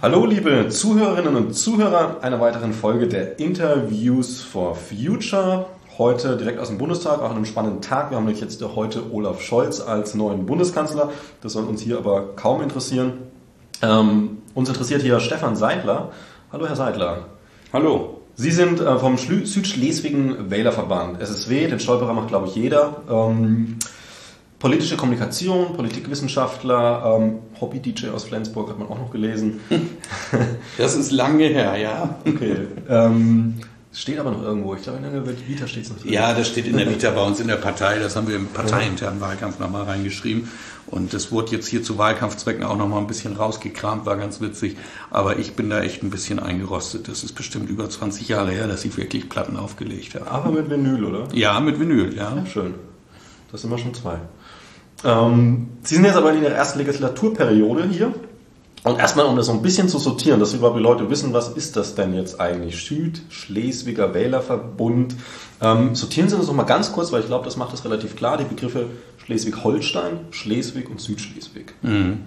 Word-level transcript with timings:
Hallo 0.00 0.24
liebe 0.24 0.68
Zuhörerinnen 0.68 1.36
und 1.36 1.52
Zuhörer 1.52 2.22
einer 2.22 2.40
weiteren 2.40 2.72
Folge 2.72 3.08
der 3.08 3.38
Interviews 3.38 4.40
for 4.40 4.74
Future. 4.74 5.66
Heute 5.98 6.36
direkt 6.36 6.60
aus 6.60 6.68
dem 6.68 6.78
Bundestag, 6.78 7.18
auch 7.18 7.30
an 7.30 7.36
einem 7.36 7.44
spannenden 7.44 7.82
Tag. 7.82 8.10
Wir 8.10 8.18
haben 8.18 8.24
nämlich 8.24 8.40
jetzt 8.40 8.62
heute 8.62 9.12
Olaf 9.12 9.42
Scholz 9.42 9.80
als 9.80 10.14
neuen 10.14 10.46
Bundeskanzler. 10.46 11.10
Das 11.40 11.54
soll 11.54 11.64
uns 11.64 11.82
hier 11.82 11.98
aber 11.98 12.36
kaum 12.36 12.62
interessieren. 12.62 13.14
Ähm, 13.82 14.38
uns 14.54 14.68
interessiert 14.68 15.02
hier 15.02 15.18
Stefan 15.18 15.56
Seidler. 15.56 16.12
Hallo 16.52 16.68
Herr 16.68 16.76
Seidler. 16.76 17.26
Hallo. 17.72 18.20
Sie 18.36 18.52
sind 18.52 18.78
äh, 18.78 18.96
vom 19.00 19.18
Schlü 19.18 19.44
Südschleswigen 19.44 20.52
Wählerverband, 20.52 21.20
SSW, 21.20 21.66
den 21.66 21.80
Stolperer 21.80 22.12
macht 22.12 22.28
glaube 22.28 22.46
ich 22.46 22.54
jeder. 22.54 23.02
Ähm, 23.10 23.80
politische 24.60 24.96
Kommunikation, 24.96 25.72
Politikwissenschaftler, 25.72 27.18
ähm, 27.18 27.40
Hobby-DJ 27.60 28.10
aus 28.10 28.22
Flensburg 28.22 28.70
hat 28.70 28.78
man 28.78 28.86
auch 28.86 28.98
noch 28.98 29.10
gelesen. 29.10 29.58
Das 30.78 30.94
ist 30.94 31.10
lange 31.10 31.46
her, 31.46 31.76
ja. 31.76 32.14
Okay. 32.24 32.68
Ähm, 32.88 33.54
steht 33.98 34.18
aber 34.18 34.30
noch 34.30 34.42
irgendwo. 34.42 34.74
Ich 34.74 34.82
glaube, 34.82 34.98
in 34.98 35.12
der 35.12 35.48
Vita 35.48 35.66
steht 35.66 35.84
es 35.84 35.90
noch 35.90 35.98
drin. 35.98 36.12
Ja, 36.12 36.32
das 36.32 36.48
steht 36.48 36.66
in 36.66 36.76
der 36.76 36.88
Vita 36.88 37.10
bei 37.10 37.22
uns 37.22 37.40
in 37.40 37.48
der 37.48 37.56
Partei. 37.56 37.98
Das 37.98 38.14
haben 38.14 38.28
wir 38.28 38.36
im 38.36 38.46
parteiinternen 38.46 39.20
Wahlkampf 39.20 39.58
nochmal 39.58 39.84
reingeschrieben. 39.84 40.48
Und 40.86 41.12
das 41.12 41.32
wurde 41.32 41.52
jetzt 41.52 41.66
hier 41.66 41.82
zu 41.82 41.98
Wahlkampfzwecken 41.98 42.62
auch 42.64 42.76
nochmal 42.76 43.00
ein 43.00 43.06
bisschen 43.06 43.36
rausgekramt, 43.36 44.06
war 44.06 44.16
ganz 44.16 44.40
witzig. 44.40 44.76
Aber 45.10 45.38
ich 45.38 45.54
bin 45.54 45.68
da 45.68 45.82
echt 45.82 46.02
ein 46.02 46.10
bisschen 46.10 46.38
eingerostet. 46.38 47.08
Das 47.08 47.24
ist 47.24 47.32
bestimmt 47.32 47.68
über 47.68 47.90
20 47.90 48.28
Jahre 48.28 48.52
her, 48.52 48.68
dass 48.68 48.84
ich 48.84 48.96
wirklich 48.96 49.28
Platten 49.28 49.56
aufgelegt 49.56 50.14
habe. 50.14 50.30
Aber 50.30 50.50
mit 50.52 50.70
Vinyl, 50.70 51.04
oder? 51.04 51.28
Ja, 51.34 51.58
mit 51.60 51.78
Vinyl, 51.80 52.16
ja. 52.16 52.36
Ja, 52.36 52.46
schön. 52.46 52.74
Das 53.50 53.62
sind 53.62 53.70
wir 53.70 53.78
schon 53.78 53.94
zwei. 53.94 54.18
Ähm, 55.04 55.68
Sie 55.82 55.96
sind 55.96 56.04
jetzt 56.04 56.16
aber 56.16 56.32
in 56.32 56.42
Ihrer 56.42 56.52
ersten 56.52 56.78
Legislaturperiode 56.78 57.88
hier. 57.88 58.12
Und 58.84 58.98
erstmal, 58.98 59.26
um 59.26 59.36
das 59.36 59.46
so 59.46 59.52
ein 59.52 59.62
bisschen 59.62 59.88
zu 59.88 59.98
sortieren, 59.98 60.40
dass 60.40 60.54
überhaupt 60.54 60.78
die 60.78 60.82
Leute 60.82 61.10
wissen, 61.10 61.32
was 61.32 61.48
ist 61.48 61.76
das 61.76 61.94
denn 61.94 62.14
jetzt 62.14 62.40
eigentlich? 62.40 62.84
Süd-Schleswiger 62.84 64.14
Wählerverbund. 64.14 65.16
Ähm, 65.60 65.94
sortieren 65.94 66.28
Sie 66.28 66.36
das 66.36 66.46
doch 66.46 66.54
mal 66.54 66.62
ganz 66.62 66.92
kurz, 66.92 67.10
weil 67.10 67.20
ich 67.20 67.26
glaube, 67.26 67.44
das 67.44 67.56
macht 67.56 67.72
das 67.72 67.84
relativ 67.84 68.14
klar, 68.14 68.38
die 68.38 68.44
Begriffe 68.44 68.86
Schleswig-Holstein, 69.28 70.20
Schleswig 70.30 70.88
und 70.88 71.02
Südschleswig. 71.02 71.74
Mhm. 71.82 72.20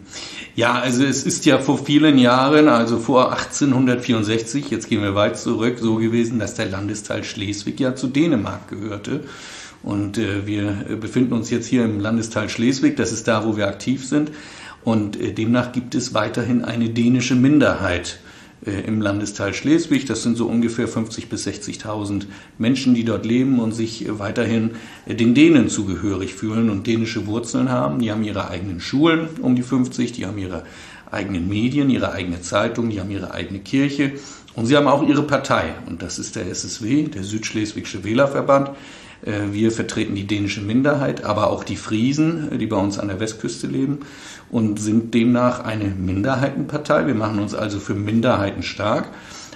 Ja, 0.56 0.74
also 0.74 1.04
es 1.04 1.24
ist 1.24 1.46
ja 1.48 1.58
vor 1.58 1.80
vielen 1.80 2.20
Jahren, 2.20 2.68
also 2.68 3.00
vor 3.00 3.32
1864, 3.32 4.70
jetzt 4.70 4.88
gehen 4.88 5.02
wir 5.02 5.16
weit 5.16 5.40
zurück, 5.40 5.80
so 5.80 5.96
gewesen, 5.96 6.38
dass 6.38 6.54
der 6.54 6.68
Landesteil 6.68 7.24
Schleswig 7.24 7.80
ja 7.80 7.96
zu 7.96 8.06
Dänemark 8.08 8.68
gehörte. 8.68 9.22
Und 9.82 10.20
äh, 10.20 10.46
wir 10.46 10.98
befinden 11.00 11.34
uns 11.34 11.50
jetzt 11.50 11.66
hier 11.66 11.86
im 11.86 12.00
Landesteil 12.00 12.50
Schleswig, 12.50 12.98
das 12.98 13.12
ist 13.12 13.28
da, 13.28 13.46
wo 13.46 13.58
wir 13.58 13.68
aktiv 13.68 14.08
sind. 14.08 14.30
Und 14.84 15.20
äh, 15.20 15.34
demnach 15.34 15.72
gibt 15.72 15.96
es 15.96 16.14
weiterhin 16.14 16.64
eine 16.64 16.90
dänische 16.90 17.36
Minderheit 17.36 18.20
äh, 18.66 18.82
im 18.82 19.02
Landesteil 19.02 19.54
Schleswig. 19.54 20.06
Das 20.06 20.24
sind 20.24 20.38
so 20.38 20.48
ungefähr 20.48 20.88
50.000 20.88 21.30
bis 21.30 21.48
60.000 21.48 22.24
Menschen, 22.58 22.94
die 22.94 23.04
dort 23.04 23.26
leben 23.26 23.60
und 23.60 23.72
sich 23.74 24.06
äh, 24.06 24.20
weiterhin 24.20 24.72
den 25.08 25.34
Dänen 25.34 25.70
zugehörig 25.70 26.34
fühlen 26.34 26.70
und 26.70 26.88
dänische 26.88 27.28
Wurzeln 27.28 27.70
haben. 27.70 28.00
Die 28.00 28.12
haben 28.12 28.24
ihre 28.24 28.50
eigenen 28.50 28.80
Schulen 28.80 29.30
um 29.42 29.56
die 29.56 29.64
50, 29.64 30.12
die 30.12 30.26
haben 30.26 30.38
ihre 30.38 30.64
eigenen 31.10 31.48
Medien, 31.48 31.90
ihre 31.90 32.12
eigene 32.14 32.42
Zeitung, 32.42 32.90
die 32.90 33.00
haben 33.00 33.12
ihre 33.12 33.32
eigene 33.34 33.60
Kirche 33.60 34.14
und 34.56 34.66
sie 34.66 34.78
haben 34.78 34.88
auch 34.88 35.08
ihre 35.08 35.24
Partei. 35.24 35.74
Und 35.88 36.02
das 36.02 36.20
ist 36.20 36.36
der 36.36 36.48
SSW, 36.48 37.04
der 37.04 37.24
Südschleswigsche 37.24 38.04
Wählerverband. 38.04 38.72
Äh, 39.26 39.52
wir 39.52 39.72
vertreten 39.72 40.16
die 40.16 40.28
dänische 40.28 40.62
Minderheit, 40.62 41.24
aber 41.24 41.50
auch 41.50 41.64
die 41.64 41.76
Friesen, 41.76 42.52
äh, 42.52 42.58
die 42.58 42.68
bei 42.68 42.78
uns 42.78 43.00
an 43.00 43.08
der 43.08 43.20
Westküste 43.20 43.68
leben 43.68 44.00
und 44.50 44.80
sind 44.80 45.14
demnach 45.14 45.64
eine 45.64 45.86
Minderheitenpartei. 45.86 47.08
Wir 47.08 47.16
machen 47.16 47.40
uns 47.40 47.54
also 47.54 47.80
für 47.80 47.96
Minderheiten 47.96 48.64
stark, 48.64 49.10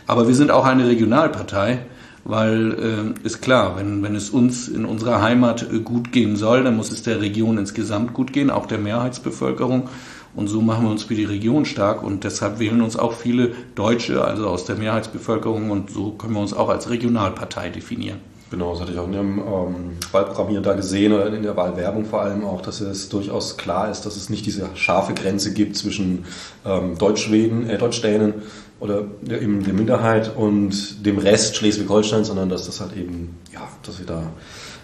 aber 0.08 0.28
wir 0.28 0.36
sind 0.36 0.52
auch 0.52 0.66
eine 0.66 0.88
Regionalpartei, 0.88 1.80
weil 2.24 3.16
äh, 3.24 3.26
ist 3.26 3.42
klar, 3.42 3.78
wenn, 3.78 4.02
wenn 4.02 4.16
es 4.16 4.30
uns 4.30 4.68
in 4.68 4.86
unserer 4.86 5.22
Heimat 5.22 5.68
äh, 5.72 5.80
gut 5.80 6.12
gehen 6.12 6.36
soll, 6.36 6.64
dann 6.64 6.76
muss 6.76 6.92
es 6.92 7.04
der 7.04 7.22
Region 7.22 7.58
insgesamt 7.58 8.14
gut 8.14 8.34
gehen, 8.34 8.50
auch 8.50 8.66
der 8.66 8.80
Mehrheitsbevölkerung. 8.80 9.90
Und 10.36 10.50
so 10.50 10.62
machen 10.62 10.84
wir 10.84 10.92
uns 10.92 11.04
für 11.04 11.16
die 11.16 11.24
Region 11.24 11.64
stark 11.64 12.04
und 12.04 12.26
deshalb 12.26 12.60
wählen 12.60 12.82
uns 12.82 12.98
auch 12.98 13.14
viele 13.14 13.54
Deutsche, 13.76 14.26
also 14.26 14.50
aus 14.50 14.66
der 14.66 14.76
Mehrheitsbevölkerung 14.76 15.72
und 15.72 15.90
so 15.90 16.12
können 16.12 16.34
wir 16.34 16.42
uns 16.42 16.54
auch 16.54 16.68
als 16.68 16.90
Regionalpartei 16.90 17.70
definieren. 17.70 18.20
Genau, 18.56 18.72
das 18.72 18.80
hatte 18.80 18.94
ich 18.94 19.00
auch 19.00 19.08
in 19.08 19.12
dem 19.12 19.40
ähm, 19.40 19.98
Wahlprogramm 20.14 20.48
hier 20.48 20.62
da 20.62 20.76
gesehen 20.76 21.12
oder 21.12 21.28
in 21.28 21.44
der 21.44 21.58
Wahlwerbung 21.58 22.06
vor 22.06 22.22
allem 22.22 22.46
auch, 22.46 22.62
dass 22.62 22.80
es 22.80 23.10
durchaus 23.10 23.58
klar 23.58 23.92
ist, 23.92 24.06
dass 24.06 24.16
es 24.16 24.30
nicht 24.30 24.46
diese 24.46 24.70
scharfe 24.76 25.14
Grenze 25.14 25.52
gibt 25.52 25.76
zwischen 25.76 26.24
ähm, 26.66 26.98
Deutschschweden, 26.98 27.70
äh, 27.70 27.78
Deutschdänen 27.78 28.36
oder 28.80 29.04
der, 29.22 29.42
eben 29.42 29.62
der 29.66 29.74
Minderheit 29.74 30.38
und 30.38 31.06
dem 31.06 31.18
Rest 31.18 31.58
Schleswig-Holstein, 31.58 32.24
sondern 32.24 32.48
dass 32.48 32.66
das 32.66 32.80
halt 32.80 32.96
eben, 32.96 33.36
ja, 33.52 33.68
dass 33.84 34.00
wir 34.00 34.06
da 34.06 34.24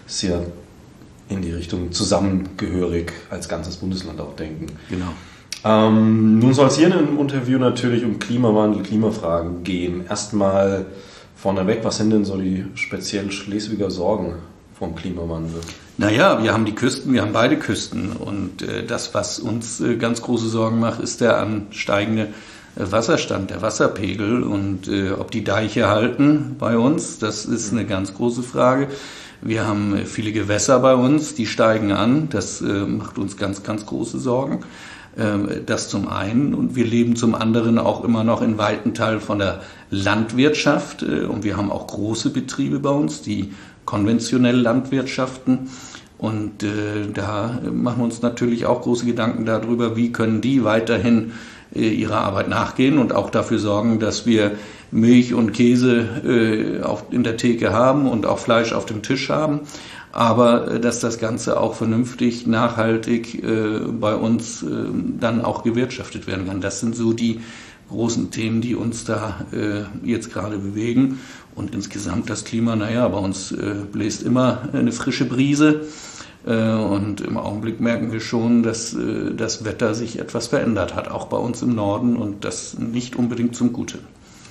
sehr 0.06 0.42
in 1.30 1.40
die 1.40 1.52
Richtung 1.52 1.92
zusammengehörig 1.92 3.10
als 3.30 3.48
ganzes 3.48 3.78
Bundesland 3.78 4.20
auch 4.20 4.36
denken. 4.36 4.66
Genau. 4.90 5.14
Ähm, 5.64 6.40
nun 6.40 6.52
soll 6.52 6.66
es 6.66 6.76
hier 6.76 6.94
im 6.94 7.18
Interview 7.18 7.58
natürlich 7.58 8.04
um 8.04 8.18
Klimawandel, 8.18 8.82
Klimafragen 8.82 9.64
gehen. 9.64 10.04
Erstmal 10.06 10.84
Vorneweg, 11.42 11.82
was 11.82 11.96
sind 11.96 12.10
denn 12.10 12.24
so 12.24 12.36
die 12.36 12.66
speziell 12.76 13.32
Schleswiger 13.32 13.90
Sorgen 13.90 14.36
vom 14.78 14.94
Klimawandel? 14.94 15.60
Naja, 15.98 16.40
wir 16.40 16.52
haben 16.52 16.64
die 16.64 16.74
Küsten, 16.74 17.12
wir 17.12 17.22
haben 17.22 17.32
beide 17.32 17.58
Küsten. 17.58 18.12
Und 18.12 18.62
äh, 18.62 18.86
das, 18.86 19.12
was 19.12 19.40
uns 19.40 19.80
äh, 19.80 19.96
ganz 19.96 20.22
große 20.22 20.48
Sorgen 20.48 20.78
macht, 20.78 21.00
ist 21.00 21.20
der 21.20 21.38
ansteigende 21.38 22.28
äh, 22.76 22.92
Wasserstand, 22.92 23.50
der 23.50 23.60
Wasserpegel. 23.60 24.44
Und 24.44 24.86
äh, 24.86 25.10
ob 25.10 25.32
die 25.32 25.42
Deiche 25.42 25.88
halten 25.88 26.54
bei 26.60 26.78
uns, 26.78 27.18
das 27.18 27.44
ist 27.44 27.72
eine 27.72 27.86
ganz 27.86 28.14
große 28.14 28.44
Frage. 28.44 28.86
Wir 29.40 29.66
haben 29.66 29.96
äh, 29.96 30.04
viele 30.04 30.30
Gewässer 30.30 30.78
bei 30.78 30.94
uns, 30.94 31.34
die 31.34 31.46
steigen 31.46 31.90
an. 31.90 32.28
Das 32.30 32.60
äh, 32.60 32.86
macht 32.86 33.18
uns 33.18 33.36
ganz, 33.36 33.64
ganz 33.64 33.84
große 33.84 34.20
Sorgen. 34.20 34.60
Ähm, 35.18 35.48
das 35.66 35.90
zum 35.90 36.08
einen. 36.08 36.54
Und 36.54 36.74
wir 36.74 36.86
leben 36.86 37.16
zum 37.16 37.34
anderen 37.34 37.78
auch 37.78 38.02
immer 38.02 38.24
noch 38.24 38.40
in 38.40 38.56
weiten 38.56 38.94
Teilen 38.94 39.20
von 39.20 39.38
der 39.38 39.60
Landwirtschaft. 39.90 41.02
Äh, 41.02 41.24
und 41.24 41.44
wir 41.44 41.56
haben 41.56 41.70
auch 41.70 41.86
große 41.86 42.30
Betriebe 42.30 42.78
bei 42.78 42.90
uns, 42.90 43.20
die 43.20 43.52
konventionell 43.84 44.56
Landwirtschaften. 44.56 45.70
Und 46.16 46.62
äh, 46.62 47.10
da 47.12 47.60
machen 47.70 47.98
wir 47.98 48.04
uns 48.04 48.22
natürlich 48.22 48.64
auch 48.64 48.82
große 48.82 49.04
Gedanken 49.04 49.44
darüber, 49.44 49.96
wie 49.96 50.12
können 50.12 50.40
die 50.40 50.64
weiterhin 50.64 51.32
äh, 51.74 51.88
ihrer 51.88 52.18
Arbeit 52.18 52.48
nachgehen 52.48 52.98
und 52.98 53.12
auch 53.12 53.28
dafür 53.28 53.58
sorgen, 53.58 53.98
dass 53.98 54.24
wir 54.24 54.52
Milch 54.94 55.32
und 55.32 55.52
Käse 55.52 56.82
in 57.10 57.22
der 57.22 57.38
Theke 57.38 57.72
haben 57.72 58.06
und 58.06 58.26
auch 58.26 58.38
Fleisch 58.38 58.74
auf 58.74 58.84
dem 58.84 59.00
Tisch 59.00 59.30
haben 59.30 59.60
aber 60.12 60.70
äh, 60.70 60.80
dass 60.80 61.00
das 61.00 61.18
Ganze 61.18 61.58
auch 61.58 61.74
vernünftig, 61.74 62.46
nachhaltig 62.46 63.42
äh, 63.42 63.80
bei 63.90 64.14
uns 64.14 64.62
äh, 64.62 64.66
dann 65.18 65.42
auch 65.42 65.64
gewirtschaftet 65.64 66.26
werden 66.26 66.46
kann. 66.46 66.60
Das 66.60 66.80
sind 66.80 66.94
so 66.94 67.12
die 67.12 67.40
großen 67.90 68.30
Themen, 68.30 68.60
die 68.60 68.74
uns 68.74 69.04
da 69.04 69.46
äh, 69.52 70.06
jetzt 70.06 70.32
gerade 70.32 70.58
bewegen. 70.58 71.20
Und 71.54 71.74
insgesamt 71.74 72.30
das 72.30 72.44
Klima, 72.44 72.76
naja, 72.76 73.06
bei 73.08 73.18
uns 73.18 73.52
äh, 73.52 73.74
bläst 73.90 74.22
immer 74.22 74.68
eine 74.72 74.92
frische 74.92 75.26
Brise. 75.26 75.82
Äh, 76.46 76.72
und 76.72 77.20
im 77.20 77.36
Augenblick 77.36 77.80
merken 77.80 78.12
wir 78.12 78.20
schon, 78.20 78.62
dass 78.62 78.96
das 79.36 79.64
Wetter 79.64 79.94
sich 79.94 80.18
etwas 80.18 80.48
verändert 80.48 80.94
hat, 80.94 81.08
auch 81.08 81.26
bei 81.26 81.36
uns 81.36 81.62
im 81.62 81.74
Norden 81.74 82.16
und 82.16 82.44
das 82.44 82.78
nicht 82.78 83.16
unbedingt 83.16 83.56
zum 83.56 83.72
Guten. 83.72 83.98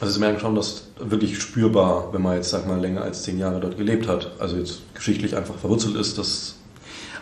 Also 0.02 0.16
Sie 0.16 0.20
merken 0.20 0.40
schon, 0.40 0.56
dass 0.56 0.88
wirklich 1.00 1.40
spürbar, 1.40 2.12
wenn 2.12 2.24
man 2.24 2.36
jetzt, 2.36 2.50
sag 2.50 2.68
mal, 2.68 2.80
länger 2.80 3.04
als 3.04 3.22
zehn 3.22 3.38
Jahre 3.38 3.60
dort 3.60 3.78
gelebt 3.78 4.08
hat, 4.08 4.32
also 4.40 4.58
jetzt 4.58 4.82
geschichtlich 4.96 5.38
einfach 5.38 5.56
verwurzelt 5.56 5.96
ist, 5.96 6.18
dass 6.18 6.56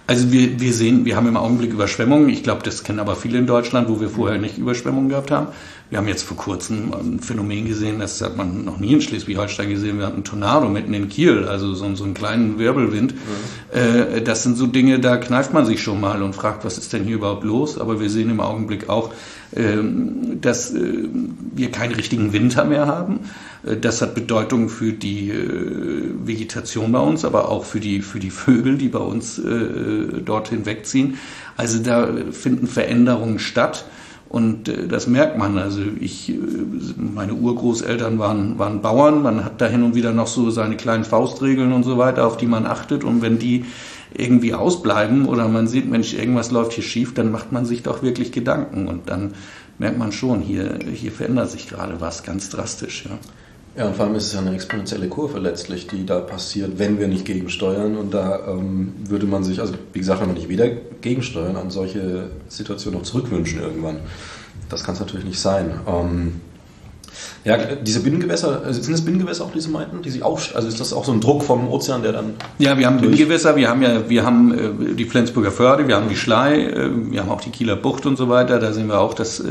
also 0.07 0.31
wir, 0.31 0.59
wir 0.59 0.73
sehen, 0.73 1.05
wir 1.05 1.15
haben 1.15 1.27
im 1.27 1.37
Augenblick 1.37 1.71
Überschwemmungen. 1.71 2.29
Ich 2.29 2.41
glaube, 2.41 2.63
das 2.63 2.83
kennen 2.83 2.97
aber 2.97 3.15
viele 3.15 3.37
in 3.37 3.45
Deutschland, 3.45 3.89
wo 3.89 4.01
wir 4.01 4.09
vorher 4.09 4.39
nicht 4.39 4.57
Überschwemmungen 4.57 5.07
gehabt 5.07 5.29
haben. 5.29 5.49
Wir 5.91 5.99
haben 5.99 6.07
jetzt 6.07 6.23
vor 6.23 6.35
kurzem 6.35 6.91
ein 6.93 7.19
Phänomen 7.19 7.67
gesehen, 7.67 7.99
das 7.99 8.19
hat 8.21 8.35
man 8.35 8.65
noch 8.65 8.79
nie 8.79 8.93
in 8.93 9.01
Schleswig-Holstein 9.01 9.69
gesehen. 9.69 9.99
Wir 9.99 10.07
hatten 10.07 10.15
einen 10.15 10.23
Tornado 10.23 10.67
mitten 10.67 10.95
in 10.95 11.09
Kiel, 11.09 11.45
also 11.45 11.75
so, 11.75 11.93
so 11.93 12.03
einen 12.05 12.15
kleinen 12.15 12.57
Wirbelwind. 12.57 13.13
Mhm. 13.13 13.79
Äh, 13.79 14.21
das 14.23 14.41
sind 14.41 14.57
so 14.57 14.65
Dinge, 14.65 14.99
da 14.99 15.17
kneift 15.17 15.53
man 15.53 15.67
sich 15.67 15.83
schon 15.83 16.01
mal 16.01 16.23
und 16.23 16.33
fragt, 16.33 16.65
was 16.65 16.79
ist 16.79 16.91
denn 16.91 17.03
hier 17.03 17.17
überhaupt 17.17 17.43
los? 17.43 17.77
Aber 17.77 17.99
wir 17.99 18.09
sehen 18.09 18.31
im 18.31 18.39
Augenblick 18.39 18.89
auch, 18.89 19.11
dass 19.51 20.73
äh, 20.73 21.09
wir 21.55 21.71
keinen 21.71 21.95
richtigen 21.95 22.33
Winter 22.33 22.65
mehr 22.65 22.85
haben. 22.85 23.21
Äh, 23.65 23.77
das 23.77 24.01
hat 24.01 24.13
Bedeutung 24.13 24.69
für 24.69 24.93
die 24.93 25.31
äh, 25.31 26.11
Vegetation 26.23 26.91
bei 26.91 26.99
uns, 26.99 27.25
aber 27.25 27.49
auch 27.49 27.65
für 27.65 27.79
die, 27.79 28.01
für 28.01 28.19
die 28.19 28.29
Vögel, 28.29 28.77
die 28.77 28.89
bei 28.89 28.99
uns 28.99 29.41
dorthin 30.25 30.65
wegziehen. 30.65 31.17
Also 31.57 31.79
da 31.79 32.09
finden 32.31 32.67
Veränderungen 32.67 33.39
statt. 33.39 33.85
Und 34.27 34.71
das 34.89 35.07
merkt 35.07 35.39
man. 35.39 35.57
Also 35.57 35.81
ich, 35.99 36.31
meine 36.95 37.33
Urgroßeltern 37.33 38.19
waren, 38.19 38.59
waren 38.59 38.81
Bauern. 38.81 39.23
Man 39.23 39.43
hat 39.43 39.59
da 39.59 39.65
hin 39.65 39.81
und 39.81 39.95
wieder 39.95 40.11
noch 40.11 40.27
so 40.27 40.51
seine 40.51 40.77
kleinen 40.77 41.03
Faustregeln 41.03 41.73
und 41.73 41.83
so 41.83 41.97
weiter, 41.97 42.27
auf 42.27 42.37
die 42.37 42.45
man 42.45 42.67
achtet. 42.67 43.03
Und 43.03 43.23
wenn 43.23 43.39
die 43.39 43.65
irgendwie 44.13 44.53
ausbleiben 44.53 45.25
oder 45.27 45.47
man 45.47 45.67
sieht, 45.67 45.89
Mensch, 45.89 46.13
irgendwas 46.13 46.51
läuft 46.51 46.73
hier 46.73 46.83
schief, 46.83 47.13
dann 47.13 47.31
macht 47.31 47.51
man 47.51 47.65
sich 47.65 47.83
doch 47.83 48.01
wirklich 48.01 48.31
Gedanken. 48.31 48.87
Und 48.87 49.09
dann 49.09 49.33
merkt 49.77 49.97
man 49.97 50.11
schon, 50.11 50.41
hier, 50.41 50.79
hier 50.93 51.11
verändert 51.11 51.51
sich 51.51 51.67
gerade 51.67 52.01
was 52.01 52.23
ganz 52.23 52.49
drastisch. 52.49 53.05
Ja. 53.05 53.17
Ja, 53.77 53.87
und 53.87 53.95
vor 53.95 54.05
allem 54.05 54.15
ist 54.15 54.25
es 54.25 54.33
ja 54.33 54.39
eine 54.39 54.53
exponentielle 54.53 55.07
Kurve 55.07 55.39
letztlich, 55.39 55.87
die 55.87 56.05
da 56.05 56.19
passiert, 56.19 56.79
wenn 56.79 56.99
wir 56.99 57.07
nicht 57.07 57.23
gegensteuern. 57.23 57.95
Und 57.95 58.13
da 58.13 58.47
ähm, 58.47 58.93
würde 59.05 59.27
man 59.27 59.43
sich, 59.43 59.61
also 59.61 59.73
wie 59.93 59.99
gesagt, 59.99 60.19
wenn 60.21 60.27
man 60.27 60.35
nicht 60.35 60.49
wieder 60.49 60.67
gegensteuern, 60.67 61.55
an 61.55 61.69
solche 61.69 62.29
Situationen 62.49 62.99
noch 62.99 63.07
zurückwünschen 63.07 63.61
irgendwann. 63.61 63.97
Das 64.69 64.83
kann 64.83 64.95
es 64.95 64.99
natürlich 64.99 65.25
nicht 65.25 65.39
sein. 65.39 65.79
Ähm, 65.87 66.41
ja, 67.43 67.57
diese 67.57 68.01
Binnengewässer, 68.01 68.67
äh, 68.67 68.73
sind 68.73 68.91
das 68.91 69.01
Binnengewässer 69.01 69.45
auch, 69.45 69.51
diese 69.51 69.69
meinten, 69.69 70.01
die 70.01 70.09
sich 70.09 70.23
auf, 70.23 70.55
also 70.55 70.67
ist 70.67 70.79
das 70.79 70.93
auch 70.93 71.05
so 71.05 71.11
ein 71.11 71.21
Druck 71.21 71.43
vom 71.43 71.67
Ozean, 71.69 72.03
der 72.03 72.13
dann. 72.13 72.33
Ja, 72.57 72.77
wir 72.77 72.87
haben 72.87 72.99
Binnengewässer, 72.99 73.55
wir 73.55 73.69
haben 73.69 73.81
ja, 73.81 74.09
wir 74.09 74.25
haben 74.25 74.53
äh, 74.53 74.93
die 74.95 75.05
Flensburger 75.05 75.51
Förde, 75.51 75.87
wir 75.87 75.95
haben 75.95 76.09
die 76.09 76.15
Schlei, 76.15 76.63
äh, 76.65 76.89
wir 77.11 77.21
haben 77.21 77.29
auch 77.29 77.41
die 77.41 77.51
Kieler 77.51 77.75
Bucht 77.75 78.05
und 78.05 78.17
so 78.17 78.29
weiter. 78.29 78.59
Da 78.59 78.73
sehen 78.73 78.87
wir 78.87 78.99
auch, 78.99 79.13
dass 79.13 79.43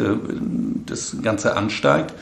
das 0.86 1.16
Ganze 1.22 1.56
ansteigt. 1.56 2.14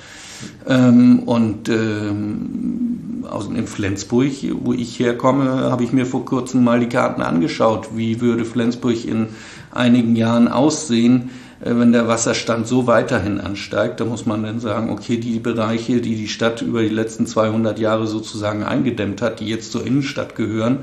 Ähm, 0.69 1.21
und 1.21 1.69
ähm, 1.69 3.25
aus, 3.31 3.47
in 3.49 3.67
Flensburg, 3.67 4.33
wo 4.63 4.73
ich 4.73 4.99
herkomme, 4.99 5.71
habe 5.71 5.85
ich 5.85 5.93
mir 5.93 6.07
vor 6.07 6.25
kurzem 6.25 6.65
mal 6.65 6.81
die 6.81 6.89
Karten 6.89 7.23
angeschaut. 7.23 7.89
Wie 7.97 8.21
würde 8.21 8.45
Flensburg 8.45 9.05
in 9.05 9.29
einigen 9.73 10.17
Jahren 10.17 10.49
aussehen, 10.49 11.31
wenn 11.61 11.93
der 11.93 12.07
Wasserstand 12.07 12.67
so 12.67 12.87
weiterhin 12.87 13.41
ansteigt? 13.41 14.01
Da 14.01 14.05
muss 14.05 14.27
man 14.27 14.43
dann 14.43 14.61
sagen, 14.61 14.91
okay, 14.91 15.17
die 15.17 15.39
Bereiche, 15.39 16.01
die 16.01 16.17
die 16.17 16.29
Stadt 16.29 16.63
über 16.63 16.83
die 16.83 16.89
letzten 16.89 17.27
200 17.27 17.79
Jahre 17.79 18.07
sozusagen 18.07 18.63
eingedämmt 18.63 19.23
hat, 19.23 19.41
die 19.41 19.47
jetzt 19.47 19.73
zur 19.73 19.87
Innenstadt 19.87 20.35
gehören, 20.35 20.81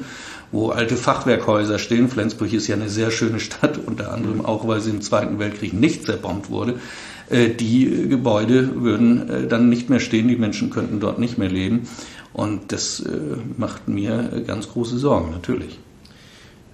wo 0.51 0.69
alte 0.69 0.95
Fachwerkhäuser 0.95 1.79
stehen. 1.79 2.09
Flensburg 2.09 2.53
ist 2.53 2.67
ja 2.67 2.75
eine 2.75 2.89
sehr 2.89 3.11
schöne 3.11 3.39
Stadt, 3.39 3.79
unter 3.85 4.11
anderem 4.11 4.45
auch, 4.45 4.67
weil 4.67 4.81
sie 4.81 4.91
im 4.91 5.01
Zweiten 5.01 5.39
Weltkrieg 5.39 5.73
nicht 5.73 6.05
zerbombt 6.05 6.49
wurde. 6.49 6.75
Äh, 7.29 7.49
die 7.49 8.07
Gebäude 8.09 8.81
würden 8.81 9.29
äh, 9.29 9.47
dann 9.47 9.69
nicht 9.69 9.89
mehr 9.89 9.99
stehen, 9.99 10.27
die 10.27 10.35
Menschen 10.35 10.69
könnten 10.69 10.99
dort 10.99 11.19
nicht 11.19 11.37
mehr 11.37 11.49
leben. 11.49 11.87
Und 12.33 12.71
das 12.71 12.99
äh, 12.99 13.09
macht 13.57 13.87
mir 13.87 14.43
ganz 14.47 14.69
große 14.69 14.97
Sorgen, 14.97 15.31
natürlich. 15.31 15.79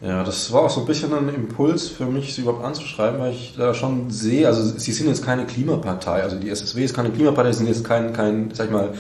Ja, 0.01 0.23
das 0.23 0.51
war 0.53 0.61
auch 0.61 0.69
so 0.69 0.81
ein 0.81 0.85
bisschen 0.85 1.13
ein 1.13 1.27
Impuls 1.27 1.89
für 1.89 2.05
mich, 2.05 2.33
sie 2.33 2.41
überhaupt 2.41 2.63
anzuschreiben, 2.63 3.19
weil 3.19 3.33
ich 3.33 3.55
da 3.57 3.73
schon 3.73 4.09
sehe, 4.09 4.47
also 4.47 4.63
sie 4.63 4.93
sind 4.93 5.07
jetzt 5.07 5.25
keine 5.25 5.45
Klimapartei, 5.45 6.23
also 6.23 6.37
die 6.37 6.49
SSW 6.49 6.85
ist 6.85 6.95
keine 6.95 7.09
Klimapartei, 7.09 7.51
sie 7.51 7.57
sind 7.59 7.67
jetzt 7.67 7.83
kein, 7.83 8.13
kein 8.13 8.51
sag 8.53 8.67
ich 8.67 8.71
mal, 8.71 8.93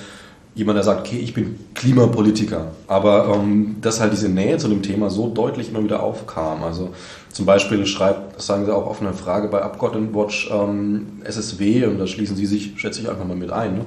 jemand, 0.55 0.75
der 0.75 0.83
sagt, 0.83 1.07
okay, 1.07 1.19
ich 1.19 1.33
bin 1.33 1.57
Klimapolitiker. 1.73 2.71
Aber 2.87 3.33
ähm, 3.33 3.77
dass 3.81 4.01
halt 4.01 4.11
diese 4.11 4.27
Nähe 4.27 4.57
zu 4.57 4.67
dem 4.67 4.81
Thema 4.81 5.09
so 5.09 5.29
deutlich 5.29 5.69
immer 5.69 5.83
wieder 5.83 6.03
aufkam. 6.03 6.63
Also 6.63 6.89
zum 7.31 7.45
Beispiel 7.45 7.85
schreibt, 7.85 8.37
das 8.37 8.47
sagen 8.47 8.65
Sie 8.65 8.75
auch 8.75 8.85
auf 8.85 9.01
eine 9.01 9.13
Frage 9.13 9.47
bei 9.47 9.61
Abgeordnetenwatch, 9.61 10.49
ähm, 10.51 11.21
SSW, 11.23 11.85
und 11.85 11.99
da 11.99 12.07
schließen 12.07 12.35
Sie 12.35 12.45
sich, 12.45 12.73
schätze 12.75 13.01
ich, 13.01 13.09
einfach 13.09 13.25
mal 13.25 13.37
mit 13.37 13.51
ein, 13.51 13.75
ne? 13.75 13.85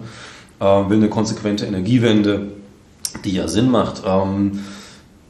äh, 0.60 0.88
will 0.88 0.96
eine 0.96 1.10
konsequente 1.10 1.66
Energiewende, 1.66 2.48
die 3.24 3.32
ja 3.32 3.48
Sinn 3.48 3.70
macht. 3.70 4.02
Ähm, 4.06 4.60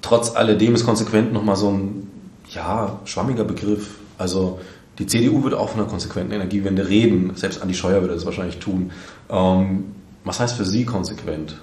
trotz 0.02 0.34
alledem 0.34 0.74
ist 0.74 0.84
konsequent 0.84 1.32
nochmal 1.32 1.56
so 1.56 1.70
ein, 1.70 2.10
ja, 2.50 3.00
schwammiger 3.04 3.44
Begriff. 3.44 3.88
Also 4.18 4.60
die 4.98 5.06
CDU 5.06 5.42
wird 5.42 5.54
auch 5.54 5.70
von 5.70 5.80
einer 5.80 5.88
konsequenten 5.88 6.32
Energiewende 6.32 6.88
reden, 6.88 7.32
selbst 7.34 7.62
Andi 7.62 7.74
Scheuer 7.74 8.02
würde 8.02 8.14
das 8.14 8.26
wahrscheinlich 8.26 8.58
tun. 8.58 8.90
Ähm, 9.30 9.84
was 10.24 10.38
heißt 10.38 10.56
für 10.56 10.64
Sie 10.64 10.84
konsequent? 10.84 11.56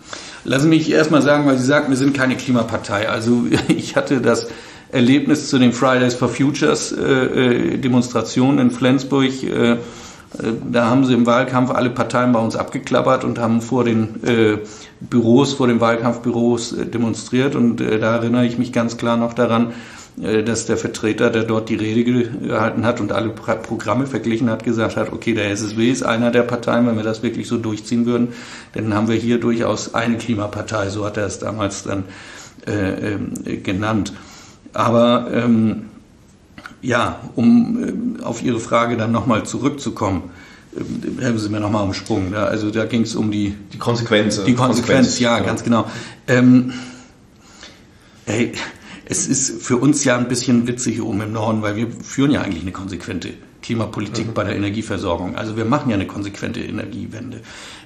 Lassen 0.43 0.63
Sie 0.63 0.69
mich 0.69 0.91
erstmal 0.91 1.21
sagen, 1.21 1.45
weil 1.45 1.57
Sie 1.57 1.65
sagten, 1.65 1.91
wir 1.91 1.97
sind 1.97 2.15
keine 2.15 2.35
Klimapartei. 2.35 3.07
Also 3.07 3.45
ich 3.67 3.95
hatte 3.95 4.21
das 4.21 4.47
Erlebnis 4.91 5.49
zu 5.49 5.59
den 5.59 5.71
Fridays 5.71 6.15
for 6.15 6.29
Futures 6.29 6.91
äh, 6.91 7.03
äh, 7.03 7.77
Demonstrationen 7.77 8.59
in 8.59 8.71
Flensburg. 8.71 9.43
Äh, 9.43 9.77
da 10.71 10.85
haben 10.85 11.05
sie 11.05 11.13
im 11.13 11.25
Wahlkampf 11.25 11.71
alle 11.71 11.89
Parteien 11.89 12.31
bei 12.31 12.39
uns 12.39 12.55
abgeklappert 12.55 13.23
und 13.23 13.39
haben 13.39 13.61
vor 13.61 13.83
den 13.83 14.23
äh, 14.23 14.57
Büros, 14.99 15.53
vor 15.53 15.67
den 15.67 15.81
Wahlkampfbüros 15.81 16.73
äh, 16.73 16.85
demonstriert. 16.85 17.55
Und 17.55 17.81
äh, 17.81 17.99
da 17.99 18.17
erinnere 18.17 18.45
ich 18.45 18.57
mich 18.57 18.71
ganz 18.71 18.97
klar 18.97 19.17
noch 19.17 19.33
daran, 19.33 19.73
äh, 20.21 20.43
dass 20.43 20.67
der 20.67 20.77
Vertreter, 20.77 21.31
der 21.31 21.43
dort 21.43 21.69
die 21.69 21.75
Rede 21.75 22.03
gehalten 22.03 22.85
hat 22.85 23.01
und 23.01 23.11
alle 23.11 23.29
Programme 23.29 24.05
verglichen 24.05 24.49
hat, 24.51 24.63
gesagt 24.63 24.97
hat, 24.97 25.11
okay, 25.11 25.33
der 25.33 25.49
SSW 25.49 25.89
ist 25.89 26.03
einer 26.03 26.29
der 26.29 26.43
Parteien, 26.43 26.85
wenn 26.85 26.95
wir 26.95 27.03
das 27.03 27.23
wirklich 27.23 27.47
so 27.47 27.57
durchziehen 27.57 28.05
würden, 28.05 28.29
dann 28.73 28.93
haben 28.93 29.07
wir 29.07 29.15
hier 29.15 29.39
durchaus 29.39 29.95
eine 29.95 30.17
Klimapartei, 30.17 30.89
so 30.89 31.05
hat 31.05 31.17
er 31.17 31.25
es 31.25 31.39
damals 31.39 31.83
dann 31.83 32.03
äh, 32.67 33.13
äh, 33.13 33.57
genannt. 33.57 34.13
Aber 34.73 35.27
ähm, 35.33 35.85
ja, 36.81 37.19
um 37.35 38.19
äh, 38.19 38.23
auf 38.23 38.43
Ihre 38.43 38.59
Frage 38.59 38.97
dann 38.97 39.11
nochmal 39.11 39.45
zurückzukommen, 39.45 40.29
äh, 40.75 41.21
helfen 41.21 41.39
Sie 41.39 41.49
mir 41.49 41.59
nochmal 41.59 41.83
umsprungen. 41.83 42.33
Ja, 42.33 42.45
also 42.45 42.71
da 42.71 42.85
ging 42.85 43.01
es 43.01 43.15
um 43.15 43.31
die, 43.31 43.55
die 43.73 43.77
Konsequenz. 43.77 44.43
Die 44.43 44.53
Konsequenz, 44.53 44.77
Konsequenz 44.77 45.19
ja, 45.19 45.37
ja, 45.37 45.43
ganz 45.43 45.63
genau. 45.63 45.85
Ähm, 46.27 46.73
hey, 48.25 48.53
es 49.05 49.27
ist 49.27 49.63
für 49.63 49.77
uns 49.77 50.03
ja 50.03 50.17
ein 50.17 50.27
bisschen 50.27 50.67
witzig 50.67 51.01
oben 51.01 51.21
im 51.21 51.33
Norden, 51.33 51.61
weil 51.61 51.75
wir 51.75 51.87
führen 51.91 52.31
ja 52.31 52.41
eigentlich 52.41 52.61
eine 52.61 52.71
konsequente 52.71 53.29
Klimapolitik 53.61 54.27
mhm. 54.27 54.33
bei 54.33 54.43
der 54.43 54.55
Energieversorgung. 54.55 55.35
Also 55.35 55.57
wir 55.57 55.65
machen 55.65 55.89
ja 55.89 55.95
eine 55.95 56.07
konsequente 56.07 56.61
Energiewende. 56.61 57.41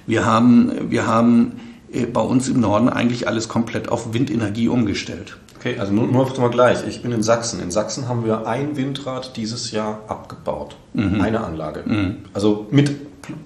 Wir 0.06 0.24
haben, 0.24 0.90
wir 0.90 1.06
haben 1.06 1.52
äh, 1.92 2.06
bei 2.06 2.20
uns 2.20 2.48
im 2.48 2.60
Norden 2.60 2.88
eigentlich 2.88 3.26
alles 3.26 3.48
komplett 3.48 3.88
auf 3.88 4.12
Windenergie 4.12 4.68
umgestellt. 4.68 5.38
Okay, 5.64 5.78
also 5.78 5.94
nur, 5.94 6.06
nur 6.06 6.40
mal 6.40 6.50
gleich. 6.50 6.86
Ich 6.86 7.00
bin 7.00 7.10
in 7.10 7.22
Sachsen. 7.22 7.58
In 7.62 7.70
Sachsen 7.70 8.06
haben 8.06 8.26
wir 8.26 8.46
ein 8.46 8.76
Windrad 8.76 9.34
dieses 9.38 9.70
Jahr 9.70 10.02
abgebaut. 10.08 10.76
Mhm. 10.92 11.22
Eine 11.22 11.42
Anlage. 11.42 11.84
Mhm. 11.86 12.16
Also 12.34 12.66
mit 12.70 12.94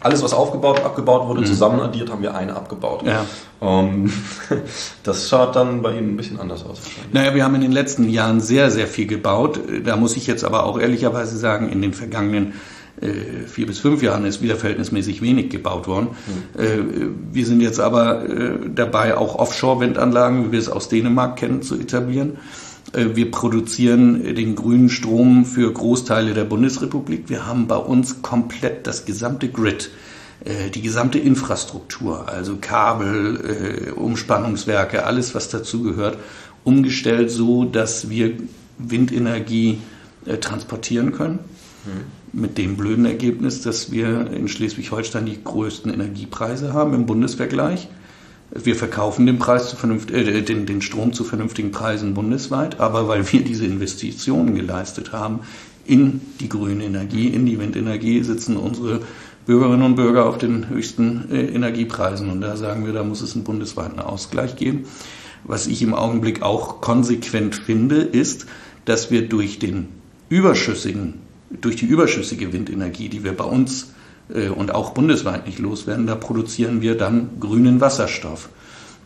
alles, 0.00 0.24
was 0.24 0.32
aufgebaut 0.32 0.80
und 0.80 0.84
abgebaut 0.84 1.28
wurde, 1.28 1.42
mhm. 1.42 1.46
zusammen 1.46 1.78
addiert, 1.78 2.10
haben 2.10 2.22
wir 2.22 2.34
eine 2.34 2.56
abgebaut. 2.56 3.04
Ja. 3.04 3.24
Ähm, 3.62 4.12
das 5.04 5.28
schaut 5.28 5.54
dann 5.54 5.80
bei 5.80 5.96
Ihnen 5.96 6.14
ein 6.14 6.16
bisschen 6.16 6.40
anders 6.40 6.66
aus. 6.66 6.80
Naja, 7.12 7.36
wir 7.36 7.44
haben 7.44 7.54
in 7.54 7.60
den 7.60 7.70
letzten 7.70 8.08
Jahren 8.08 8.40
sehr, 8.40 8.72
sehr 8.72 8.88
viel 8.88 9.06
gebaut. 9.06 9.60
Da 9.84 9.94
muss 9.94 10.16
ich 10.16 10.26
jetzt 10.26 10.42
aber 10.42 10.64
auch 10.64 10.80
ehrlicherweise 10.80 11.36
sagen, 11.36 11.68
in 11.68 11.80
den 11.80 11.92
vergangenen 11.92 12.54
äh, 13.00 13.46
vier 13.46 13.66
bis 13.66 13.78
fünf 13.78 14.02
Jahren 14.02 14.24
ist 14.24 14.42
wieder 14.42 14.56
verhältnismäßig 14.56 15.22
wenig 15.22 15.50
gebaut 15.50 15.86
worden. 15.86 16.08
Mhm. 16.56 16.60
Äh, 16.60 16.68
wir 17.32 17.46
sind 17.46 17.60
jetzt 17.60 17.80
aber 17.80 18.28
äh, 18.28 18.58
dabei, 18.74 19.16
auch 19.16 19.36
Offshore-Windanlagen, 19.36 20.46
wie 20.46 20.52
wir 20.52 20.58
es 20.58 20.68
aus 20.68 20.88
Dänemark 20.88 21.36
kennen, 21.36 21.62
zu 21.62 21.76
etablieren. 21.76 22.38
Äh, 22.92 23.14
wir 23.14 23.30
produzieren 23.30 24.34
den 24.34 24.56
grünen 24.56 24.88
Strom 24.88 25.44
für 25.44 25.72
Großteile 25.72 26.34
der 26.34 26.44
Bundesrepublik. 26.44 27.28
Wir 27.28 27.46
haben 27.46 27.68
bei 27.68 27.76
uns 27.76 28.22
komplett 28.22 28.86
das 28.86 29.04
gesamte 29.04 29.48
Grid, 29.48 29.90
äh, 30.44 30.70
die 30.70 30.82
gesamte 30.82 31.18
Infrastruktur, 31.18 32.28
also 32.28 32.56
Kabel, 32.60 33.92
Umspannungswerke, 33.94 35.04
alles, 35.04 35.34
was 35.36 35.48
dazugehört, 35.48 36.18
umgestellt 36.64 37.30
so, 37.30 37.64
dass 37.64 38.10
wir 38.10 38.32
Windenergie 38.78 39.78
transportieren 40.40 41.12
können. 41.12 41.38
Mhm. 41.84 42.17
Mit 42.38 42.56
dem 42.56 42.76
blöden 42.76 43.04
Ergebnis, 43.04 43.62
dass 43.62 43.90
wir 43.90 44.30
in 44.30 44.46
Schleswig-Holstein 44.46 45.26
die 45.26 45.42
größten 45.42 45.92
Energiepreise 45.92 46.72
haben 46.72 46.94
im 46.94 47.04
Bundesvergleich. 47.04 47.88
Wir 48.50 48.76
verkaufen 48.76 49.26
den, 49.26 49.40
Preis 49.40 49.68
zu 49.70 49.76
vernünft, 49.76 50.12
äh, 50.12 50.42
den, 50.42 50.64
den 50.64 50.80
Strom 50.80 51.12
zu 51.12 51.24
vernünftigen 51.24 51.72
Preisen 51.72 52.14
bundesweit, 52.14 52.78
aber 52.78 53.08
weil 53.08 53.30
wir 53.32 53.42
diese 53.42 53.66
Investitionen 53.66 54.54
geleistet 54.54 55.12
haben 55.12 55.40
in 55.84 56.20
die 56.38 56.48
grüne 56.48 56.84
Energie, 56.84 57.26
in 57.26 57.44
die 57.44 57.58
Windenergie, 57.58 58.22
sitzen 58.22 58.56
unsere 58.56 59.00
Bürgerinnen 59.46 59.82
und 59.82 59.96
Bürger 59.96 60.26
auf 60.26 60.38
den 60.38 60.68
höchsten 60.68 61.30
äh, 61.32 61.46
Energiepreisen. 61.46 62.30
Und 62.30 62.40
da 62.40 62.56
sagen 62.56 62.86
wir, 62.86 62.92
da 62.92 63.02
muss 63.02 63.20
es 63.20 63.34
einen 63.34 63.44
bundesweiten 63.44 63.98
Ausgleich 63.98 64.54
geben. 64.54 64.84
Was 65.42 65.66
ich 65.66 65.82
im 65.82 65.94
Augenblick 65.94 66.42
auch 66.42 66.80
konsequent 66.80 67.56
finde, 67.56 67.96
ist, 67.96 68.46
dass 68.84 69.10
wir 69.10 69.28
durch 69.28 69.58
den 69.58 69.88
überschüssigen, 70.28 71.14
durch 71.50 71.76
die 71.76 71.86
überschüssige 71.86 72.52
Windenergie, 72.52 73.08
die 73.08 73.24
wir 73.24 73.36
bei 73.36 73.44
uns 73.44 73.92
äh, 74.32 74.48
und 74.48 74.74
auch 74.74 74.90
bundesweit 74.90 75.46
nicht 75.46 75.58
loswerden, 75.58 76.06
da 76.06 76.14
produzieren 76.14 76.80
wir 76.80 76.96
dann 76.96 77.40
grünen 77.40 77.80
Wasserstoff. 77.80 78.48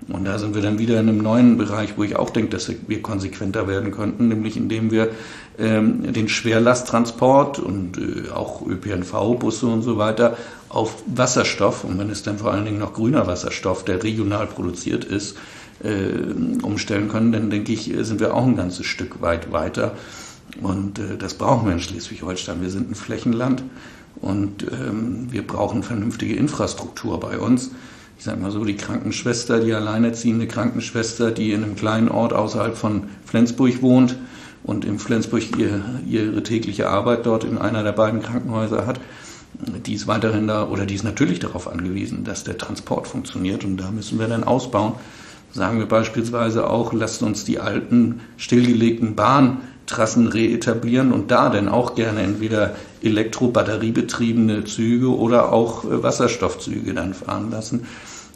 Und 0.08 0.24
da 0.24 0.38
sind 0.38 0.56
wir 0.56 0.62
dann 0.62 0.80
wieder 0.80 0.98
in 0.98 1.08
einem 1.08 1.18
neuen 1.18 1.58
Bereich, 1.58 1.96
wo 1.96 2.02
ich 2.02 2.16
auch 2.16 2.30
denke, 2.30 2.50
dass 2.50 2.68
wir 2.88 3.02
konsequenter 3.02 3.68
werden 3.68 3.92
könnten, 3.92 4.28
nämlich 4.28 4.56
indem 4.56 4.90
wir 4.90 5.10
ähm, 5.58 6.12
den 6.12 6.28
Schwerlasttransport 6.28 7.60
und 7.60 7.98
äh, 7.98 8.30
auch 8.30 8.66
ÖPNV, 8.66 9.38
Busse 9.38 9.66
und 9.66 9.82
so 9.82 9.98
weiter 9.98 10.36
auf 10.68 11.02
Wasserstoff, 11.06 11.84
und 11.84 11.98
wenn 11.98 12.10
es 12.10 12.22
dann 12.22 12.38
vor 12.38 12.52
allen 12.52 12.64
Dingen 12.64 12.78
noch 12.78 12.94
grüner 12.94 13.26
Wasserstoff, 13.26 13.84
der 13.84 14.02
regional 14.02 14.46
produziert 14.46 15.04
ist, 15.04 15.36
äh, 15.84 16.62
umstellen 16.62 17.08
können, 17.08 17.30
dann 17.30 17.50
denke 17.50 17.72
ich, 17.72 17.92
sind 18.00 18.20
wir 18.20 18.34
auch 18.34 18.46
ein 18.46 18.56
ganzes 18.56 18.86
Stück 18.86 19.20
weit 19.20 19.52
weiter. 19.52 19.94
Und 20.60 20.98
äh, 20.98 21.16
das 21.18 21.34
brauchen 21.34 21.66
wir 21.66 21.72
in 21.72 21.80
Schleswig-Holstein. 21.80 22.60
Wir 22.60 22.70
sind 22.70 22.90
ein 22.90 22.94
Flächenland 22.94 23.62
Und 24.20 24.64
ähm, 24.70 25.28
wir 25.30 25.46
brauchen 25.46 25.82
vernünftige 25.82 26.36
Infrastruktur 26.36 27.18
bei 27.18 27.38
uns. 27.38 27.70
Ich 28.18 28.24
sage 28.24 28.40
mal 28.40 28.52
so, 28.52 28.64
die 28.64 28.76
Krankenschwester, 28.76 29.58
die 29.58 29.72
alleinerziehende 29.72 30.46
Krankenschwester, 30.46 31.32
die 31.32 31.52
in 31.52 31.64
einem 31.64 31.74
kleinen 31.74 32.08
Ort 32.08 32.32
außerhalb 32.32 32.76
von 32.76 33.04
Flensburg 33.24 33.82
wohnt 33.82 34.16
und 34.62 34.84
in 34.84 35.00
Flensburg 35.00 35.58
ihr, 35.58 35.82
ihre 36.08 36.42
tägliche 36.44 36.88
Arbeit 36.88 37.26
dort 37.26 37.42
in 37.42 37.58
einer 37.58 37.82
der 37.82 37.92
beiden 37.92 38.22
Krankenhäuser 38.22 38.86
hat, 38.86 39.00
die 39.86 39.94
ist 39.94 40.06
weiterhin 40.06 40.46
da 40.46 40.68
oder 40.68 40.86
die 40.86 40.94
ist 40.94 41.02
natürlich 41.02 41.40
darauf 41.40 41.66
angewiesen, 41.66 42.22
dass 42.22 42.44
der 42.44 42.58
Transport 42.58 43.08
funktioniert 43.08 43.64
und 43.64 43.76
da 43.76 43.90
müssen 43.90 44.20
wir 44.20 44.28
dann 44.28 44.44
ausbauen. 44.44 44.92
Sagen 45.52 45.78
wir 45.80 45.86
beispielsweise 45.86 46.70
auch, 46.70 46.92
lasst 46.92 47.22
uns 47.22 47.44
die 47.44 47.58
alten 47.58 48.20
stillgelegten 48.36 49.16
Bahntrassen 49.86 50.28
reetablieren 50.28 51.12
und 51.12 51.30
da 51.30 51.50
dann 51.50 51.68
auch 51.68 51.94
gerne 51.94 52.22
entweder 52.22 52.74
elektrobatteriebetriebene 53.02 54.64
Züge 54.64 55.08
oder 55.08 55.52
auch 55.52 55.84
äh, 55.84 56.02
Wasserstoffzüge 56.02 56.94
dann 56.94 57.14
fahren 57.14 57.50
lassen. 57.50 57.86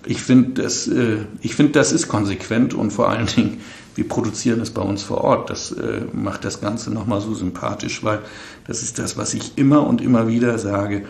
Ich 0.05 0.23
finde, 0.23 0.63
das, 0.63 0.87
äh, 0.89 1.19
ich 1.41 1.55
finde, 1.55 1.73
das 1.73 1.93
ist 1.93 2.09
konsequent 2.09 2.75
und 2.75 2.91
vor 2.91 3.09
allen 3.09 3.27
Dingen, 3.27 3.61
wir 3.95 4.07
produzieren 4.07 4.61
es 4.61 4.71
bei 4.71 4.83
uns 4.83 5.03
vor 5.03 5.23
Ort. 5.23 5.51
Das 5.51 5.73
äh, 5.73 6.03
macht 6.13 6.45
das 6.45 6.61
Ganze 6.61 6.93
nochmal 6.93 7.21
so 7.21 7.35
sympathisch, 7.35 8.05
weil 8.05 8.21
das 8.67 8.83
ist 8.83 8.99
das, 8.99 9.17
was 9.17 9.35
ich 9.35 9.57
immer 9.57 9.87
und 9.87 10.01
immer 10.01 10.29
wieder 10.29 10.59
sage. 10.59 11.05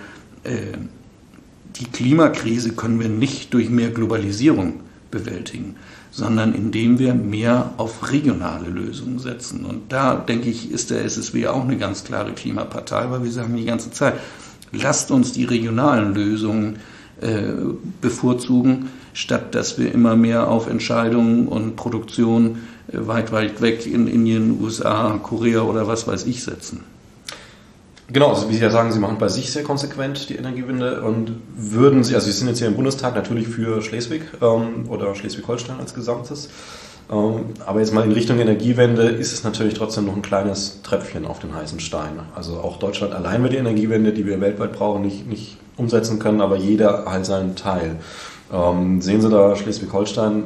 Die 1.76 1.86
Klimakrise 1.86 2.74
können 2.74 3.00
wir 3.00 3.08
nicht 3.08 3.52
durch 3.52 3.68
mehr 3.68 3.90
Globalisierung 3.90 4.74
bewältigen 5.10 5.74
sondern 6.16 6.54
indem 6.54 6.98
wir 6.98 7.12
mehr 7.12 7.72
auf 7.76 8.10
regionale 8.10 8.70
Lösungen 8.70 9.18
setzen. 9.18 9.66
Und 9.66 9.92
da, 9.92 10.14
denke 10.14 10.48
ich, 10.48 10.70
ist 10.70 10.90
der 10.90 11.04
SSW 11.04 11.48
auch 11.48 11.62
eine 11.62 11.76
ganz 11.76 12.04
klare 12.04 12.32
Klimapartei, 12.32 13.10
weil 13.10 13.22
wir 13.22 13.30
sagen 13.30 13.54
die 13.54 13.66
ganze 13.66 13.90
Zeit, 13.90 14.14
lasst 14.72 15.10
uns 15.10 15.32
die 15.32 15.44
regionalen 15.44 16.14
Lösungen 16.14 16.76
äh, 17.20 17.52
bevorzugen, 18.00 18.88
statt 19.12 19.54
dass 19.54 19.78
wir 19.78 19.92
immer 19.92 20.16
mehr 20.16 20.48
auf 20.48 20.68
Entscheidungen 20.68 21.48
und 21.48 21.76
Produktion 21.76 22.62
äh, 22.90 23.06
weit, 23.06 23.30
weit 23.30 23.60
weg 23.60 23.86
in 23.86 24.06
Indien, 24.06 24.58
USA, 24.62 25.20
Korea 25.22 25.60
oder 25.62 25.86
was 25.86 26.08
weiß 26.08 26.24
ich 26.24 26.42
setzen. 26.42 26.80
Genau, 28.12 28.28
also 28.28 28.48
wie 28.48 28.54
Sie 28.54 28.62
ja 28.62 28.70
sagen, 28.70 28.92
Sie 28.92 29.00
machen 29.00 29.18
bei 29.18 29.28
sich 29.28 29.50
sehr 29.50 29.64
konsequent 29.64 30.28
die 30.28 30.36
Energiewende 30.36 31.02
und 31.02 31.32
würden 31.56 32.04
Sie, 32.04 32.14
also 32.14 32.26
Sie 32.26 32.32
sind 32.32 32.46
jetzt 32.46 32.58
hier 32.58 32.68
im 32.68 32.76
Bundestag 32.76 33.16
natürlich 33.16 33.48
für 33.48 33.82
Schleswig 33.82 34.22
ähm, 34.40 34.88
oder 34.88 35.14
Schleswig-Holstein 35.16 35.80
als 35.80 35.92
Gesamtes, 35.92 36.48
ähm, 37.10 37.46
aber 37.66 37.80
jetzt 37.80 37.92
mal 37.92 38.04
in 38.04 38.12
Richtung 38.12 38.38
Energiewende 38.38 39.02
ist 39.02 39.32
es 39.32 39.42
natürlich 39.42 39.74
trotzdem 39.74 40.06
noch 40.06 40.14
ein 40.14 40.22
kleines 40.22 40.82
Tröpfchen 40.82 41.26
auf 41.26 41.40
den 41.40 41.52
heißen 41.54 41.80
Stein. 41.80 42.20
Also 42.36 42.58
auch 42.58 42.78
Deutschland 42.78 43.12
allein 43.12 43.42
wird 43.42 43.54
die 43.54 43.58
Energiewende, 43.58 44.12
die 44.12 44.24
wir 44.24 44.40
weltweit 44.40 44.72
brauchen, 44.72 45.02
nicht, 45.02 45.26
nicht 45.26 45.56
umsetzen 45.76 46.20
können, 46.20 46.40
aber 46.40 46.56
jeder 46.56 47.06
halt 47.06 47.26
seinen 47.26 47.56
Teil. 47.56 47.96
Ähm, 48.52 49.02
sehen 49.02 49.20
Sie 49.20 49.28
da 49.28 49.56
Schleswig-Holstein, 49.56 50.44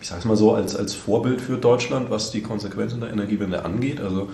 ich 0.00 0.08
sage 0.08 0.20
es 0.20 0.24
mal 0.24 0.36
so, 0.36 0.54
als, 0.54 0.76
als 0.76 0.94
Vorbild 0.94 1.40
für 1.40 1.56
Deutschland, 1.56 2.10
was 2.10 2.30
die 2.30 2.42
Konsequenzen 2.42 3.00
der 3.00 3.10
Energiewende 3.10 3.64
angeht? 3.64 4.00
Also 4.00 4.28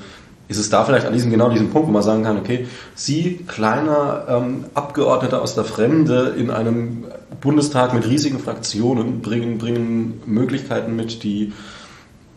ist 0.48 0.58
es 0.58 0.70
da 0.70 0.84
vielleicht 0.84 1.06
an 1.06 1.12
diesem 1.12 1.30
genau 1.30 1.50
diesem 1.50 1.70
Punkt, 1.70 1.88
wo 1.88 1.92
man 1.92 2.02
sagen 2.02 2.22
kann, 2.22 2.38
okay, 2.38 2.66
Sie, 2.94 3.40
kleiner 3.46 4.26
ähm, 4.28 4.64
Abgeordneter 4.74 5.42
aus 5.42 5.54
der 5.54 5.64
Fremde 5.64 6.34
in 6.38 6.50
einem 6.50 7.04
Bundestag 7.40 7.94
mit 7.94 8.06
riesigen 8.06 8.38
Fraktionen, 8.38 9.20
bringen, 9.20 9.58
bringen 9.58 10.20
Möglichkeiten 10.26 10.94
mit, 10.94 11.22
die 11.22 11.52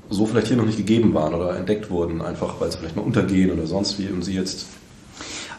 so 0.10 0.25
vielleicht 0.25 0.48
hier 0.48 0.58
noch 0.58 0.66
nicht 0.66 0.78
gegeben 0.78 1.13
waren 1.13 1.36
oder 1.36 1.56
entdeckt 1.56 1.92
wurden, 1.92 2.22
einfach 2.22 2.56
weil 2.60 2.72
sie 2.72 2.80
vielleicht 2.80 2.96
mal 2.96 3.04
untergehen 3.04 3.51
oder 3.51 3.68
sonst 3.68 4.00
wie, 4.00 4.08
und 4.08 4.24
Sie 4.24 4.34
jetzt 4.34 4.66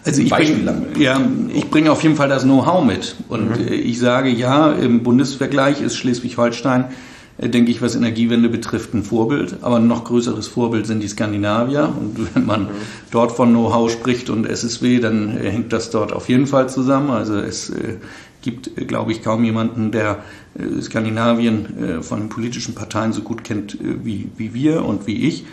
also 0.03 0.23
ich 0.23 0.31
bringe 0.31 0.87
ja, 0.99 1.21
ich 1.53 1.69
bringe 1.69 1.93
auf 1.93 2.03
jeden 2.03 2.17
Fall 2.17 2.29
das 2.31 2.45
Know-how 2.45 2.83
mit. 2.83 3.17
Und 3.29 3.61
mhm. 3.61 3.73
ich 3.73 3.99
sage 3.99 4.31
ja, 4.31 4.73
im 4.73 5.03
Bundesvergleich 5.03 5.83
ist 5.83 5.97
Schleswig-Holstein 5.97 6.87
denke 7.49 7.71
ich, 7.71 7.81
was 7.81 7.97
Energiewende 7.97 8.49
betrifft, 8.49 8.95
ein 8.95 9.03
Vorbild. 9.03 9.57
Aber 9.63 9.77
ein 9.77 9.87
noch 9.87 10.05
größeres 10.05 10.49
Vorbild 10.49 10.87
sind 10.87 11.01
die 11.01 11.09
Skandinavier. 11.09 11.93
Und 11.99 12.17
wenn 12.35 12.47
man 12.47 12.63
mhm. 12.65 12.69
dort 13.11 13.33
von 13.33 13.51
Know-how 13.51 13.91
spricht 13.91 14.31
und 14.31 14.47
SSW, 14.47 15.01
dann 15.01 15.37
äh, 15.37 15.51
hängt 15.51 15.73
das 15.73 15.91
dort 15.91 16.13
auf 16.13 16.29
jeden 16.29 16.47
Fall 16.47 16.69
zusammen. 16.69 17.11
Also 17.11 17.37
es 17.37 17.71
äh, 17.71 17.97
gibt, 18.43 18.89
glaube 18.89 19.13
ich, 19.13 19.23
kaum 19.23 19.45
jemanden, 19.45 19.93
der 19.93 20.25
Skandinavien 20.81 22.01
von 22.01 22.21
den 22.21 22.29
politischen 22.31 22.75
Parteien 22.75 23.13
so 23.13 23.21
gut 23.21 23.45
kennt 23.45 23.77
wie, 23.81 24.31
wie 24.37 24.55
wir 24.55 24.85
und 24.85 25.07
wie 25.07 25.29
ich. 25.29 25.45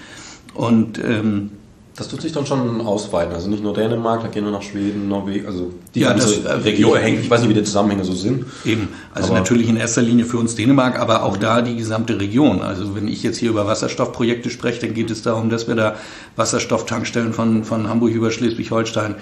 Und 0.53 0.97
ähm, 0.97 1.51
das 1.97 2.07
tut 2.09 2.21
sich 2.21 2.31
dann 2.31 2.45
schon 2.45 2.79
ausweiten. 2.79 3.33
Also 3.33 3.49
nicht 3.49 3.63
nur 3.63 3.73
Dänemark, 3.73 4.21
da 4.21 4.27
gehen 4.27 4.45
wir 4.45 4.51
nach 4.51 4.61
Schweden, 4.61 5.07
Norwegen, 5.07 5.47
also 5.47 5.73
die 5.95 6.01
ja, 6.01 6.09
ganze 6.09 6.41
das, 6.41 6.45
äh, 6.45 6.53
Region 6.61 6.95
hängt. 6.99 7.21
Ich 7.21 7.29
weiß 7.29 7.41
nicht, 7.41 7.49
wie 7.49 7.55
die 7.55 7.63
Zusammenhänge 7.63 8.03
so 8.03 8.13
sind. 8.13 8.45
Eben. 8.65 8.89
Also 9.15 9.29
aber 9.29 9.39
natürlich 9.39 9.67
in 9.67 9.77
erster 9.77 10.03
Linie 10.03 10.25
für 10.25 10.37
uns 10.37 10.53
Dänemark, 10.53 10.99
aber 10.99 11.23
auch 11.23 11.37
da 11.37 11.63
die 11.63 11.75
gesamte 11.75 12.19
Region. 12.19 12.61
Also 12.61 12.95
wenn 12.95 13.07
ich 13.07 13.23
jetzt 13.23 13.37
hier 13.37 13.49
über 13.49 13.65
Wasserstoffprojekte 13.65 14.51
spreche, 14.51 14.81
dann 14.81 14.93
geht 14.93 15.09
es 15.09 15.23
darum, 15.23 15.49
dass 15.49 15.67
wir 15.67 15.73
da 15.73 15.95
Wasserstofftankstellen 16.35 17.33
von, 17.33 17.63
von 17.63 17.89
Hamburg 17.89 18.11
über 18.11 18.29
Schleswig-Holstein 18.29 19.15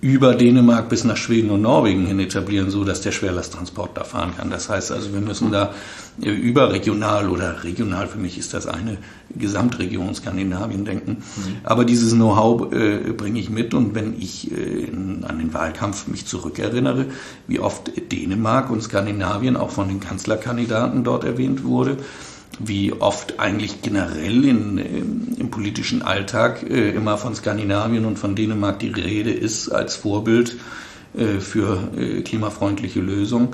über 0.00 0.34
Dänemark 0.34 0.88
bis 0.88 1.02
nach 1.02 1.16
Schweden 1.16 1.50
und 1.50 1.62
Norwegen 1.62 2.06
hin 2.06 2.20
etablieren, 2.20 2.70
so 2.70 2.84
dass 2.84 3.00
der 3.00 3.10
Schwerlasttransport 3.10 3.96
da 3.96 4.04
fahren 4.04 4.32
kann. 4.36 4.48
Das 4.48 4.68
heißt 4.68 4.92
also, 4.92 5.12
wir 5.12 5.20
müssen 5.20 5.50
da 5.50 5.74
überregional 6.20 7.28
oder 7.28 7.64
regional, 7.64 8.06
für 8.06 8.18
mich 8.18 8.38
ist 8.38 8.54
das 8.54 8.66
eine 8.66 8.98
Gesamtregion 9.36 10.14
Skandinavien 10.14 10.84
denken. 10.84 11.10
Mhm. 11.10 11.56
Aber 11.64 11.84
dieses 11.84 12.12
Know-how 12.12 12.72
äh, 12.72 13.12
bringe 13.12 13.40
ich 13.40 13.50
mit 13.50 13.74
und 13.74 13.94
wenn 13.94 14.16
ich 14.20 14.50
äh, 14.52 14.84
in, 14.84 15.24
an 15.24 15.38
den 15.38 15.52
Wahlkampf 15.52 16.06
mich 16.06 16.26
zurückerinnere, 16.26 17.06
wie 17.48 17.58
oft 17.58 17.90
Dänemark 18.12 18.70
und 18.70 18.82
Skandinavien 18.82 19.56
auch 19.56 19.70
von 19.70 19.88
den 19.88 20.00
Kanzlerkandidaten 20.00 21.02
dort 21.02 21.24
erwähnt 21.24 21.64
wurde, 21.64 21.96
wie 22.58 22.92
oft 22.92 23.38
eigentlich 23.38 23.82
generell 23.82 24.44
in, 24.44 25.36
im 25.38 25.50
politischen 25.50 26.02
Alltag 26.02 26.62
äh, 26.68 26.90
immer 26.90 27.18
von 27.18 27.34
Skandinavien 27.34 28.04
und 28.04 28.18
von 28.18 28.34
Dänemark 28.34 28.78
die 28.78 28.90
Rede 28.90 29.30
ist 29.30 29.68
als 29.68 29.96
Vorbild 29.96 30.56
äh, 31.16 31.40
für 31.40 31.90
äh, 31.96 32.22
klimafreundliche 32.22 33.00
Lösungen, 33.00 33.50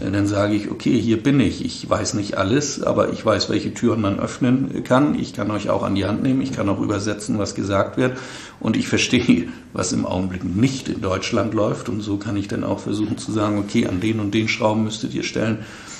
dann 0.00 0.26
sage 0.26 0.54
ich, 0.54 0.70
okay, 0.70 1.00
hier 1.00 1.22
bin 1.22 1.40
ich. 1.40 1.64
Ich 1.64 1.88
weiß 1.88 2.12
nicht 2.12 2.36
alles, 2.36 2.82
aber 2.82 3.10
ich 3.10 3.24
weiß, 3.24 3.48
welche 3.48 3.72
Türen 3.72 4.02
man 4.02 4.20
öffnen 4.20 4.84
kann. 4.84 5.18
Ich 5.18 5.32
kann 5.32 5.50
euch 5.50 5.70
auch 5.70 5.82
an 5.82 5.94
die 5.94 6.04
Hand 6.04 6.22
nehmen. 6.22 6.42
Ich 6.42 6.52
kann 6.52 6.68
auch 6.68 6.78
übersetzen, 6.78 7.38
was 7.38 7.54
gesagt 7.54 7.96
wird. 7.96 8.18
Und 8.60 8.76
ich 8.76 8.86
verstehe, 8.86 9.48
was 9.72 9.92
im 9.92 10.04
Augenblick 10.04 10.44
nicht 10.44 10.90
in 10.90 11.00
Deutschland 11.00 11.54
läuft. 11.54 11.88
Und 11.88 12.02
so 12.02 12.18
kann 12.18 12.36
ich 12.36 12.48
dann 12.48 12.64
auch 12.64 12.80
versuchen 12.80 13.16
zu 13.16 13.32
sagen, 13.32 13.58
okay, 13.58 13.86
an 13.86 14.00
den 14.00 14.20
und 14.20 14.34
den 14.34 14.48
Schrauben 14.48 14.84
müsstet 14.84 15.14
ihr 15.14 15.22
stellen 15.22 15.60
äh, 15.60 15.97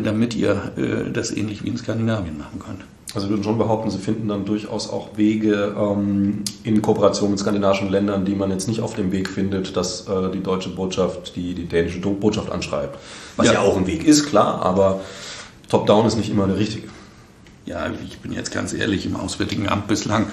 damit 0.00 0.34
ihr 0.34 0.72
äh, 0.76 1.10
das 1.12 1.30
ähnlich 1.30 1.64
wie 1.64 1.68
in 1.68 1.76
Skandinavien 1.76 2.38
machen 2.38 2.58
könnt. 2.58 2.80
Also 3.14 3.28
würden 3.28 3.44
schon 3.44 3.58
behaupten, 3.58 3.90
Sie 3.90 3.98
finden 3.98 4.28
dann 4.28 4.46
durchaus 4.46 4.88
auch 4.88 5.18
Wege 5.18 5.74
ähm, 5.78 6.44
in 6.64 6.80
Kooperation 6.80 7.30
mit 7.30 7.38
skandinavischen 7.38 7.90
Ländern, 7.90 8.24
die 8.24 8.34
man 8.34 8.50
jetzt 8.50 8.68
nicht 8.68 8.80
auf 8.80 8.94
dem 8.94 9.12
Weg 9.12 9.28
findet, 9.28 9.76
dass 9.76 10.08
äh, 10.08 10.30
die 10.32 10.42
deutsche 10.42 10.70
Botschaft 10.70 11.36
die, 11.36 11.54
die 11.54 11.66
dänische 11.66 12.00
Botschaft 12.00 12.50
anschreibt. 12.50 12.98
Was 13.36 13.48
ja. 13.48 13.54
ja 13.54 13.60
auch 13.60 13.76
ein 13.76 13.86
Weg 13.86 14.04
ist, 14.04 14.26
klar, 14.26 14.62
aber 14.62 15.00
Top-Down 15.68 16.06
ist 16.06 16.16
nicht 16.16 16.30
immer 16.30 16.46
der 16.46 16.56
richtige. 16.56 16.88
Ja, 17.66 17.86
ich 18.04 18.18
bin 18.18 18.32
jetzt 18.32 18.50
ganz 18.50 18.72
ehrlich, 18.72 19.04
im 19.04 19.16
Auswärtigen 19.16 19.68
Amt 19.68 19.88
bislang 19.88 20.26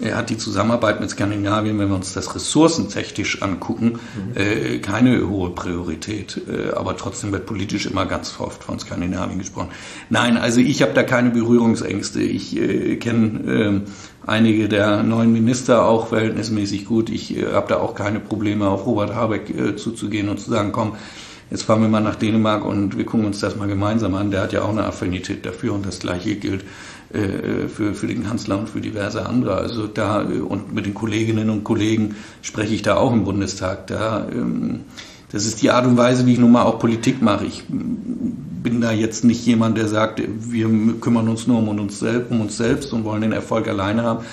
er 0.00 0.16
hat 0.16 0.30
die 0.30 0.38
Zusammenarbeit 0.38 1.00
mit 1.00 1.10
Skandinavien, 1.10 1.78
wenn 1.78 1.88
wir 1.88 1.96
uns 1.96 2.12
das 2.12 2.34
ressourcentechnisch 2.34 3.42
angucken, 3.42 3.98
mhm. 4.14 4.40
äh, 4.40 4.78
keine 4.78 5.28
hohe 5.28 5.50
Priorität. 5.50 6.40
Äh, 6.48 6.74
aber 6.74 6.96
trotzdem 6.96 7.32
wird 7.32 7.46
politisch 7.46 7.86
immer 7.86 8.06
ganz 8.06 8.38
oft 8.38 8.64
von 8.64 8.78
Skandinavien 8.78 9.38
gesprochen. 9.38 9.68
Nein, 10.08 10.36
also 10.36 10.60
ich 10.60 10.82
habe 10.82 10.92
da 10.94 11.02
keine 11.02 11.30
Berührungsängste. 11.30 12.20
Ich 12.22 12.56
äh, 12.56 12.96
kenne 12.96 13.84
äh, 13.84 13.90
einige 14.26 14.68
der 14.68 15.02
neuen 15.02 15.32
Minister 15.32 15.84
auch 15.84 16.08
verhältnismäßig 16.08 16.86
gut. 16.86 17.10
Ich 17.10 17.36
äh, 17.36 17.52
habe 17.52 17.68
da 17.68 17.78
auch 17.78 17.94
keine 17.94 18.20
Probleme, 18.20 18.68
auf 18.68 18.86
Robert 18.86 19.14
Habeck 19.14 19.50
äh, 19.50 19.76
zuzugehen 19.76 20.28
und 20.28 20.40
zu 20.40 20.50
sagen, 20.50 20.72
komm, 20.72 20.96
jetzt 21.50 21.64
fahren 21.64 21.82
wir 21.82 21.88
mal 21.88 22.00
nach 22.00 22.16
Dänemark 22.16 22.64
und 22.64 22.96
wir 22.96 23.04
gucken 23.04 23.26
uns 23.26 23.40
das 23.40 23.56
mal 23.56 23.68
gemeinsam 23.68 24.14
an. 24.14 24.30
Der 24.30 24.42
hat 24.42 24.52
ja 24.52 24.62
auch 24.62 24.70
eine 24.70 24.84
Affinität 24.84 25.44
dafür 25.44 25.74
und 25.74 25.84
das 25.84 25.98
gleiche 25.98 26.36
gilt 26.36 26.64
für, 27.12 27.94
für 27.94 28.06
den 28.06 28.24
Kanzler 28.24 28.58
und 28.58 28.68
für 28.68 28.80
diverse 28.80 29.26
andere. 29.26 29.56
Also 29.56 29.86
da 29.86 30.22
äh, 30.22 30.38
und 30.38 30.72
mit 30.72 30.86
den 30.86 30.94
Kolleginnen 30.94 31.50
und 31.50 31.64
Kollegen 31.64 32.14
spreche 32.42 32.74
ich 32.74 32.82
da 32.82 32.96
auch 32.96 33.12
im 33.12 33.24
Bundestag. 33.24 33.88
Da, 33.88 34.28
ähm, 34.30 34.80
das 35.32 35.44
ist 35.44 35.62
die 35.62 35.70
Art 35.70 35.86
und 35.86 35.96
Weise, 35.96 36.26
wie 36.26 36.34
ich 36.34 36.38
nun 36.38 36.52
mal 36.52 36.62
auch 36.62 36.78
Politik 36.78 37.20
mache. 37.22 37.46
Ich 37.46 37.64
bin 37.68 38.80
da 38.80 38.92
jetzt 38.92 39.24
nicht 39.24 39.44
jemand, 39.46 39.76
der 39.76 39.88
sagt, 39.88 40.22
wir 40.26 40.68
kümmern 41.00 41.28
uns 41.28 41.46
nur 41.46 41.58
um 41.58 41.68
uns, 41.68 41.98
selbst, 41.98 42.30
um 42.30 42.40
uns 42.40 42.56
selbst 42.56 42.92
und 42.92 43.04
wollen 43.04 43.22
den 43.22 43.32
Erfolg 43.32 43.68
alleine 43.68 44.02
haben. 44.02 44.24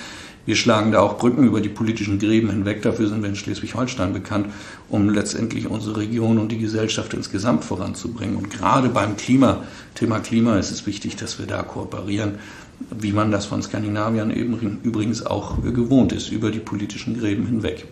Wir 0.48 0.56
schlagen 0.56 0.92
da 0.92 1.00
auch 1.00 1.18
Brücken 1.18 1.44
über 1.44 1.60
die 1.60 1.68
politischen 1.68 2.18
Gräben 2.18 2.48
hinweg. 2.48 2.80
Dafür 2.80 3.06
sind 3.06 3.20
wir 3.20 3.28
in 3.28 3.36
Schleswig-Holstein 3.36 4.14
bekannt, 4.14 4.46
um 4.88 5.10
letztendlich 5.10 5.68
unsere 5.68 5.98
Region 5.98 6.38
und 6.38 6.50
die 6.50 6.58
Gesellschaft 6.58 7.12
insgesamt 7.12 7.64
voranzubringen. 7.64 8.36
Und 8.36 8.48
gerade 8.48 8.88
beim 8.88 9.18
Klima, 9.18 9.64
Thema 9.94 10.20
Klima 10.20 10.56
ist 10.56 10.70
es 10.70 10.86
wichtig, 10.86 11.16
dass 11.16 11.38
wir 11.38 11.46
da 11.46 11.62
kooperieren 11.62 12.36
wie 12.90 13.12
man 13.12 13.30
das 13.30 13.46
von 13.46 13.62
Skandinaviern 13.62 14.30
eben 14.30 14.80
übrigens 14.82 15.24
auch 15.24 15.62
gewohnt 15.62 16.12
ist, 16.12 16.30
über 16.30 16.50
die 16.50 16.60
politischen 16.60 17.18
Gräben 17.18 17.46
hinweg. 17.46 17.86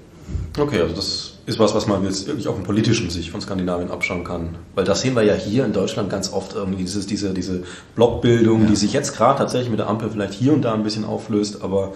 Okay, 0.58 0.80
also 0.80 0.94
das 0.94 1.34
ist 1.46 1.58
was, 1.58 1.74
was 1.74 1.86
man 1.86 2.02
jetzt 2.04 2.26
wirklich 2.26 2.48
auf 2.48 2.56
dem 2.56 2.64
politischen 2.64 3.10
sich 3.10 3.30
von 3.30 3.40
Skandinavien 3.40 3.90
abschauen 3.90 4.24
kann. 4.24 4.56
Weil 4.74 4.84
das 4.84 5.00
sehen 5.02 5.14
wir 5.14 5.22
ja 5.22 5.34
hier 5.34 5.64
in 5.64 5.72
Deutschland 5.72 6.10
ganz 6.10 6.32
oft 6.32 6.54
irgendwie, 6.54 6.82
dieses, 6.82 7.06
diese, 7.06 7.32
diese 7.32 7.62
Blockbildung, 7.94 8.62
ja. 8.62 8.68
die 8.68 8.76
sich 8.76 8.92
jetzt 8.92 9.16
gerade 9.16 9.38
tatsächlich 9.38 9.70
mit 9.70 9.78
der 9.78 9.88
Ampel 9.88 10.10
vielleicht 10.10 10.32
hier 10.32 10.52
und 10.52 10.62
da 10.62 10.74
ein 10.74 10.82
bisschen 10.82 11.04
auflöst, 11.04 11.62
aber 11.62 11.92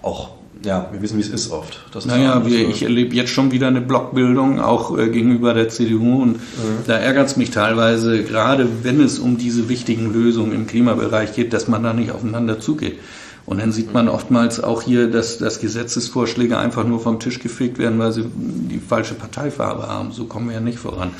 auch 0.00 0.30
ja, 0.64 0.88
wir 0.90 1.02
wissen, 1.02 1.18
wie 1.18 1.22
es 1.22 1.28
ist 1.28 1.50
oft. 1.50 1.80
Das 1.92 2.06
naja, 2.06 2.44
wir, 2.46 2.68
ich 2.68 2.82
erlebe 2.82 3.14
jetzt 3.14 3.30
schon 3.30 3.52
wieder 3.52 3.68
eine 3.68 3.80
Blockbildung, 3.80 4.60
auch 4.60 4.96
äh, 4.98 5.08
gegenüber 5.08 5.54
der 5.54 5.68
CDU. 5.68 6.22
Und 6.22 6.32
mhm. 6.32 6.84
da 6.86 6.94
ärgert 6.94 7.28
es 7.28 7.36
mich 7.36 7.50
teilweise, 7.50 8.24
gerade 8.24 8.68
wenn 8.82 9.00
es 9.00 9.18
um 9.18 9.38
diese 9.38 9.68
wichtigen 9.68 10.12
Lösungen 10.12 10.52
im 10.52 10.66
Klimabereich 10.66 11.34
geht, 11.34 11.52
dass 11.52 11.68
man 11.68 11.82
da 11.82 11.92
nicht 11.92 12.10
aufeinander 12.10 12.60
zugeht. 12.60 12.98
Und 13.46 13.60
dann 13.60 13.72
sieht 13.72 13.92
man 13.92 14.08
oftmals 14.08 14.62
auch 14.62 14.80
hier, 14.80 15.10
dass, 15.10 15.36
dass 15.36 15.60
Gesetzesvorschläge 15.60 16.56
einfach 16.56 16.84
nur 16.84 16.98
vom 16.98 17.20
Tisch 17.20 17.40
gefegt 17.40 17.78
werden, 17.78 17.98
weil 17.98 18.10
sie 18.10 18.24
die 18.34 18.78
falsche 18.78 19.14
Parteifarbe 19.14 19.86
haben. 19.86 20.12
So 20.12 20.24
kommen 20.24 20.46
wir 20.48 20.54
ja 20.54 20.60
nicht 20.60 20.78
voran. 20.78 21.10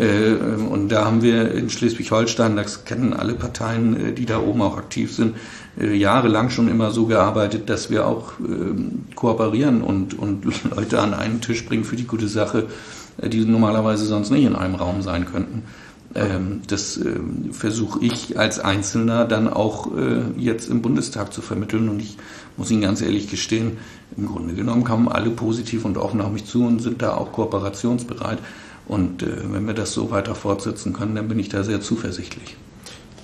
äh, 0.00 0.32
und 0.70 0.88
da 0.88 1.04
haben 1.04 1.20
wir 1.20 1.52
in 1.52 1.68
Schleswig-Holstein, 1.68 2.56
das 2.56 2.86
kennen 2.86 3.12
alle 3.12 3.34
Parteien, 3.34 4.08
äh, 4.08 4.12
die 4.12 4.24
da 4.24 4.38
oben 4.38 4.62
auch 4.62 4.78
aktiv 4.78 5.14
sind, 5.14 5.36
jahrelang 5.78 6.50
schon 6.50 6.68
immer 6.68 6.90
so 6.90 7.06
gearbeitet, 7.06 7.68
dass 7.68 7.90
wir 7.90 8.06
auch 8.06 8.32
äh, 8.40 9.14
kooperieren 9.14 9.82
und, 9.82 10.18
und 10.18 10.44
Leute 10.76 11.00
an 11.00 11.14
einen 11.14 11.40
Tisch 11.40 11.66
bringen 11.66 11.84
für 11.84 11.96
die 11.96 12.06
gute 12.06 12.28
Sache, 12.28 12.66
äh, 13.18 13.28
die 13.28 13.44
normalerweise 13.44 14.06
sonst 14.06 14.30
nicht 14.30 14.44
in 14.44 14.56
einem 14.56 14.74
Raum 14.74 15.02
sein 15.02 15.26
könnten. 15.26 15.64
Ähm, 16.14 16.62
das 16.66 16.96
äh, 16.96 17.20
versuche 17.52 18.02
ich 18.02 18.38
als 18.38 18.58
Einzelner 18.58 19.26
dann 19.26 19.48
auch 19.52 19.94
äh, 19.94 20.22
jetzt 20.38 20.70
im 20.70 20.80
Bundestag 20.80 21.32
zu 21.32 21.42
vermitteln. 21.42 21.90
Und 21.90 22.00
ich 22.00 22.16
muss 22.56 22.70
Ihnen 22.70 22.80
ganz 22.80 23.02
ehrlich 23.02 23.28
gestehen, 23.28 23.76
im 24.16 24.26
Grunde 24.26 24.54
genommen 24.54 24.84
kamen 24.84 25.08
alle 25.08 25.30
positiv 25.30 25.84
und 25.84 25.98
offen 25.98 26.22
auf 26.22 26.32
mich 26.32 26.46
zu 26.46 26.64
und 26.64 26.80
sind 26.80 27.02
da 27.02 27.14
auch 27.14 27.32
kooperationsbereit. 27.32 28.38
Und 28.86 29.22
äh, 29.22 29.52
wenn 29.52 29.66
wir 29.66 29.74
das 29.74 29.92
so 29.92 30.10
weiter 30.10 30.34
fortsetzen 30.34 30.94
können, 30.94 31.16
dann 31.16 31.28
bin 31.28 31.38
ich 31.38 31.50
da 31.50 31.64
sehr 31.64 31.82
zuversichtlich. 31.82 32.56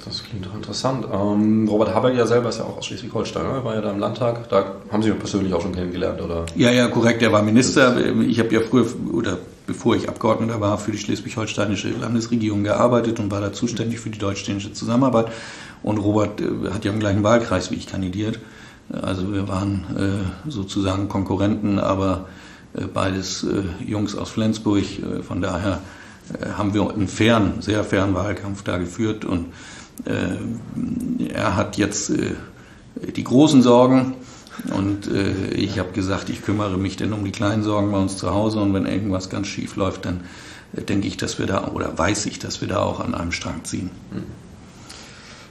Das 0.05 0.25
klingt 0.25 0.45
doch 0.47 0.55
interessant. 0.55 1.07
Ähm, 1.13 1.69
Robert 1.69 1.95
Habeck 1.95 2.17
ja 2.17 2.27
selber 2.27 2.49
ist 2.49 2.59
ja 2.59 2.65
auch 2.65 2.79
aus 2.79 2.87
Schleswig-Holstein, 2.87 3.45
ne? 3.45 3.65
war 3.65 3.75
ja 3.75 3.81
da 3.81 3.91
im 3.93 4.01
Landtag. 4.01 4.49
Da 4.49 4.65
haben 4.91 5.03
Sie 5.03 5.11
ihn 5.11 5.19
persönlich 5.19 5.55
auch 5.55 5.63
schon 5.63 5.75
kennengelernt, 5.75 6.21
oder? 6.21 6.47
Ja, 6.57 6.71
ja, 6.71 6.89
korrekt. 6.89 7.23
Er 7.23 7.31
war 7.33 7.43
Minister. 7.43 7.97
Ich 8.21 8.39
habe 8.41 8.53
ja 8.53 8.61
früher, 8.61 8.87
oder 9.13 9.39
bevor 9.67 9.95
ich 9.95 10.09
Abgeordneter 10.09 10.61
war, 10.61 10.79
für 10.79 10.91
die 10.91 10.99
schleswig-holsteinische 10.99 11.91
Landesregierung 11.91 12.65
gearbeitet 12.65 13.21
und 13.21 13.31
war 13.31 13.41
da 13.41 13.53
zuständig 13.53 14.01
für 14.01 14.11
die 14.11 14.19
deutsch-dänische 14.19 14.73
Zusammenarbeit. 14.73 15.27
Und 15.83 15.99
Robert 15.99 16.41
äh, 16.41 16.71
hat 16.73 16.85
ja 16.85 16.93
im 16.93 16.99
gleichen 16.99 17.23
Wahlkreis 17.23 17.71
wie 17.71 17.77
ich 17.77 17.87
kandidiert. 17.87 18.41
Also 18.91 19.33
wir 19.33 19.49
waren 19.49 19.85
äh, 20.47 20.51
sozusagen 20.51 21.09
Konkurrenten, 21.09 21.79
aber 21.79 22.27
äh, 22.75 22.87
beides 22.93 23.47
Jungs 23.87 24.17
aus 24.17 24.31
Flensburg. 24.31 24.85
Von 25.27 25.41
daher 25.41 25.81
haben 26.57 26.73
wir 26.73 26.91
einen 26.91 27.09
fairen, 27.09 27.61
sehr 27.61 27.85
fairen 27.85 28.15
Wahlkampf 28.15 28.63
da 28.63 28.79
geführt 28.79 29.25
und 29.25 29.47
er 30.05 31.57
hat 31.57 31.77
jetzt 31.77 32.11
äh, 32.11 32.35
die 33.15 33.25
großen 33.25 33.63
Sorgen 33.63 34.15
und 34.77 35.07
äh, 35.07 35.55
ich 35.55 35.79
habe 35.79 35.93
gesagt, 35.93 36.29
ich 36.29 36.43
kümmere 36.43 36.77
mich 36.77 36.97
denn 36.97 37.13
um 37.13 37.25
die 37.25 37.33
kleinen 37.33 37.63
Sorgen 37.63 37.91
bei 37.93 37.99
uns 37.99 38.17
zu 38.17 38.33
Hause 38.33 38.61
und 38.61 38.75
wenn 38.75 38.87
irgendwas 38.87 39.31
ganz 39.31 39.47
schief 39.47 39.77
läuft, 39.77 40.05
dann 40.05 40.21
denke 40.73 41.07
ich, 41.07 41.17
dass 41.17 41.39
wir 41.39 41.47
da 41.47 41.69
oder 41.69 41.97
weiß 41.97 42.27
ich, 42.27 42.39
dass 42.39 42.61
wir 42.61 42.69
da 42.69 42.81
auch 42.81 43.01
an 43.01 43.15
einem 43.15 43.33
Strang 43.33 43.65
ziehen. 43.65 43.91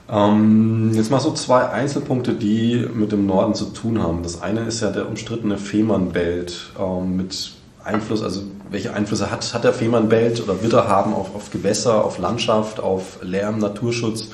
Ähm, 0.09 0.91
jetzt 0.93 1.09
mal 1.09 1.19
so 1.19 1.33
zwei 1.33 1.69
Einzelpunkte, 1.69 2.33
die 2.33 2.85
mit 2.93 3.11
dem 3.11 3.25
Norden 3.25 3.53
zu 3.53 3.65
tun 3.65 4.01
haben. 4.01 4.23
Das 4.23 4.41
eine 4.41 4.61
ist 4.61 4.81
ja 4.81 4.91
der 4.91 5.07
umstrittene 5.07 5.57
Fehmarnbelt 5.57 6.71
ähm, 6.79 7.15
mit 7.15 7.53
Einfluss, 7.83 8.21
also 8.23 8.43
welche 8.69 8.93
Einflüsse 8.93 9.31
hat, 9.31 9.53
hat 9.53 9.63
der 9.63 9.73
Fehmarnbelt 9.73 10.41
oder 10.41 10.61
wird 10.61 10.73
er 10.73 10.87
haben 10.87 11.13
auf, 11.13 11.35
auf 11.35 11.51
Gewässer, 11.51 12.03
auf 12.03 12.17
Landschaft, 12.17 12.79
auf 12.79 13.19
Lärm, 13.21 13.59
Naturschutz? 13.59 14.29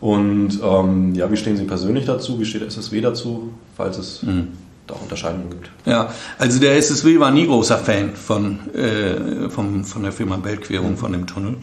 Und 0.00 0.60
ähm, 0.62 1.14
ja, 1.14 1.30
wie 1.30 1.36
stehen 1.36 1.56
Sie 1.56 1.64
persönlich 1.64 2.06
dazu? 2.06 2.40
Wie 2.40 2.44
steht 2.44 2.62
der 2.62 2.68
SSW 2.68 3.00
dazu, 3.00 3.50
falls 3.76 3.98
es 3.98 4.22
mhm. 4.22 4.48
da 4.86 4.94
Unterscheidungen 4.94 5.50
gibt? 5.50 5.70
Ja, 5.84 6.10
also 6.38 6.58
der 6.58 6.76
SSW 6.76 7.20
war 7.20 7.30
nie 7.30 7.46
großer 7.46 7.78
Fan 7.78 8.14
von, 8.14 8.70
äh, 8.74 9.50
vom, 9.50 9.84
von 9.84 10.02
der 10.02 10.12
Fehmarnbeltquerung, 10.12 10.92
mhm. 10.92 10.96
von 10.96 11.12
dem 11.12 11.26
Tunnel. 11.26 11.56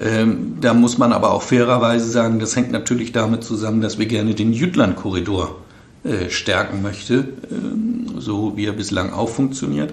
Ähm, 0.00 0.56
da 0.60 0.74
muss 0.74 0.98
man 0.98 1.12
aber 1.12 1.32
auch 1.32 1.42
fairerweise 1.42 2.08
sagen, 2.08 2.38
das 2.38 2.56
hängt 2.56 2.70
natürlich 2.70 3.12
damit 3.12 3.44
zusammen, 3.44 3.80
dass 3.80 3.98
wir 3.98 4.06
gerne 4.06 4.34
den 4.34 4.52
Jütland-Korridor 4.52 5.56
äh, 6.04 6.30
stärken 6.30 6.82
möchte, 6.82 7.14
äh, 7.14 8.18
so 8.18 8.56
wie 8.56 8.66
er 8.66 8.72
bislang 8.72 9.12
auch 9.12 9.28
funktioniert. 9.28 9.92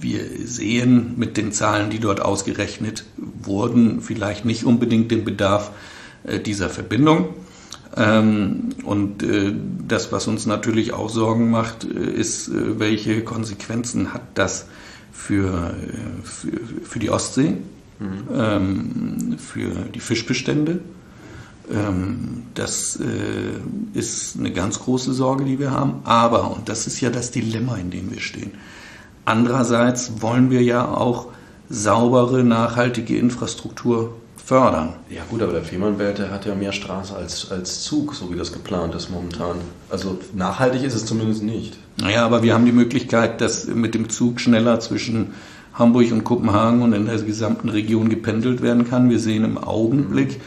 Wir 0.00 0.20
sehen 0.44 1.14
mit 1.16 1.36
den 1.36 1.52
Zahlen, 1.52 1.90
die 1.90 1.98
dort 1.98 2.20
ausgerechnet 2.20 3.04
wurden, 3.16 4.00
vielleicht 4.00 4.44
nicht 4.44 4.64
unbedingt 4.64 5.10
den 5.10 5.24
Bedarf 5.24 5.72
äh, 6.24 6.40
dieser 6.40 6.68
Verbindung. 6.68 7.34
Ähm, 7.96 8.70
und 8.84 9.22
äh, 9.22 9.52
das, 9.86 10.12
was 10.12 10.26
uns 10.26 10.46
natürlich 10.46 10.92
auch 10.92 11.08
Sorgen 11.08 11.50
macht, 11.50 11.84
äh, 11.84 12.10
ist, 12.10 12.50
welche 12.52 13.24
Konsequenzen 13.24 14.12
hat 14.12 14.22
das 14.34 14.66
für, 15.12 15.74
für, 16.22 16.60
für 16.84 16.98
die 16.98 17.10
Ostsee, 17.10 17.56
mhm. 17.98 18.28
Ähm, 18.32 19.36
für 19.38 19.70
die 19.94 20.00
Fischbestände. 20.00 20.80
Ähm, 21.70 22.44
das 22.54 22.98
ist 23.94 24.38
eine 24.38 24.52
ganz 24.52 24.78
große 24.78 25.12
Sorge, 25.12 25.44
die 25.44 25.58
wir 25.58 25.70
haben. 25.70 26.00
Aber, 26.04 26.56
und 26.56 26.68
das 26.68 26.86
ist 26.86 27.00
ja 27.00 27.10
das 27.10 27.30
Dilemma, 27.30 27.76
in 27.76 27.90
dem 27.90 28.12
wir 28.12 28.20
stehen, 28.20 28.52
Andererseits 29.28 30.22
wollen 30.22 30.50
wir 30.50 30.62
ja 30.62 30.88
auch 30.88 31.26
saubere, 31.68 32.42
nachhaltige 32.44 33.18
Infrastruktur 33.18 34.14
fördern. 34.42 34.94
Ja 35.10 35.20
gut, 35.28 35.42
aber 35.42 35.52
der 35.52 35.64
Fehmarnbelt, 35.64 36.16
der 36.16 36.30
hat 36.30 36.46
ja 36.46 36.54
mehr 36.54 36.72
Straße 36.72 37.14
als, 37.14 37.50
als 37.50 37.82
Zug, 37.82 38.14
so 38.14 38.32
wie 38.32 38.38
das 38.38 38.54
geplant 38.54 38.94
ist 38.94 39.10
momentan. 39.10 39.56
Also 39.90 40.16
nachhaltig 40.34 40.82
ist 40.82 40.94
es 40.94 41.04
zumindest 41.04 41.42
nicht. 41.42 41.76
Naja, 42.00 42.24
aber 42.24 42.42
wir 42.42 42.54
haben 42.54 42.64
die 42.64 42.72
Möglichkeit, 42.72 43.42
dass 43.42 43.66
mit 43.66 43.94
dem 43.94 44.08
Zug 44.08 44.40
schneller 44.40 44.80
zwischen 44.80 45.34
Hamburg 45.74 46.10
und 46.10 46.24
Kopenhagen 46.24 46.80
und 46.80 46.94
in 46.94 47.04
der 47.04 47.18
gesamten 47.18 47.68
Region 47.68 48.08
gependelt 48.08 48.62
werden 48.62 48.88
kann. 48.88 49.10
Wir 49.10 49.18
sehen 49.18 49.44
im 49.44 49.58
Augenblick, 49.58 50.40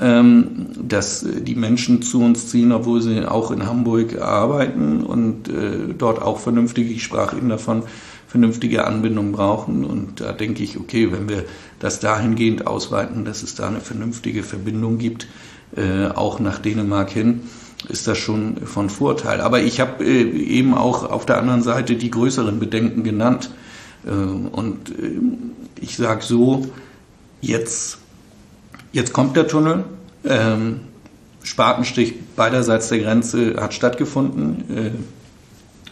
ähm, 0.00 0.70
dass 0.76 1.24
die 1.24 1.54
Menschen 1.54 2.02
zu 2.02 2.20
uns 2.20 2.48
ziehen, 2.48 2.72
obwohl 2.72 3.00
sie 3.00 3.24
auch 3.26 3.52
in 3.52 3.64
Hamburg 3.64 4.20
arbeiten 4.20 5.04
und 5.04 5.48
äh, 5.48 5.94
dort 5.96 6.20
auch 6.20 6.40
vernünftig, 6.40 6.90
ich 6.90 7.04
sprach 7.04 7.32
eben 7.32 7.48
davon, 7.48 7.84
vernünftige 8.34 8.84
Anbindung 8.84 9.30
brauchen. 9.30 9.84
Und 9.84 10.20
da 10.20 10.32
denke 10.32 10.64
ich, 10.64 10.76
okay, 10.76 11.12
wenn 11.12 11.28
wir 11.28 11.44
das 11.78 12.00
dahingehend 12.00 12.66
ausweiten, 12.66 13.24
dass 13.24 13.44
es 13.44 13.54
da 13.54 13.68
eine 13.68 13.78
vernünftige 13.78 14.42
Verbindung 14.42 14.98
gibt, 14.98 15.28
äh, 15.76 16.08
auch 16.08 16.40
nach 16.40 16.58
Dänemark 16.58 17.10
hin, 17.10 17.42
ist 17.88 18.08
das 18.08 18.18
schon 18.18 18.56
von 18.66 18.90
Vorteil. 18.90 19.40
Aber 19.40 19.60
ich 19.60 19.78
habe 19.78 20.04
äh, 20.04 20.22
eben 20.32 20.74
auch 20.74 21.08
auf 21.08 21.26
der 21.26 21.38
anderen 21.38 21.62
Seite 21.62 21.94
die 21.94 22.10
größeren 22.10 22.58
Bedenken 22.58 23.04
genannt. 23.04 23.50
Äh, 24.04 24.10
und 24.10 24.90
äh, 24.90 25.20
ich 25.80 25.96
sage 25.96 26.24
so, 26.24 26.66
jetzt, 27.40 27.98
jetzt 28.90 29.12
kommt 29.12 29.36
der 29.36 29.46
Tunnel. 29.46 29.84
Ähm, 30.24 30.80
Spatenstich 31.44 32.14
beiderseits 32.34 32.88
der 32.88 32.98
Grenze 32.98 33.54
hat 33.60 33.74
stattgefunden. 33.74 35.04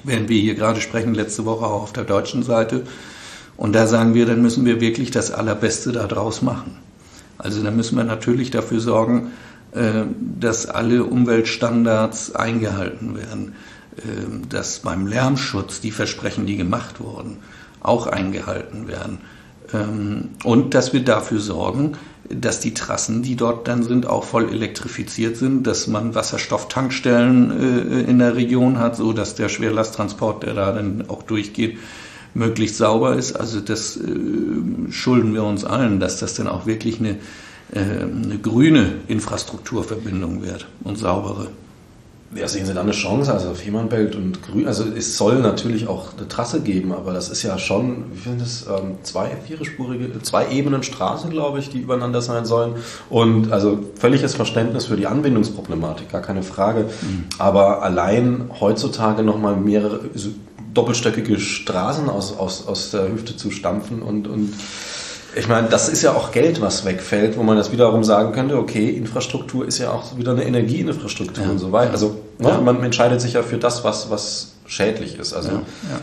Während 0.05 0.29
wir 0.29 0.41
hier 0.41 0.55
gerade 0.55 0.81
sprechen, 0.81 1.15
letzte 1.15 1.45
Woche 1.45 1.65
auch 1.65 1.83
auf 1.83 1.93
der 1.93 2.05
deutschen 2.05 2.43
Seite. 2.43 2.83
Und 3.57 3.75
da 3.75 3.87
sagen 3.87 4.15
wir, 4.15 4.27
dann 4.27 4.43
müssen 4.43 4.65
wir 4.65 4.81
wirklich 4.81 5.11
das 5.11 5.31
Allerbeste 5.31 5.93
daraus 5.93 6.43
machen. 6.43 6.79
Also 7.39 7.63
da 7.63 7.71
müssen 7.71 7.97
wir 7.97 8.05
natürlich 8.05 8.51
dafür 8.51 8.81
sorgen, 8.81 9.33
äh, 9.73 10.05
dass 10.39 10.67
alle 10.67 11.05
Umweltstandards 11.05 12.35
eingehalten 12.35 13.17
werden, 13.17 13.55
äh, 13.97 14.49
dass 14.49 14.81
beim 14.81 15.07
Lärmschutz 15.07 15.81
die 15.81 15.91
Versprechen, 15.91 16.47
die 16.47 16.57
gemacht 16.57 17.01
wurden, 17.01 17.39
auch 17.81 18.07
eingehalten 18.07 18.89
werden. 18.89 19.19
Ähm, 19.73 20.31
und 20.45 20.75
dass 20.75 20.93
wir 20.93 21.05
dafür 21.05 21.41
sorgen, 21.41 21.93
dass 22.35 22.61
die 22.61 22.75
Trassen, 22.75 23.23
die 23.23 23.37
dort 23.37 23.69
dann 23.69 23.83
sind, 23.83 24.07
auch 24.07 24.25
voll 24.25 24.49
elektrifiziert 24.49 25.37
sind, 25.37 25.67
dass 25.67 25.87
man 25.87 26.15
Wasserstofftankstellen 26.15 27.51
äh, 27.51 28.11
in 28.11 28.19
der 28.19 28.37
Region 28.37 28.79
hat, 28.79 28.97
so 28.97 29.13
dass 29.13 29.35
der 29.35 29.49
Schwerlasttransport, 29.49 30.43
der 30.43 30.55
da 30.55 30.73
dann 30.73 31.05
auch 31.09 31.23
durchgeht, 31.23 31.79
möglichst 32.35 32.79
sauber 32.79 33.17
ist. 33.17 33.33
Also 33.33 33.61
das 33.61 33.97
äh, 33.97 34.91
schulden 34.91 35.35
wir 35.35 35.45
uns 35.45 35.65
allen, 35.65 36.01
dass 36.01 36.19
das 36.19 36.35
dann 36.35 36.49
auch 36.49 36.67
wirklich 36.67 36.99
eine, 36.99 37.17
äh, 37.73 37.81
eine 37.81 38.39
grüne 38.43 38.95
Infrastrukturverbindung 39.09 40.43
wird 40.43 40.67
und 40.85 40.99
saubere. 40.99 41.49
Ja, 42.35 42.49
sehen 42.49 42.65
Sie 42.65 42.73
da 42.73 42.81
eine 42.81 42.93
Chance? 42.93 43.31
Also 43.33 43.53
Fehmarnbelt 43.53 44.17
und 44.17 44.43
Grün, 44.43 44.67
also 44.67 44.85
es 44.85 45.19
soll 45.19 45.41
natürlich 45.41 45.87
auch 45.87 46.17
eine 46.17 46.29
Trasse 46.29 46.63
geben, 46.63 46.93
aber 46.93 47.13
das 47.13 47.29
ist 47.29 47.43
ja 47.43 47.59
schon, 47.59 48.07
wie 48.13 48.19
finde 48.19 48.39
das, 48.39 48.67
ähm, 48.67 48.97
zwei, 49.03 49.37
vierspurige, 49.47 50.23
zwei 50.23 50.51
Ebenen 50.51 50.83
Straße, 50.83 51.29
glaube 51.29 51.59
ich, 51.59 51.69
die 51.69 51.81
übereinander 51.81 52.23
sein 52.23 52.47
sollen. 52.47 52.77
Und 53.11 53.53
also 53.53 53.81
völliges 53.97 54.35
Verständnis 54.35 54.87
für 54.87 54.97
die 54.97 55.07
Anbindungsproblematik, 55.07 56.11
gar 56.11 56.23
keine 56.23 56.43
Frage. 56.43 56.85
Mhm. 57.03 57.25
Aber 57.39 57.83
allein 57.83 58.51
heutzutage 58.61 59.23
nochmal 59.23 59.57
mehrere, 59.57 60.01
doppelstöckige 60.73 61.39
Straßen 61.39 62.09
aus, 62.09 62.37
aus, 62.37 62.67
aus 62.67 62.91
der 62.93 63.13
Hüfte 63.13 63.37
zu 63.37 63.51
stampfen 63.51 64.01
und, 64.01 64.27
und 64.27 64.55
ich 65.35 65.49
meine, 65.49 65.69
das 65.69 65.89
ist 65.89 66.03
ja 66.03 66.13
auch 66.13 66.31
Geld, 66.31 66.61
was 66.61 66.85
wegfällt, 66.85 67.37
wo 67.39 67.43
man 67.43 67.57
das 67.57 67.73
wiederum 67.73 68.05
sagen 68.05 68.33
könnte, 68.33 68.59
okay, 68.59 68.91
Infrastruktur 68.91 69.67
ist 69.67 69.79
ja 69.79 69.91
auch 69.91 70.17
wieder 70.17 70.33
eine 70.33 70.45
Energieinfrastruktur 70.45 71.45
ja. 71.45 71.51
und 71.51 71.59
so 71.59 71.73
weiter. 71.73 71.93
Also 71.93 72.17
ne, 72.39 72.49
ja. 72.49 72.61
man 72.61 72.83
entscheidet 72.83 73.21
sich 73.21 73.35
ja 73.35 73.43
für 73.43 73.57
das, 73.57 73.83
was, 73.83 74.11
was 74.11 74.53
schädlich 74.67 75.19
ist. 75.19 75.33
Also, 75.33 75.51
ja. 75.51 76.01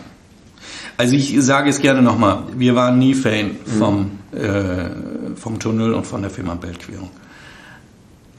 also 0.97 1.15
ich 1.15 1.35
sage 1.41 1.69
es 1.69 1.79
gerne 1.79 2.01
nochmal, 2.01 2.43
wir 2.55 2.75
waren 2.75 2.97
nie 2.97 3.13
Fan 3.13 3.57
vom, 3.77 4.11
mhm. 4.31 4.37
äh, 4.37 5.35
vom 5.35 5.59
Tunnel 5.59 5.93
und 5.93 6.07
von 6.07 6.21
der 6.21 6.31
Firma 6.31 6.55
Beltquerung. 6.55 7.11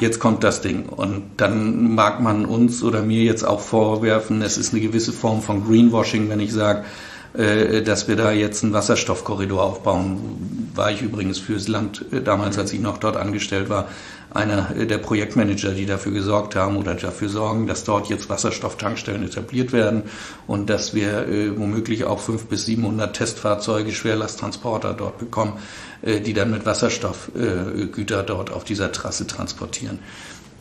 Jetzt 0.00 0.18
kommt 0.18 0.42
das 0.42 0.62
Ding 0.62 0.88
und 0.88 1.22
dann 1.37 1.94
mag 1.94 2.20
man 2.20 2.46
uns 2.46 2.83
oder 2.83 3.03
mir 3.03 3.22
jetzt 3.22 3.44
auch 3.44 3.61
vorwerfen, 3.61 4.40
es 4.40 4.57
ist 4.57 4.72
eine 4.72 4.81
gewisse 4.81 5.12
Form 5.12 5.42
von 5.42 5.66
Greenwashing, 5.66 6.31
wenn 6.31 6.40
ich 6.40 6.53
sage, 6.53 6.85
dass 7.33 8.09
wir 8.09 8.16
da 8.16 8.33
jetzt 8.33 8.64
einen 8.64 8.73
Wasserstoffkorridor 8.73 9.62
aufbauen. 9.62 10.71
War 10.75 10.90
ich 10.90 11.03
übrigens 11.03 11.38
fürs 11.38 11.69
Land 11.69 12.05
äh, 12.12 12.23
damals, 12.23 12.59
als 12.59 12.73
ich 12.73 12.81
noch 12.81 12.99
dort 12.99 13.16
angestellt 13.16 13.69
war, 13.69 13.88
einer 14.33 14.77
äh, 14.77 14.87
der 14.87 14.99
Projektmanager, 14.99 15.73
die 15.73 15.87
dafür 15.87 16.12
gesorgt 16.12 16.57
haben 16.57 16.77
oder 16.77 16.95
dafür 16.95 17.29
sorgen, 17.29 17.66
dass 17.66 17.85
dort 17.85 18.09
jetzt 18.09 18.29
Wasserstofftankstellen 18.29 19.25
etabliert 19.25 19.73
werden 19.73 20.05
und 20.47 20.71
dass 20.71 20.95
wir 20.95 21.29
äh, 21.29 21.59
womöglich 21.59 22.05
auch 22.05 22.21
fünf 22.21 22.47
bis 22.47 22.66
700 22.66 23.14
Testfahrzeuge, 23.14 23.93
Schwerlasttransporter 23.93 24.95
dort 24.95 25.19
bekommen, 25.19 25.55
äh, 26.03 26.21
die 26.21 26.33
dann 26.33 26.51
mit 26.51 26.66
Wasserstoffgüter 26.66 28.21
äh, 28.21 28.27
dort 28.27 28.53
auf 28.53 28.64
dieser 28.64 28.93
Trasse 28.93 29.27
transportieren. 29.27 29.99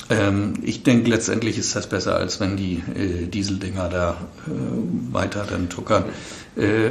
Ähm, 0.10 0.54
ich 0.64 0.84
denke, 0.84 1.10
letztendlich 1.10 1.58
ist 1.58 1.76
das 1.76 1.88
besser, 1.88 2.16
als 2.16 2.40
wenn 2.40 2.58
die 2.58 2.84
äh, 2.96 3.28
Dieseldinger 3.28 3.90
da 3.90 4.18
äh, 4.48 5.14
weiter 5.14 5.46
dann 5.48 5.70
tuckern, 5.70 6.06
äh, 6.56 6.90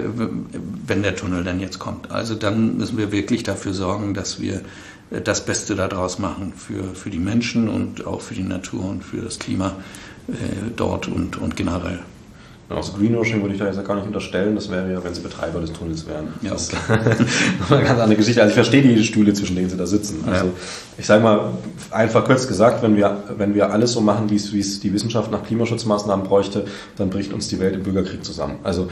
wenn 0.87 1.03
der 1.03 1.17
Tunnel 1.17 1.43
dann 1.43 1.61
jetzt 1.61 1.79
kommt. 1.79 2.13
Also 2.13 2.35
dann 2.35 2.77
müssen 2.77 2.97
wir 2.97 3.11
wirklich 3.11 3.43
dafür 3.43 3.75
sorgen, 3.75 4.15
dass 4.15 4.41
wir 4.41 4.63
äh, 5.11 5.21
das 5.21 5.45
Beste 5.45 5.75
daraus 5.75 6.19
machen 6.19 6.53
für, 6.57 6.95
für 6.95 7.11
die 7.11 7.19
Menschen 7.19 7.69
und 7.69 8.07
auch 8.07 8.21
für 8.21 8.35
die 8.35 8.45
Natur 8.45 8.85
und 8.85 9.03
für 9.03 9.19
das 9.19 9.39
Klima 9.39 9.77
äh, 10.29 10.33
dort 10.77 11.09
und, 11.09 11.39
und 11.39 11.57
generell. 11.57 12.01
Also 12.71 12.93
Greenwashing 12.93 13.41
würde 13.41 13.55
ich 13.55 13.61
da 13.61 13.67
jetzt 13.67 13.83
gar 13.87 13.95
nicht 13.95 14.07
unterstellen. 14.07 14.55
Das 14.55 14.71
wäre 14.71 14.93
ja, 14.93 15.03
wenn 15.03 15.15
sie 15.15 15.23
Betreiber 15.23 15.61
des 15.61 15.73
Tunnels 15.73 16.07
wären. 16.07 16.35
Ja. 16.43 16.51
Das 16.51 16.69
ist 16.69 16.75
eine 17.71 17.83
ganz 17.83 17.99
andere 17.99 18.17
Geschichte. 18.17 18.43
Also 18.43 18.51
ich 18.51 18.55
verstehe 18.55 18.83
die 18.83 19.03
Stühle, 19.05 19.33
zwischen 19.33 19.57
denen 19.57 19.71
sie 19.71 19.77
da 19.79 19.87
sitzen. 19.87 20.25
Also 20.27 20.47
ja. 20.47 20.53
ich 20.99 21.07
sage 21.07 21.23
mal, 21.23 21.53
einfach 21.91 22.25
kurz 22.27 22.47
gesagt, 22.47 22.83
wenn 22.83 22.95
wir, 22.95 23.25
wenn 23.39 23.55
wir 23.55 23.73
alles 23.73 23.93
so 23.93 24.03
machen, 24.03 24.29
wie 24.29 24.37
es, 24.37 24.81
die 24.81 24.93
Wissenschaft 24.93 25.31
nach 25.31 25.45
Klimaschutzmaßnahmen 25.45 26.27
bräuchte, 26.27 26.67
dann 26.97 27.09
bricht 27.09 27.33
uns 27.33 27.49
die 27.49 27.59
Welt 27.59 27.75
im 27.75 27.85
Bürgerkrieg 27.85 28.23
zusammen. 28.23 28.57
Also 28.63 28.89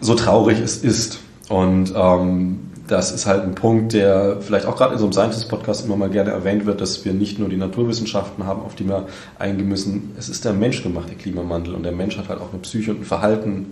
so 0.00 0.14
traurig 0.14 0.60
es 0.60 0.76
ist. 0.76 1.20
Und 1.48 1.94
ähm, 1.96 2.69
das 2.90 3.12
ist 3.12 3.26
halt 3.26 3.44
ein 3.44 3.54
Punkt, 3.54 3.92
der 3.92 4.38
vielleicht 4.40 4.66
auch 4.66 4.76
gerade 4.76 4.94
in 4.94 4.98
so 4.98 5.04
einem 5.04 5.12
Scientist-Podcast 5.12 5.84
immer 5.86 5.96
mal 5.96 6.10
gerne 6.10 6.30
erwähnt 6.30 6.66
wird, 6.66 6.80
dass 6.80 7.04
wir 7.04 7.12
nicht 7.12 7.38
nur 7.38 7.48
die 7.48 7.56
Naturwissenschaften 7.56 8.46
haben, 8.46 8.62
auf 8.62 8.74
die 8.74 8.88
wir 8.88 9.06
eingehen 9.38 9.68
müssen. 9.68 10.10
Es 10.18 10.28
ist 10.28 10.44
der 10.44 10.52
menschgemachte 10.52 11.14
Klimawandel 11.14 11.74
und 11.74 11.84
der 11.84 11.92
Mensch 11.92 12.18
hat 12.18 12.28
halt 12.28 12.40
auch 12.40 12.50
eine 12.52 12.60
Psyche 12.62 12.90
und 12.90 13.02
ein 13.02 13.04
Verhalten 13.04 13.66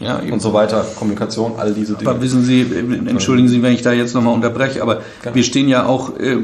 ja, 0.00 0.18
und 0.18 0.42
so 0.42 0.52
weiter, 0.52 0.84
Kommunikation, 0.98 1.52
all 1.56 1.72
diese 1.72 1.94
Dinge. 1.94 2.10
Aber 2.10 2.20
wissen 2.20 2.42
Sie, 2.42 2.62
entschuldigen 3.06 3.48
Sie, 3.48 3.62
wenn 3.62 3.72
ich 3.72 3.82
da 3.82 3.92
jetzt 3.92 4.14
nochmal 4.14 4.34
unterbreche, 4.34 4.82
aber 4.82 5.02
Gerne. 5.22 5.36
wir 5.36 5.44
stehen 5.44 5.68
ja 5.68 5.86
auch, 5.86 6.18
äh, 6.18 6.36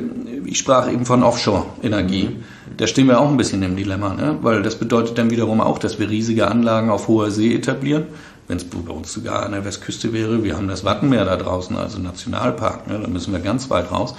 ich 0.44 0.58
sprach 0.58 0.90
eben 0.90 1.04
von 1.04 1.24
Offshore-Energie. 1.24 2.28
Mhm. 2.28 2.76
Da 2.76 2.86
stehen 2.86 3.08
wir 3.08 3.18
auch 3.20 3.28
ein 3.28 3.36
bisschen 3.36 3.64
im 3.64 3.74
Dilemma, 3.74 4.14
ne? 4.14 4.38
weil 4.42 4.62
das 4.62 4.76
bedeutet 4.76 5.18
dann 5.18 5.30
wiederum 5.30 5.60
auch, 5.60 5.78
dass 5.80 5.98
wir 5.98 6.08
riesige 6.08 6.48
Anlagen 6.48 6.90
auf 6.90 7.08
hoher 7.08 7.32
See 7.32 7.52
etablieren 7.52 8.04
wenn 8.50 8.56
es 8.56 8.64
bei 8.64 8.92
uns 8.92 9.12
sogar 9.12 9.44
an 9.44 9.52
der 9.52 9.64
Westküste 9.64 10.12
wäre, 10.12 10.42
wir 10.42 10.56
haben 10.56 10.66
das 10.66 10.84
Wattenmeer 10.84 11.24
da 11.24 11.36
draußen, 11.36 11.76
also 11.76 12.00
Nationalpark, 12.00 12.88
ne, 12.88 12.98
da 13.00 13.06
müssen 13.06 13.32
wir 13.32 13.38
ganz 13.38 13.70
weit 13.70 13.92
raus. 13.92 14.14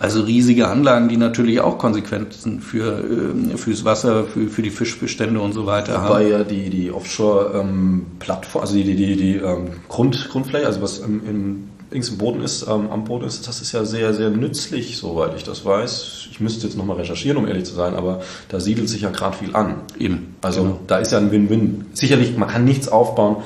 Also 0.00 0.22
riesige 0.22 0.68
Anlagen, 0.68 1.08
die 1.08 1.16
natürlich 1.16 1.60
auch 1.60 1.78
Konsequenzen 1.78 2.60
für 2.60 2.98
äh, 2.98 3.56
fürs 3.56 3.84
Wasser, 3.84 4.24
für, 4.24 4.48
für 4.48 4.62
die 4.62 4.70
Fischbestände 4.70 5.40
und 5.40 5.52
so 5.52 5.66
weiter 5.66 5.94
Wobei 5.94 6.02
haben. 6.02 6.08
Wobei 6.08 6.28
ja 6.28 6.44
die, 6.44 6.68
die 6.68 6.90
Offshore-Plattform, 6.90 8.60
ähm, 8.60 8.60
also 8.60 8.74
die, 8.74 8.84
die, 8.84 8.96
die, 8.96 9.16
die 9.16 9.36
ähm, 9.36 9.68
Grund, 9.88 10.28
Grundfläche, 10.30 10.66
also 10.66 10.82
was 10.82 10.98
im, 10.98 11.26
im, 11.26 11.68
links 11.90 12.08
im 12.08 12.18
Boden 12.18 12.42
ist, 12.42 12.66
ähm, 12.68 12.90
am 12.90 13.04
Boden 13.04 13.24
ist, 13.24 13.46
das 13.46 13.62
ist 13.62 13.72
ja 13.72 13.84
sehr, 13.84 14.12
sehr 14.12 14.30
nützlich, 14.30 14.98
soweit 14.98 15.34
ich 15.36 15.44
das 15.44 15.64
weiß. 15.64 16.28
Ich 16.30 16.40
müsste 16.40 16.66
jetzt 16.66 16.76
nochmal 16.76 16.96
recherchieren, 16.96 17.38
um 17.38 17.46
ehrlich 17.46 17.64
zu 17.64 17.74
sein, 17.74 17.94
aber 17.94 18.20
da 18.48 18.60
siedelt 18.60 18.88
sich 18.88 19.02
ja 19.02 19.10
gerade 19.10 19.36
viel 19.36 19.54
an. 19.54 19.76
Eben. 19.98 20.34
Also 20.42 20.62
genau. 20.62 20.80
da 20.88 20.98
ist 20.98 21.12
ja 21.12 21.18
ein 21.18 21.30
Win-Win. 21.30 21.86
Sicherlich, 21.94 22.36
man 22.36 22.48
kann 22.48 22.64
nichts 22.64 22.88
aufbauen, 22.88 23.36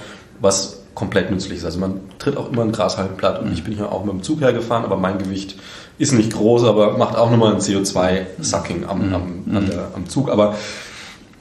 was 0.40 0.78
komplett 0.94 1.30
nützlich 1.30 1.58
ist. 1.58 1.64
Also 1.64 1.78
man 1.78 2.00
tritt 2.18 2.36
auch 2.36 2.50
immer 2.50 2.62
ein 2.62 2.72
Grashalm 2.72 3.16
platt 3.16 3.40
und 3.40 3.48
mhm. 3.48 3.52
ich 3.52 3.64
bin 3.64 3.74
hier 3.74 3.90
auch 3.92 4.04
mit 4.04 4.12
dem 4.12 4.22
Zug 4.22 4.40
hergefahren, 4.40 4.84
aber 4.84 4.96
mein 4.96 5.18
Gewicht 5.18 5.56
ist 5.98 6.12
nicht 6.12 6.32
groß, 6.32 6.64
aber 6.64 6.98
macht 6.98 7.16
auch 7.16 7.30
nochmal 7.30 7.54
ein 7.54 7.60
CO2-Sucking 7.60 8.86
am, 8.88 9.08
mhm. 9.08 9.14
am, 9.14 9.22
mhm. 9.46 9.70
am 9.94 10.08
Zug. 10.08 10.30
Aber 10.30 10.54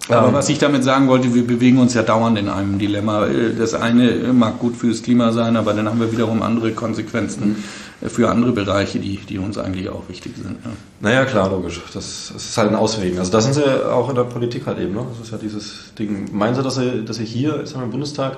aber 0.09 0.29
ähm, 0.29 0.33
was 0.33 0.49
ich 0.49 0.57
damit 0.57 0.83
sagen 0.83 1.07
wollte, 1.07 1.33
wir 1.35 1.45
bewegen 1.45 1.77
uns 1.77 1.93
ja 1.93 2.01
dauernd 2.01 2.37
in 2.37 2.49
einem 2.49 2.79
Dilemma. 2.79 3.27
Das 3.57 3.75
eine 3.75 4.33
mag 4.33 4.59
gut 4.59 4.75
fürs 4.75 5.03
Klima 5.03 5.31
sein, 5.31 5.55
aber 5.55 5.73
dann 5.73 5.87
haben 5.87 5.99
wir 5.99 6.11
wiederum 6.11 6.41
andere 6.41 6.71
Konsequenzen 6.71 7.63
mhm. 8.01 8.09
für 8.09 8.29
andere 8.29 8.51
Bereiche, 8.51 8.99
die, 8.99 9.17
die 9.17 9.37
uns 9.37 9.59
eigentlich 9.59 9.89
auch 9.89 10.09
wichtig 10.09 10.33
sind. 10.35 10.57
Ja. 10.63 10.71
Naja, 10.99 11.25
klar, 11.25 11.51
logisch. 11.51 11.79
Das, 11.93 12.31
das 12.33 12.43
ist 12.43 12.57
halt 12.57 12.69
ein 12.69 12.75
Auswegen. 12.75 13.19
Also 13.19 13.31
da 13.31 13.39
sind 13.39 13.53
sie 13.53 13.87
auch 13.87 14.09
in 14.09 14.15
der 14.15 14.23
Politik 14.23 14.65
halt 14.65 14.79
eben. 14.79 14.95
Ne? 14.95 15.05
Das 15.11 15.27
ist 15.27 15.31
ja 15.31 15.37
dieses 15.37 15.93
Ding. 15.97 16.29
Meinen 16.31 16.55
Sie, 16.55 16.63
dass 16.63 16.75
Sie, 16.75 17.05
dass 17.05 17.17
Sie 17.17 17.25
hier, 17.25 17.57
jetzt 17.57 17.73
haben 17.73 17.81
wir 17.81 17.85
im 17.85 17.91
Bundestag, 17.91 18.37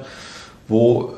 wo 0.72 1.14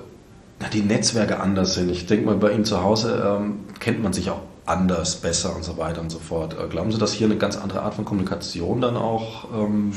na, 0.59 0.67
die 0.69 0.81
Netzwerke 0.81 1.39
anders 1.39 1.75
sind. 1.75 1.89
Ich 1.91 2.05
denke 2.05 2.25
mal, 2.25 2.35
bei 2.35 2.51
Ihnen 2.51 2.65
zu 2.65 2.81
Hause 2.81 3.23
ähm, 3.25 3.59
kennt 3.79 4.01
man 4.01 4.13
sich 4.13 4.29
auch 4.29 4.41
anders, 4.65 5.17
besser 5.17 5.55
und 5.55 5.63
so 5.63 5.77
weiter 5.77 6.01
und 6.01 6.09
so 6.09 6.19
fort. 6.19 6.55
Äh, 6.59 6.67
glauben 6.67 6.91
Sie, 6.91 6.97
dass 6.97 7.13
hier 7.13 7.27
eine 7.27 7.37
ganz 7.37 7.57
andere 7.57 7.81
Art 7.81 7.95
von 7.95 8.05
Kommunikation 8.05 8.81
dann 8.81 8.95
auch... 8.95 9.45
Ähm 9.53 9.93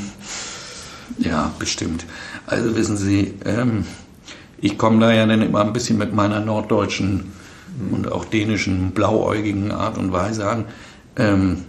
ja, 1.19 1.53
bestimmt. 1.59 2.05
Also 2.47 2.75
wissen 2.75 2.97
Sie, 2.97 3.35
ähm, 3.45 3.85
ich 4.61 4.77
komme 4.77 5.01
da 5.01 5.13
ja 5.13 5.25
dann 5.27 5.43
immer 5.43 5.61
ein 5.61 5.73
bisschen 5.73 5.99
mit 5.99 6.13
meiner 6.13 6.41
norddeutschen 6.41 7.33
und 7.93 8.11
auch 8.11 8.25
dänischen 8.25 8.91
blauäugigen 8.91 9.71
Art 9.71 9.99
und 9.99 10.13
Weise 10.13 10.49
an. 10.49 10.65
Ähm, 11.17 11.65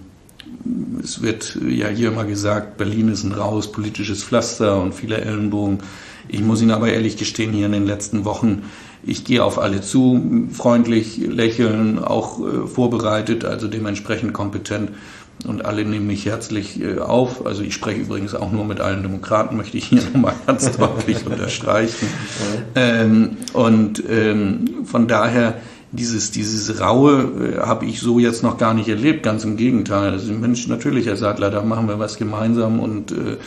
es 1.04 1.22
wird 1.22 1.60
ja 1.68 1.88
hier 1.90 2.10
immer 2.10 2.26
gesagt, 2.26 2.78
Berlin 2.78 3.10
ist 3.10 3.24
ein 3.24 3.34
raues 3.34 3.72
politisches 3.72 4.24
Pflaster 4.24 4.82
und 4.82 4.94
viele 4.94 5.18
Ellenbogen. 5.22 5.80
Ich 6.30 6.42
muss 6.42 6.62
Ihnen 6.62 6.72
aber 6.72 6.92
ehrlich 6.92 7.18
gestehen, 7.18 7.54
hier 7.54 7.66
in 7.66 7.72
den 7.72 7.86
letzten 7.86 8.26
Wochen, 8.26 8.64
ich 9.04 9.24
gehe 9.24 9.44
auf 9.44 9.60
alle 9.60 9.82
zu, 9.82 10.48
freundlich, 10.52 11.18
lächeln, 11.18 12.00
auch 12.00 12.40
äh, 12.40 12.68
vorbereitet, 12.68 13.46
also 13.46 13.68
dementsprechend 13.68 14.34
kompetent 14.34 14.92
und 15.46 15.66
alle 15.66 15.86
nehmen 15.86 16.08
mich 16.08 16.26
herzlich 16.26 16.82
äh, 16.82 17.00
auf. 17.00 17.46
Also 17.46 17.62
ich 17.62 17.74
spreche 17.74 18.02
übrigens 18.02 18.34
auch 18.34 18.52
nur 18.52 18.66
mit 18.66 18.82
allen 18.82 19.04
Demokraten, 19.04 19.56
möchte 19.56 19.78
ich 19.78 19.86
hier 19.86 20.02
nochmal 20.14 20.34
ganz 20.46 20.72
deutlich 20.78 21.26
unterstreichen. 21.26 22.08
Ähm, 22.76 23.38
und 23.54 24.04
ähm, 24.10 24.86
von 24.86 25.08
daher 25.08 25.56
dieses, 25.92 26.32
dieses 26.32 26.82
Raue 26.82 27.56
äh, 27.56 27.60
habe 27.60 27.86
ich 27.86 28.00
so 28.00 28.20
jetzt 28.20 28.44
noch 28.44 28.58
gar 28.58 28.74
nicht 28.74 28.90
erlebt, 28.90 29.24
ganz 29.24 29.44
im 29.44 29.58
Gegenteil. 29.58 30.12
Also 30.12 30.34
Mensch, 30.34 30.68
natürlich, 30.68 31.06
Herr 31.06 31.16
Sattler, 31.16 31.50
da 31.50 31.62
machen 31.62 31.88
wir 31.88 32.00
was 32.00 32.18
gemeinsam 32.18 32.80
und 32.80 33.12
äh, 33.12 33.38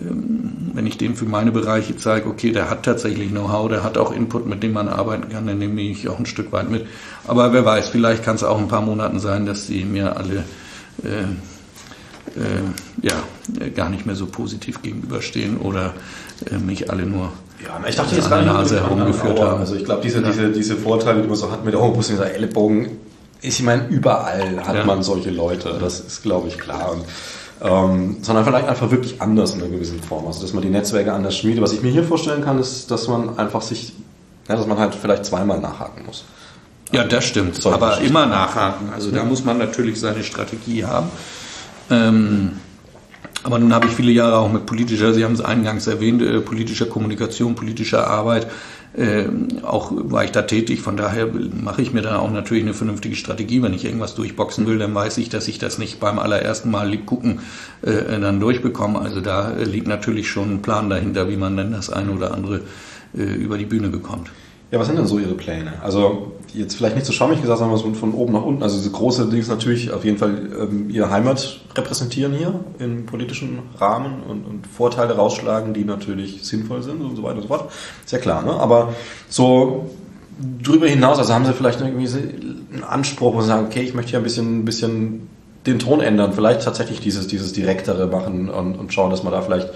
wenn 0.00 0.86
ich 0.86 0.98
dem 0.98 1.16
für 1.16 1.24
meine 1.24 1.52
Bereiche 1.52 1.96
zeige, 1.96 2.28
okay, 2.28 2.52
der 2.52 2.70
hat 2.70 2.84
tatsächlich 2.84 3.30
Know-how, 3.30 3.68
der 3.68 3.82
hat 3.82 3.98
auch 3.98 4.12
Input, 4.12 4.46
mit 4.46 4.62
dem 4.62 4.72
man 4.72 4.88
arbeiten 4.88 5.28
kann, 5.28 5.46
dann 5.46 5.58
nehme 5.58 5.80
ich 5.80 6.08
auch 6.08 6.18
ein 6.18 6.26
Stück 6.26 6.52
weit 6.52 6.70
mit. 6.70 6.86
Aber 7.26 7.52
wer 7.52 7.64
weiß, 7.64 7.88
vielleicht 7.88 8.22
kann 8.24 8.36
es 8.36 8.44
auch 8.44 8.58
ein 8.58 8.68
paar 8.68 8.82
Monaten 8.82 9.18
sein, 9.20 9.46
dass 9.46 9.66
sie 9.66 9.84
mir 9.84 10.16
alle 10.16 10.44
äh, 11.02 11.22
äh, 12.38 12.62
ja, 13.02 13.68
gar 13.74 13.88
nicht 13.88 14.06
mehr 14.06 14.16
so 14.16 14.26
positiv 14.26 14.82
gegenüberstehen 14.82 15.58
oder 15.58 15.94
äh, 16.50 16.58
mich 16.58 16.90
alle 16.90 17.06
nur 17.06 17.32
ja, 17.64 17.80
ich 17.88 17.96
dachte 17.96 18.16
gar 18.16 18.42
nicht 18.42 18.52
Nase 18.52 18.80
herumgeführt 18.82 19.40
haben. 19.40 19.60
Also 19.60 19.76
ich 19.76 19.84
glaube, 19.84 20.02
diese, 20.02 20.20
ja. 20.20 20.28
diese, 20.28 20.52
diese 20.52 20.76
Vorteile, 20.76 21.22
die 21.22 21.28
man 21.28 21.36
so 21.36 21.50
hat 21.50 21.64
mit, 21.64 21.74
oh, 21.74 21.88
muss 21.88 22.08
dieser 22.08 22.30
Ellenbogen, 22.30 22.90
ich 23.40 23.62
meine, 23.62 23.86
überall 23.88 24.66
hat 24.66 24.76
ja. 24.76 24.84
man 24.84 25.02
solche 25.02 25.30
Leute, 25.30 25.78
das 25.80 26.00
ist, 26.00 26.22
glaube 26.22 26.48
ich, 26.48 26.58
klar. 26.58 26.92
Und 26.92 27.04
ähm, 27.62 28.16
sondern 28.22 28.44
vielleicht 28.44 28.68
einfach 28.68 28.90
wirklich 28.90 29.20
anders 29.20 29.54
in 29.54 29.62
einer 29.62 29.70
gewissen 29.70 30.02
Form. 30.02 30.26
Also 30.26 30.42
dass 30.42 30.52
man 30.52 30.62
die 30.62 30.68
Netzwerke 30.68 31.12
anders 31.12 31.36
schmiedet. 31.36 31.62
Was 31.62 31.72
ich 31.72 31.82
mir 31.82 31.90
hier 31.90 32.04
vorstellen 32.04 32.44
kann, 32.44 32.58
ist, 32.58 32.90
dass 32.90 33.08
man 33.08 33.38
einfach 33.38 33.62
sich, 33.62 33.94
ja, 34.48 34.56
dass 34.56 34.66
man 34.66 34.78
halt 34.78 34.94
vielleicht 34.94 35.24
zweimal 35.24 35.60
nachhaken 35.60 36.04
muss. 36.06 36.24
Ja, 36.92 37.04
das 37.04 37.24
stimmt. 37.24 37.64
Aber 37.66 38.00
immer 38.00 38.26
nachhaken. 38.26 38.90
Also 38.94 39.10
da 39.10 39.24
muss 39.24 39.44
man 39.44 39.58
natürlich 39.58 39.98
seine 39.98 40.22
Strategie 40.22 40.84
haben. 40.84 41.10
Ähm, 41.90 42.52
aber 43.42 43.58
nun 43.58 43.72
habe 43.72 43.86
ich 43.86 43.92
viele 43.92 44.12
Jahre 44.12 44.38
auch 44.38 44.50
mit 44.50 44.66
politischer, 44.66 45.14
Sie 45.14 45.24
haben 45.24 45.34
es 45.34 45.40
eingangs 45.40 45.86
erwähnt, 45.86 46.20
äh, 46.20 46.40
politischer 46.40 46.86
Kommunikation, 46.86 47.54
politischer 47.54 48.06
Arbeit 48.08 48.48
auch 49.62 49.92
war 49.94 50.24
ich 50.24 50.32
da 50.32 50.42
tätig, 50.42 50.80
von 50.80 50.96
daher 50.96 51.28
mache 51.28 51.82
ich 51.82 51.92
mir 51.92 52.02
dann 52.02 52.16
auch 52.16 52.30
natürlich 52.30 52.64
eine 52.64 52.74
vernünftige 52.74 53.14
Strategie. 53.14 53.62
Wenn 53.62 53.74
ich 53.74 53.84
irgendwas 53.84 54.14
durchboxen 54.14 54.66
will, 54.66 54.78
dann 54.78 54.94
weiß 54.94 55.18
ich, 55.18 55.28
dass 55.28 55.48
ich 55.48 55.58
das 55.58 55.78
nicht 55.78 56.00
beim 56.00 56.18
allerersten 56.18 56.70
Mal 56.70 56.88
lieb 56.88 57.04
gucken 57.06 57.40
äh, 57.82 58.20
dann 58.20 58.40
durchbekomme. 58.40 58.98
Also 58.98 59.20
da 59.20 59.50
liegt 59.50 59.86
natürlich 59.86 60.30
schon 60.30 60.54
ein 60.54 60.62
Plan 60.62 60.88
dahinter, 60.88 61.28
wie 61.28 61.36
man 61.36 61.56
dann 61.56 61.72
das 61.72 61.90
eine 61.90 62.10
oder 62.10 62.32
andere 62.32 62.62
über 63.12 63.56
die 63.56 63.64
Bühne 63.64 63.88
bekommt. 63.88 64.30
Ja, 64.70 64.80
was 64.80 64.88
sind 64.88 64.96
denn 64.96 65.06
so 65.06 65.18
Ihre 65.18 65.34
Pläne? 65.34 65.74
Also 65.82 66.32
jetzt 66.56 66.76
vielleicht 66.76 66.96
nicht 66.96 67.06
so 67.06 67.12
schwammig 67.12 67.40
gesagt, 67.40 67.58
sondern 67.58 67.78
so 67.78 67.92
von 67.92 68.14
oben 68.14 68.32
nach 68.32 68.42
unten. 68.42 68.62
Also 68.62 68.76
diese 68.76 68.90
große 68.90 69.26
Ding 69.26 69.40
ist 69.40 69.48
natürlich 69.48 69.90
auf 69.90 70.04
jeden 70.04 70.18
Fall 70.18 70.50
ähm, 70.60 70.90
Ihre 70.90 71.10
Heimat 71.10 71.60
repräsentieren 71.74 72.32
hier 72.32 72.58
im 72.78 73.06
politischen 73.06 73.60
Rahmen 73.78 74.22
und, 74.22 74.44
und, 74.44 74.66
Vorteile 74.66 75.14
rausschlagen, 75.14 75.74
die 75.74 75.84
natürlich 75.84 76.44
sinnvoll 76.44 76.82
sind 76.82 77.00
und 77.02 77.16
so 77.16 77.22
weiter 77.22 77.36
und 77.36 77.42
so 77.42 77.48
fort. 77.48 77.70
Ist 78.04 78.12
ja 78.12 78.18
klar, 78.18 78.42
ne? 78.42 78.52
Aber 78.52 78.94
so 79.28 79.90
drüber 80.62 80.86
hinaus, 80.86 81.18
also 81.18 81.32
haben 81.32 81.44
Sie 81.44 81.52
vielleicht 81.52 81.80
irgendwie 81.80 82.06
einen 82.06 82.84
Anspruch, 82.84 83.34
wo 83.34 83.40
Sie 83.40 83.48
sagen, 83.48 83.66
okay, 83.66 83.82
ich 83.82 83.94
möchte 83.94 84.10
hier 84.10 84.20
ein 84.20 84.24
bisschen, 84.24 84.60
ein 84.60 84.64
bisschen 84.64 85.28
den 85.66 85.78
Ton 85.78 86.00
ändern, 86.00 86.32
vielleicht 86.32 86.62
tatsächlich 86.62 87.00
dieses, 87.00 87.26
dieses 87.26 87.52
Direktere 87.52 88.06
machen 88.06 88.48
und, 88.48 88.76
und 88.76 88.92
schauen, 88.92 89.10
dass 89.10 89.22
man 89.22 89.32
da 89.32 89.42
vielleicht 89.42 89.70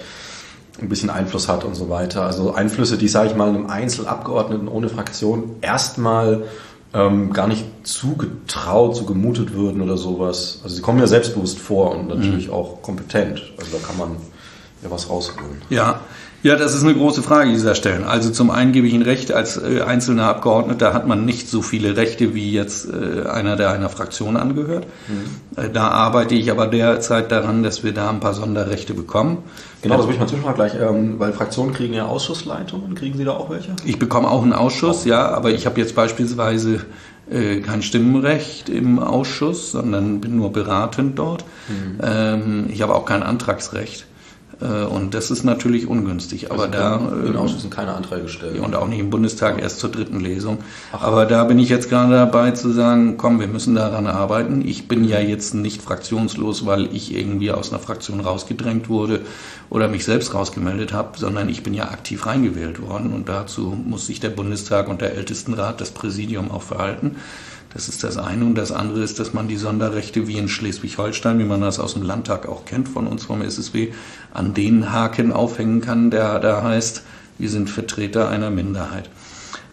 ein 0.81 0.89
bisschen 0.89 1.09
Einfluss 1.09 1.47
hat 1.47 1.63
und 1.63 1.75
so 1.75 1.89
weiter. 1.89 2.23
Also 2.23 2.53
Einflüsse, 2.53 2.97
die, 2.97 3.07
sage 3.07 3.29
ich 3.29 3.35
mal, 3.35 3.49
einem 3.49 3.67
Einzelabgeordneten 3.67 4.67
ohne 4.67 4.89
Fraktion 4.89 5.55
erstmal 5.61 6.43
ähm, 6.93 7.31
gar 7.31 7.47
nicht 7.47 7.65
zugetraut, 7.83 8.95
zugemutet 8.95 9.53
würden 9.53 9.81
oder 9.81 9.97
sowas. 9.97 10.59
Also 10.63 10.75
sie 10.75 10.81
kommen 10.81 10.99
ja 10.99 11.07
selbstbewusst 11.07 11.59
vor 11.59 11.91
und 11.91 12.07
natürlich 12.07 12.47
mhm. 12.47 12.53
auch 12.53 12.81
kompetent. 12.81 13.41
Also 13.57 13.77
da 13.77 13.85
kann 13.85 13.97
man 13.97 14.17
ja 14.83 14.91
was 14.91 15.09
rausholen. 15.09 15.61
Ja, 15.69 16.01
ja, 16.43 16.55
das 16.55 16.73
ist 16.73 16.83
eine 16.83 16.95
große 16.95 17.21
Frage 17.21 17.51
dieser 17.51 17.75
Stellen. 17.75 18.03
Also 18.03 18.31
zum 18.31 18.49
einen 18.49 18.71
gebe 18.71 18.87
ich 18.87 18.93
Ihnen 18.93 19.03
recht, 19.03 19.31
als 19.31 19.57
äh, 19.57 19.81
einzelner 19.81 20.25
Abgeordneter 20.25 20.93
hat 20.93 21.07
man 21.07 21.23
nicht 21.23 21.47
so 21.47 21.61
viele 21.61 21.95
Rechte 21.97 22.33
wie 22.33 22.51
jetzt 22.51 22.87
äh, 22.87 23.27
einer, 23.27 23.55
der 23.55 23.69
einer 23.69 23.89
Fraktion 23.89 24.37
angehört. 24.37 24.87
Mhm. 25.07 25.61
Äh, 25.63 25.69
da 25.69 25.89
arbeite 25.89 26.33
ich 26.33 26.49
aber 26.49 26.65
derzeit 26.65 27.31
daran, 27.31 27.61
dass 27.61 27.83
wir 27.83 27.93
da 27.93 28.09
ein 28.09 28.19
paar 28.19 28.33
Sonderrechte 28.33 28.95
bekommen. 28.95 29.43
Genau, 29.83 29.97
das 29.97 30.07
will 30.07 30.15
ich 30.15 30.19
mal 30.19 30.27
zwischenfragen 30.27 30.55
gleich, 30.55 30.73
ähm, 30.81 31.19
weil 31.19 31.31
Fraktionen 31.33 31.73
kriegen 31.73 31.93
ja 31.93 32.05
Ausschussleitungen. 32.05 32.95
Kriegen 32.95 33.17
Sie 33.17 33.23
da 33.23 33.33
auch 33.33 33.51
welche? 33.51 33.75
Ich 33.85 33.99
bekomme 33.99 34.29
auch 34.29 34.41
einen 34.41 34.53
Ausschuss, 34.53 35.01
auch. 35.01 35.05
ja, 35.05 35.29
aber 35.29 35.51
ich 35.51 35.65
habe 35.65 35.79
jetzt 35.79 35.95
beispielsweise 35.95 36.81
kein 37.65 37.81
Stimmenrecht 37.81 38.67
im 38.67 38.99
Ausschuss, 38.99 39.71
sondern 39.71 40.19
bin 40.19 40.35
nur 40.35 40.51
beratend 40.51 41.17
dort. 41.17 41.45
Mhm. 41.69 41.99
Ähm, 42.03 42.65
ich 42.67 42.81
habe 42.81 42.93
auch 42.93 43.05
kein 43.05 43.23
Antragsrecht. 43.23 44.05
Äh, 44.61 44.85
und 44.85 45.13
das 45.13 45.31
ist 45.31 45.43
natürlich 45.43 45.87
ungünstig. 45.87 46.51
Aber 46.51 46.63
also 46.63 46.73
da 46.73 47.11
in 47.25 47.35
Ausschüssen 47.35 47.69
keine 47.69 47.93
Anträge 47.93 48.23
gestellt. 48.23 48.59
Und 48.59 48.75
auch 48.75 48.87
nicht 48.87 48.99
im 48.99 49.09
Bundestag 49.09 49.61
erst 49.61 49.79
zur 49.79 49.91
dritten 49.91 50.19
Lesung. 50.19 50.59
Ach. 50.91 51.01
Aber 51.01 51.25
da 51.25 51.43
bin 51.43 51.59
ich 51.59 51.69
jetzt 51.69 51.89
gerade 51.89 52.13
dabei 52.13 52.51
zu 52.51 52.71
sagen, 52.71 53.17
komm, 53.17 53.39
wir 53.39 53.47
müssen 53.47 53.75
daran 53.75 54.07
arbeiten. 54.07 54.61
Ich 54.65 54.87
bin 54.87 55.03
ja 55.05 55.19
jetzt 55.19 55.53
nicht 55.53 55.81
fraktionslos, 55.81 56.65
weil 56.65 56.93
ich 56.93 57.15
irgendwie 57.15 57.51
aus 57.51 57.71
einer 57.71 57.79
Fraktion 57.79 58.19
rausgedrängt 58.19 58.89
wurde 58.89 59.21
oder 59.69 59.87
mich 59.87 60.05
selbst 60.05 60.33
rausgemeldet 60.33 60.93
habe, 60.93 61.17
sondern 61.17 61.49
ich 61.49 61.63
bin 61.63 61.73
ja 61.73 61.85
aktiv 61.85 62.25
reingewählt 62.25 62.81
worden. 62.81 63.13
Und 63.13 63.29
dazu 63.29 63.77
muss 63.85 64.05
sich 64.05 64.19
der 64.19 64.29
Bundestag 64.29 64.87
und 64.87 65.01
der 65.01 65.15
Ältestenrat, 65.15 65.81
das 65.81 65.91
Präsidium 65.91 66.51
auch 66.51 66.63
verhalten. 66.63 67.15
Das 67.73 67.87
ist 67.87 68.03
das 68.03 68.17
eine. 68.17 68.45
Und 68.45 68.55
das 68.55 68.71
andere 68.71 69.03
ist, 69.03 69.19
dass 69.19 69.33
man 69.33 69.47
die 69.47 69.57
Sonderrechte 69.57 70.27
wie 70.27 70.37
in 70.37 70.49
Schleswig-Holstein, 70.49 71.39
wie 71.39 71.45
man 71.45 71.61
das 71.61 71.79
aus 71.79 71.93
dem 71.93 72.03
Landtag 72.03 72.47
auch 72.47 72.65
kennt 72.65 72.89
von 72.89 73.07
uns 73.07 73.23
vom 73.25 73.41
SSW, 73.41 73.91
an 74.33 74.53
den 74.53 74.91
Haken 74.91 75.31
aufhängen 75.31 75.81
kann, 75.81 76.11
der 76.11 76.39
da 76.39 76.63
heißt, 76.63 77.03
wir 77.37 77.49
sind 77.49 77.69
Vertreter 77.69 78.29
einer 78.29 78.49
Minderheit. 78.49 79.09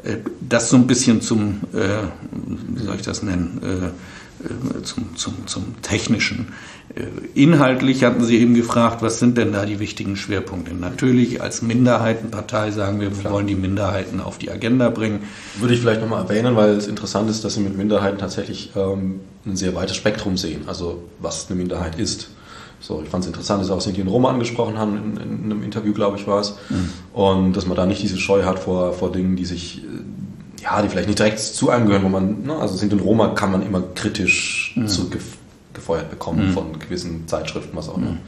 Äh, 0.02 0.18
das 0.40 0.70
so 0.70 0.76
ein 0.76 0.87
bisschen 0.87 1.20
zum, 1.20 1.61
äh, 1.72 2.06
wie 2.68 2.82
soll 2.84 2.96
ich 2.96 3.02
das 3.02 3.22
nennen, 3.22 3.61
äh, 3.62 3.88
zum, 4.83 5.16
zum, 5.16 5.46
zum 5.46 5.83
Technischen. 5.83 6.53
Inhaltlich 7.35 8.03
hatten 8.05 8.24
Sie 8.24 8.38
eben 8.38 8.55
gefragt, 8.55 9.03
was 9.03 9.18
sind 9.18 9.37
denn 9.37 9.53
da 9.53 9.66
die 9.66 9.79
wichtigen 9.79 10.16
Schwerpunkte? 10.16 10.74
Natürlich 10.74 11.42
als 11.42 11.61
Minderheitenpartei 11.61 12.70
sagen 12.70 13.01
wir, 13.01 13.16
wir 13.22 13.31
wollen 13.31 13.46
die 13.46 13.55
Minderheiten 13.55 14.20
auf 14.20 14.38
die 14.38 14.51
Agenda 14.51 14.88
bringen. 14.88 15.20
Würde 15.59 15.74
ich 15.74 15.81
vielleicht 15.81 16.01
nochmal 16.01 16.22
erwähnen, 16.22 16.57
weil 16.57 16.70
es 16.70 16.87
interessant 16.87 17.29
ist, 17.31 17.44
dass 17.44 17.55
Sie 17.55 17.61
mit 17.61 17.77
Minderheiten 17.77 18.18
tatsächlich 18.18 18.70
ähm, 18.74 19.20
ein 19.44 19.57
sehr 19.57 19.74
weites 19.74 19.96
Spektrum 19.96 20.37
sehen, 20.37 20.62
also 20.66 21.05
was 21.20 21.48
eine 21.48 21.59
Minderheit 21.59 21.98
ist. 21.98 22.31
So, 22.81 23.03
ich 23.03 23.09
fand 23.09 23.24
es 23.24 23.29
interessant, 23.29 23.62
dass 23.62 23.70
auch 23.70 23.81
Sinti 23.81 24.01
und 24.03 24.09
Roma 24.09 24.31
angesprochen 24.31 24.79
haben, 24.79 24.96
in, 24.96 25.16
in, 25.16 25.44
einem 25.44 25.62
Interview, 25.62 25.92
glaube 25.92 26.16
ich, 26.16 26.27
war 26.27 26.40
es. 26.40 26.55
Mhm. 26.68 26.90
Und 27.12 27.57
dass 27.57 27.66
man 27.66 27.77
da 27.77 27.87
nicht 27.87 28.03
diese 28.03 28.18
Scheu 28.18 28.44
hat 28.44 28.59
vor, 28.59 28.92
vor 28.92 29.11
Dingen, 29.11 29.37
die 29.37 29.44
sich, 29.44 29.79
äh, 29.79 29.87
ja, 30.70 30.83
die 30.83 30.88
vielleicht 30.88 31.09
nicht 31.09 31.18
direkt 31.18 31.38
zu 31.40 31.70
einem 31.70 31.87
gehören, 31.87 32.04
wo 32.04 32.09
man, 32.09 32.42
ne, 32.42 32.54
also 32.54 32.76
Sinti 32.76 32.94
und 32.94 33.02
Roma 33.02 33.28
kann 33.28 33.52
man 33.52 33.64
immer 33.64 33.83
kritisch 33.94 34.74
mhm. 34.76 34.87
zurückgefeuert 34.87 36.11
bekommen 36.11 36.48
mhm. 36.48 36.52
von 36.52 36.78
gewissen 36.78 37.26
Zeitschriften, 37.26 37.76
was 37.76 37.88
auch 37.88 37.96
immer. 37.96 38.12
Mhm. 38.12 38.18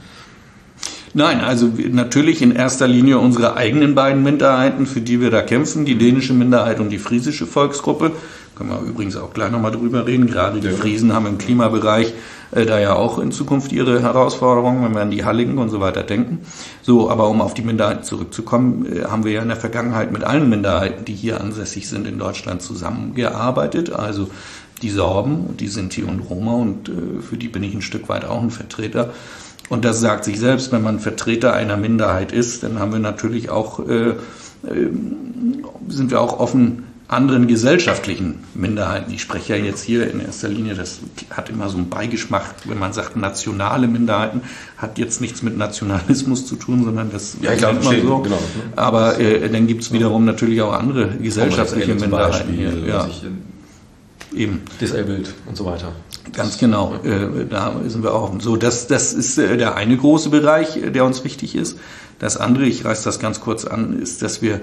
Nein, 1.12 1.40
also 1.40 1.70
natürlich 1.90 2.40
in 2.40 2.54
erster 2.54 2.86
Linie 2.86 3.18
unsere 3.18 3.56
eigenen 3.56 3.94
beiden 3.96 4.22
Minderheiten, 4.22 4.86
für 4.86 5.00
die 5.00 5.20
wir 5.20 5.30
da 5.30 5.42
kämpfen, 5.42 5.84
die 5.84 5.98
dänische 5.98 6.32
Minderheit 6.32 6.78
und 6.78 6.90
die 6.90 6.98
friesische 6.98 7.46
Volksgruppe. 7.46 8.12
Können 8.60 8.72
wir 8.72 8.80
übrigens 8.82 9.16
auch 9.16 9.32
gleich 9.32 9.50
nochmal 9.50 9.70
drüber 9.70 10.06
reden. 10.06 10.26
Gerade 10.26 10.60
die 10.60 10.68
Friesen 10.68 11.14
haben 11.14 11.24
im 11.24 11.38
Klimabereich 11.38 12.12
äh, 12.50 12.66
da 12.66 12.78
ja 12.78 12.94
auch 12.94 13.18
in 13.18 13.32
Zukunft 13.32 13.72
ihre 13.72 14.02
Herausforderungen, 14.02 14.84
wenn 14.84 14.92
wir 14.92 15.00
an 15.00 15.10
die 15.10 15.24
Halligen 15.24 15.56
und 15.56 15.70
so 15.70 15.80
weiter 15.80 16.02
denken. 16.02 16.40
So, 16.82 17.08
aber 17.08 17.28
um 17.28 17.40
auf 17.40 17.54
die 17.54 17.62
Minderheiten 17.62 18.04
zurückzukommen, 18.04 18.84
äh, 18.84 19.04
haben 19.04 19.24
wir 19.24 19.32
ja 19.32 19.40
in 19.40 19.48
der 19.48 19.56
Vergangenheit 19.56 20.12
mit 20.12 20.24
allen 20.24 20.50
Minderheiten, 20.50 21.06
die 21.06 21.14
hier 21.14 21.40
ansässig 21.40 21.88
sind 21.88 22.06
in 22.06 22.18
Deutschland, 22.18 22.60
zusammengearbeitet. 22.60 23.94
Also 23.94 24.28
die 24.82 24.90
Sorben, 24.90 25.56
die 25.56 25.68
Sinti 25.68 26.02
und 26.02 26.20
Roma 26.20 26.52
und 26.52 26.90
äh, 26.90 27.22
für 27.22 27.38
die 27.38 27.48
bin 27.48 27.62
ich 27.62 27.72
ein 27.72 27.80
Stück 27.80 28.10
weit 28.10 28.26
auch 28.26 28.42
ein 28.42 28.50
Vertreter. 28.50 29.14
Und 29.70 29.86
das 29.86 30.00
sagt 30.00 30.24
sich 30.24 30.38
selbst, 30.38 30.70
wenn 30.70 30.82
man 30.82 31.00
Vertreter 31.00 31.54
einer 31.54 31.78
Minderheit 31.78 32.30
ist, 32.30 32.62
dann 32.62 32.78
haben 32.78 32.92
wir 32.92 32.98
natürlich 32.98 33.48
auch, 33.48 33.88
äh, 33.88 34.10
äh, 34.10 34.16
sind 35.88 36.10
wir 36.10 36.20
auch 36.20 36.38
offen 36.38 36.89
anderen 37.10 37.48
gesellschaftlichen 37.48 38.38
Minderheiten. 38.54 39.12
Ich 39.12 39.20
spreche 39.22 39.56
ja 39.56 39.64
jetzt 39.64 39.82
hier 39.82 40.08
in 40.08 40.20
erster 40.20 40.48
Linie, 40.48 40.74
das 40.74 41.00
hat 41.30 41.50
immer 41.50 41.68
so 41.68 41.76
einen 41.76 41.88
Beigeschmack, 41.88 42.54
wenn 42.66 42.78
man 42.78 42.92
sagt 42.92 43.16
nationale 43.16 43.88
Minderheiten, 43.88 44.42
hat 44.76 44.96
jetzt 44.96 45.20
nichts 45.20 45.42
mit 45.42 45.58
Nationalismus 45.58 46.46
zu 46.46 46.54
tun, 46.54 46.84
sondern 46.84 47.10
das 47.10 47.36
ja, 47.42 47.52
ich 47.52 47.62
man 47.62 47.82
so. 47.82 48.18
Genau. 48.18 48.38
Aber 48.76 49.18
äh, 49.18 49.48
dann 49.50 49.66
gibt 49.66 49.82
es 49.82 49.92
wiederum 49.92 50.24
natürlich 50.24 50.62
auch 50.62 50.72
andere 50.72 51.08
gesellschaftliche 51.08 51.96
Minderheiten 51.96 52.52
hier. 52.52 52.72
Ja. 52.86 53.08
Eben. 54.32 54.62
Disabled 54.80 55.34
und 55.46 55.56
so 55.56 55.64
weiter. 55.64 55.92
Ganz 56.32 56.58
genau, 56.58 56.94
äh, 57.02 57.46
da 57.48 57.74
sind 57.88 58.04
wir 58.04 58.14
auch. 58.14 58.32
So, 58.40 58.54
das, 58.54 58.86
das 58.86 59.12
ist 59.12 59.36
äh, 59.38 59.56
der 59.56 59.74
eine 59.74 59.96
große 59.96 60.28
Bereich, 60.30 60.78
der 60.94 61.04
uns 61.04 61.24
wichtig 61.24 61.56
ist. 61.56 61.76
Das 62.20 62.36
andere, 62.36 62.66
ich 62.66 62.84
reiße 62.84 63.02
das 63.02 63.18
ganz 63.18 63.40
kurz 63.40 63.64
an, 63.64 63.98
ist, 64.00 64.22
dass 64.22 64.42
wir 64.42 64.60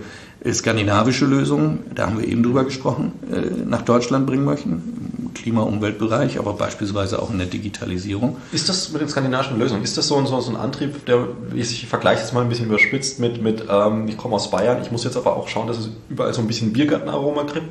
skandinavische 0.53 1.25
Lösungen, 1.25 1.79
da 1.93 2.07
haben 2.07 2.19
wir 2.19 2.27
eben 2.27 2.43
drüber 2.43 2.63
gesprochen, 2.63 3.13
äh, 3.31 3.65
nach 3.65 3.81
Deutschland 3.81 4.25
bringen 4.25 4.45
möchten, 4.45 4.71
im 5.17 5.33
Klima-Umweltbereich, 5.33 6.39
aber 6.39 6.53
beispielsweise 6.53 7.21
auch 7.21 7.29
in 7.31 7.37
der 7.37 7.47
Digitalisierung. 7.47 8.37
Ist 8.51 8.69
das 8.69 8.91
mit 8.91 9.01
den 9.01 9.09
skandinavischen 9.09 9.59
Lösungen, 9.59 9.83
ist 9.83 9.97
das 9.97 10.07
so 10.07 10.15
ein, 10.17 10.25
so 10.25 10.37
ein 10.49 10.55
Antrieb, 10.55 11.05
der, 11.05 11.27
ich 11.55 11.87
vergleiche 11.87 12.23
es 12.23 12.33
mal 12.33 12.41
ein 12.41 12.49
bisschen 12.49 12.67
überspitzt 12.67 13.19
mit, 13.19 13.41
mit 13.41 13.63
ähm, 13.69 14.07
ich 14.07 14.17
komme 14.17 14.35
aus 14.35 14.49
Bayern, 14.49 14.81
ich 14.81 14.91
muss 14.91 15.03
jetzt 15.03 15.17
aber 15.17 15.35
auch 15.35 15.47
schauen, 15.47 15.67
dass 15.67 15.77
es 15.77 15.89
überall 16.09 16.33
so 16.33 16.41
ein 16.41 16.47
bisschen 16.47 16.73
Biergartenaroma 16.73 17.43
kriegt? 17.43 17.67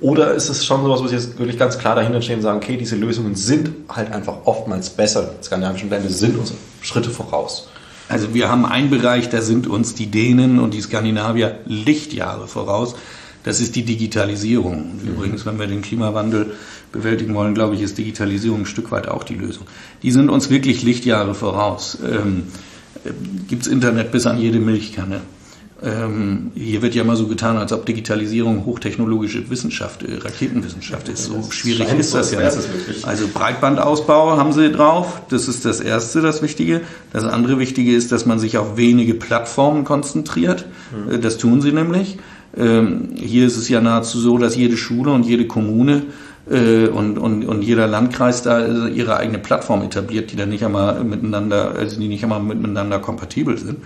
Oder 0.00 0.34
ist 0.34 0.48
es 0.48 0.64
schon 0.64 0.82
sowas, 0.82 1.02
wo 1.02 1.06
Sie 1.06 1.14
jetzt 1.14 1.38
wirklich 1.38 1.58
ganz 1.58 1.78
klar 1.78 1.94
dahinter 1.94 2.22
stehen 2.22 2.36
und 2.36 2.42
sagen, 2.42 2.58
okay, 2.58 2.76
diese 2.76 2.96
Lösungen 2.96 3.34
sind 3.34 3.70
halt 3.88 4.12
einfach 4.12 4.38
oftmals 4.44 4.90
besser, 4.90 5.34
die 5.40 5.44
skandinavischen 5.44 5.90
Länder 5.90 6.10
sind 6.10 6.38
uns 6.38 6.52
Schritte 6.82 7.10
voraus? 7.10 7.68
Also 8.10 8.34
wir 8.34 8.48
haben 8.48 8.66
einen 8.66 8.90
Bereich, 8.90 9.28
da 9.28 9.40
sind 9.40 9.68
uns 9.68 9.94
die 9.94 10.10
Dänen 10.10 10.58
und 10.58 10.74
die 10.74 10.80
Skandinavier 10.80 11.60
Lichtjahre 11.64 12.48
voraus. 12.48 12.96
Das 13.44 13.60
ist 13.60 13.76
die 13.76 13.84
Digitalisierung. 13.84 14.90
Und 14.90 15.08
übrigens, 15.08 15.46
wenn 15.46 15.60
wir 15.60 15.68
den 15.68 15.80
Klimawandel 15.80 16.54
bewältigen 16.90 17.34
wollen, 17.34 17.54
glaube 17.54 17.76
ich, 17.76 17.82
ist 17.82 17.98
Digitalisierung 17.98 18.62
ein 18.62 18.66
Stück 18.66 18.90
weit 18.90 19.06
auch 19.06 19.22
die 19.22 19.36
Lösung. 19.36 19.64
Die 20.02 20.10
sind 20.10 20.28
uns 20.28 20.50
wirklich 20.50 20.82
Lichtjahre 20.82 21.34
voraus. 21.34 21.98
Ähm, 22.04 22.48
äh, 23.04 23.10
Gibt 23.48 23.68
Internet 23.68 24.10
bis 24.10 24.26
an 24.26 24.38
jede 24.38 24.58
Milchkanne. 24.58 25.20
Ähm, 25.82 26.50
hier 26.54 26.82
wird 26.82 26.94
ja 26.94 27.02
immer 27.02 27.16
so 27.16 27.26
getan, 27.26 27.56
als 27.56 27.72
ob 27.72 27.86
Digitalisierung 27.86 28.66
hochtechnologische 28.66 29.48
Wissenschaft, 29.48 30.02
äh, 30.02 30.16
Raketenwissenschaft 30.16 31.08
ist. 31.08 31.24
So 31.24 31.36
das 31.36 31.54
schwierig 31.54 31.92
ist 31.98 32.14
das 32.14 32.32
ja. 32.32 32.40
Also 33.04 33.28
Breitbandausbau 33.32 34.36
haben 34.36 34.52
sie 34.52 34.70
drauf. 34.70 35.22
Das 35.30 35.48
ist 35.48 35.64
das 35.64 35.80
Erste, 35.80 36.20
das 36.20 36.42
Wichtige. 36.42 36.82
Das 37.12 37.24
andere 37.24 37.58
Wichtige 37.58 37.94
ist, 37.94 38.12
dass 38.12 38.26
man 38.26 38.38
sich 38.38 38.58
auf 38.58 38.76
wenige 38.76 39.14
Plattformen 39.14 39.84
konzentriert. 39.84 40.66
Mhm. 41.06 41.14
Äh, 41.14 41.18
das 41.18 41.38
tun 41.38 41.62
sie 41.62 41.72
nämlich. 41.72 42.18
Ähm, 42.56 43.10
hier 43.14 43.46
ist 43.46 43.56
es 43.56 43.68
ja 43.68 43.80
nahezu 43.80 44.20
so, 44.20 44.36
dass 44.36 44.56
jede 44.56 44.76
Schule 44.76 45.12
und 45.12 45.24
jede 45.24 45.46
Kommune 45.46 46.02
äh, 46.50 46.88
und, 46.88 47.16
und, 47.16 47.44
und 47.46 47.62
jeder 47.62 47.86
Landkreis 47.86 48.42
da 48.42 48.66
ihre 48.88 49.16
eigene 49.16 49.38
Plattform 49.38 49.82
etabliert, 49.82 50.32
die 50.32 50.36
dann 50.36 50.50
nicht 50.50 50.64
einmal 50.64 51.02
miteinander, 51.04 51.74
also 51.76 51.98
die 51.98 52.08
nicht 52.08 52.22
einmal 52.22 52.40
miteinander 52.42 52.98
kompatibel 52.98 53.56
sind. 53.56 53.78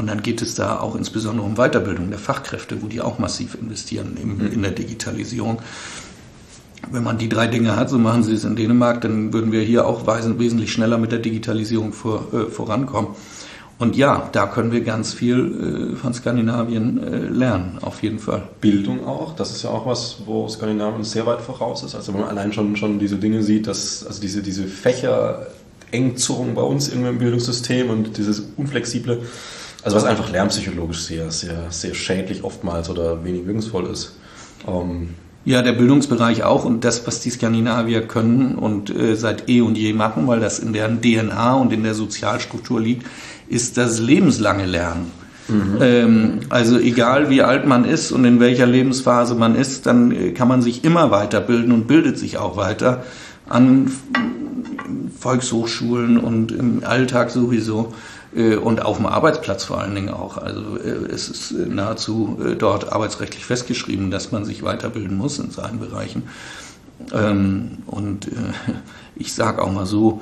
Und 0.00 0.06
dann 0.06 0.22
geht 0.22 0.40
es 0.40 0.54
da 0.54 0.80
auch 0.80 0.96
insbesondere 0.96 1.44
um 1.44 1.56
Weiterbildung 1.56 2.08
der 2.08 2.18
Fachkräfte, 2.18 2.80
wo 2.80 2.86
die 2.86 3.02
auch 3.02 3.18
massiv 3.18 3.54
investieren 3.54 4.16
in, 4.16 4.38
mhm. 4.38 4.50
in 4.50 4.62
der 4.62 4.70
Digitalisierung. 4.70 5.60
Wenn 6.90 7.02
man 7.02 7.18
die 7.18 7.28
drei 7.28 7.48
Dinge 7.48 7.76
hat, 7.76 7.90
so 7.90 7.98
machen 7.98 8.22
sie 8.22 8.32
es 8.32 8.44
in 8.44 8.56
Dänemark, 8.56 9.02
dann 9.02 9.34
würden 9.34 9.52
wir 9.52 9.60
hier 9.60 9.86
auch 9.86 10.06
wesentlich 10.06 10.72
schneller 10.72 10.96
mit 10.96 11.12
der 11.12 11.18
Digitalisierung 11.18 11.92
vor, 11.92 12.28
äh, 12.32 12.50
vorankommen. 12.50 13.10
Und 13.78 13.94
ja, 13.94 14.30
da 14.32 14.46
können 14.46 14.72
wir 14.72 14.80
ganz 14.80 15.12
viel 15.12 15.92
äh, 15.92 15.96
von 15.96 16.14
Skandinavien 16.14 17.02
äh, 17.02 17.18
lernen, 17.26 17.76
auf 17.82 18.02
jeden 18.02 18.20
Fall. 18.20 18.44
Bildung 18.62 19.06
auch, 19.06 19.36
das 19.36 19.50
ist 19.50 19.64
ja 19.64 19.70
auch 19.70 19.84
was, 19.84 20.22
wo 20.24 20.48
Skandinavien 20.48 21.04
sehr 21.04 21.26
weit 21.26 21.42
voraus 21.42 21.82
ist. 21.82 21.94
Also 21.94 22.14
wenn 22.14 22.22
man 22.22 22.30
allein 22.30 22.54
schon, 22.54 22.74
schon 22.76 22.98
diese 22.98 23.16
Dinge 23.16 23.42
sieht, 23.42 23.66
dass 23.66 24.06
also 24.06 24.18
diese, 24.18 24.40
diese 24.40 24.64
Fächer 24.64 25.46
Engzurung 25.90 26.54
bei 26.54 26.62
uns 26.62 26.88
irgendwie 26.88 27.10
im 27.10 27.18
Bildungssystem 27.18 27.90
und 27.90 28.16
dieses 28.16 28.44
unflexible, 28.56 29.20
also 29.82 29.96
was 29.96 30.04
einfach 30.04 30.30
lernpsychologisch 30.30 31.02
sehr, 31.02 31.30
sehr, 31.30 31.70
sehr 31.70 31.94
schädlich 31.94 32.44
oftmals 32.44 32.90
oder 32.90 33.24
wenig 33.24 33.46
wirkungsvoll 33.46 33.86
ist. 33.86 34.16
Ähm, 34.66 35.10
ja, 35.44 35.62
der 35.62 35.72
Bildungsbereich 35.72 36.44
auch 36.44 36.64
und 36.64 36.84
das, 36.84 37.06
was 37.06 37.20
die 37.20 37.30
Skandinavier 37.30 38.02
können 38.02 38.56
und 38.56 38.94
äh, 38.94 39.16
seit 39.16 39.48
eh 39.48 39.62
und 39.62 39.78
je 39.78 39.94
machen, 39.94 40.26
weil 40.26 40.40
das 40.40 40.58
in 40.58 40.72
deren 40.72 41.00
DNA 41.00 41.54
und 41.54 41.72
in 41.72 41.82
der 41.82 41.94
Sozialstruktur 41.94 42.80
liegt, 42.80 43.06
ist 43.48 43.78
das 43.78 43.98
lebenslange 43.98 44.66
Lernen. 44.66 45.10
Mhm. 45.48 45.78
Ähm, 45.80 46.40
also 46.50 46.78
egal 46.78 47.30
wie 47.30 47.42
alt 47.42 47.66
man 47.66 47.84
ist 47.84 48.12
und 48.12 48.24
in 48.24 48.38
welcher 48.38 48.66
Lebensphase 48.66 49.34
man 49.34 49.54
ist, 49.54 49.86
dann 49.86 50.12
äh, 50.12 50.32
kann 50.32 50.46
man 50.46 50.60
sich 50.60 50.84
immer 50.84 51.10
weiterbilden 51.10 51.72
und 51.72 51.86
bildet 51.86 52.18
sich 52.18 52.36
auch 52.36 52.56
weiter 52.56 53.04
an 53.48 53.90
Volkshochschulen 55.18 56.18
und 56.18 56.52
im 56.52 56.82
Alltag 56.84 57.30
sowieso. 57.30 57.92
Äh, 58.34 58.56
und 58.56 58.84
auf 58.84 58.96
dem 58.96 59.06
Arbeitsplatz 59.06 59.64
vor 59.64 59.80
allen 59.80 59.94
Dingen 59.94 60.10
auch. 60.10 60.38
Also 60.38 60.76
äh, 60.76 61.12
es 61.12 61.28
ist 61.28 61.52
äh, 61.52 61.66
nahezu 61.66 62.38
dort 62.58 62.92
arbeitsrechtlich 62.92 63.44
festgeschrieben, 63.44 64.10
dass 64.10 64.32
man 64.32 64.44
sich 64.44 64.62
weiterbilden 64.62 65.16
muss 65.16 65.38
in 65.38 65.50
seinen 65.50 65.80
Bereichen. 65.80 66.24
Ähm, 67.12 67.78
und 67.86 68.28
ich 69.16 69.34
sage 69.34 69.62
auch 69.62 69.72
mal 69.72 69.86
so, 69.86 70.20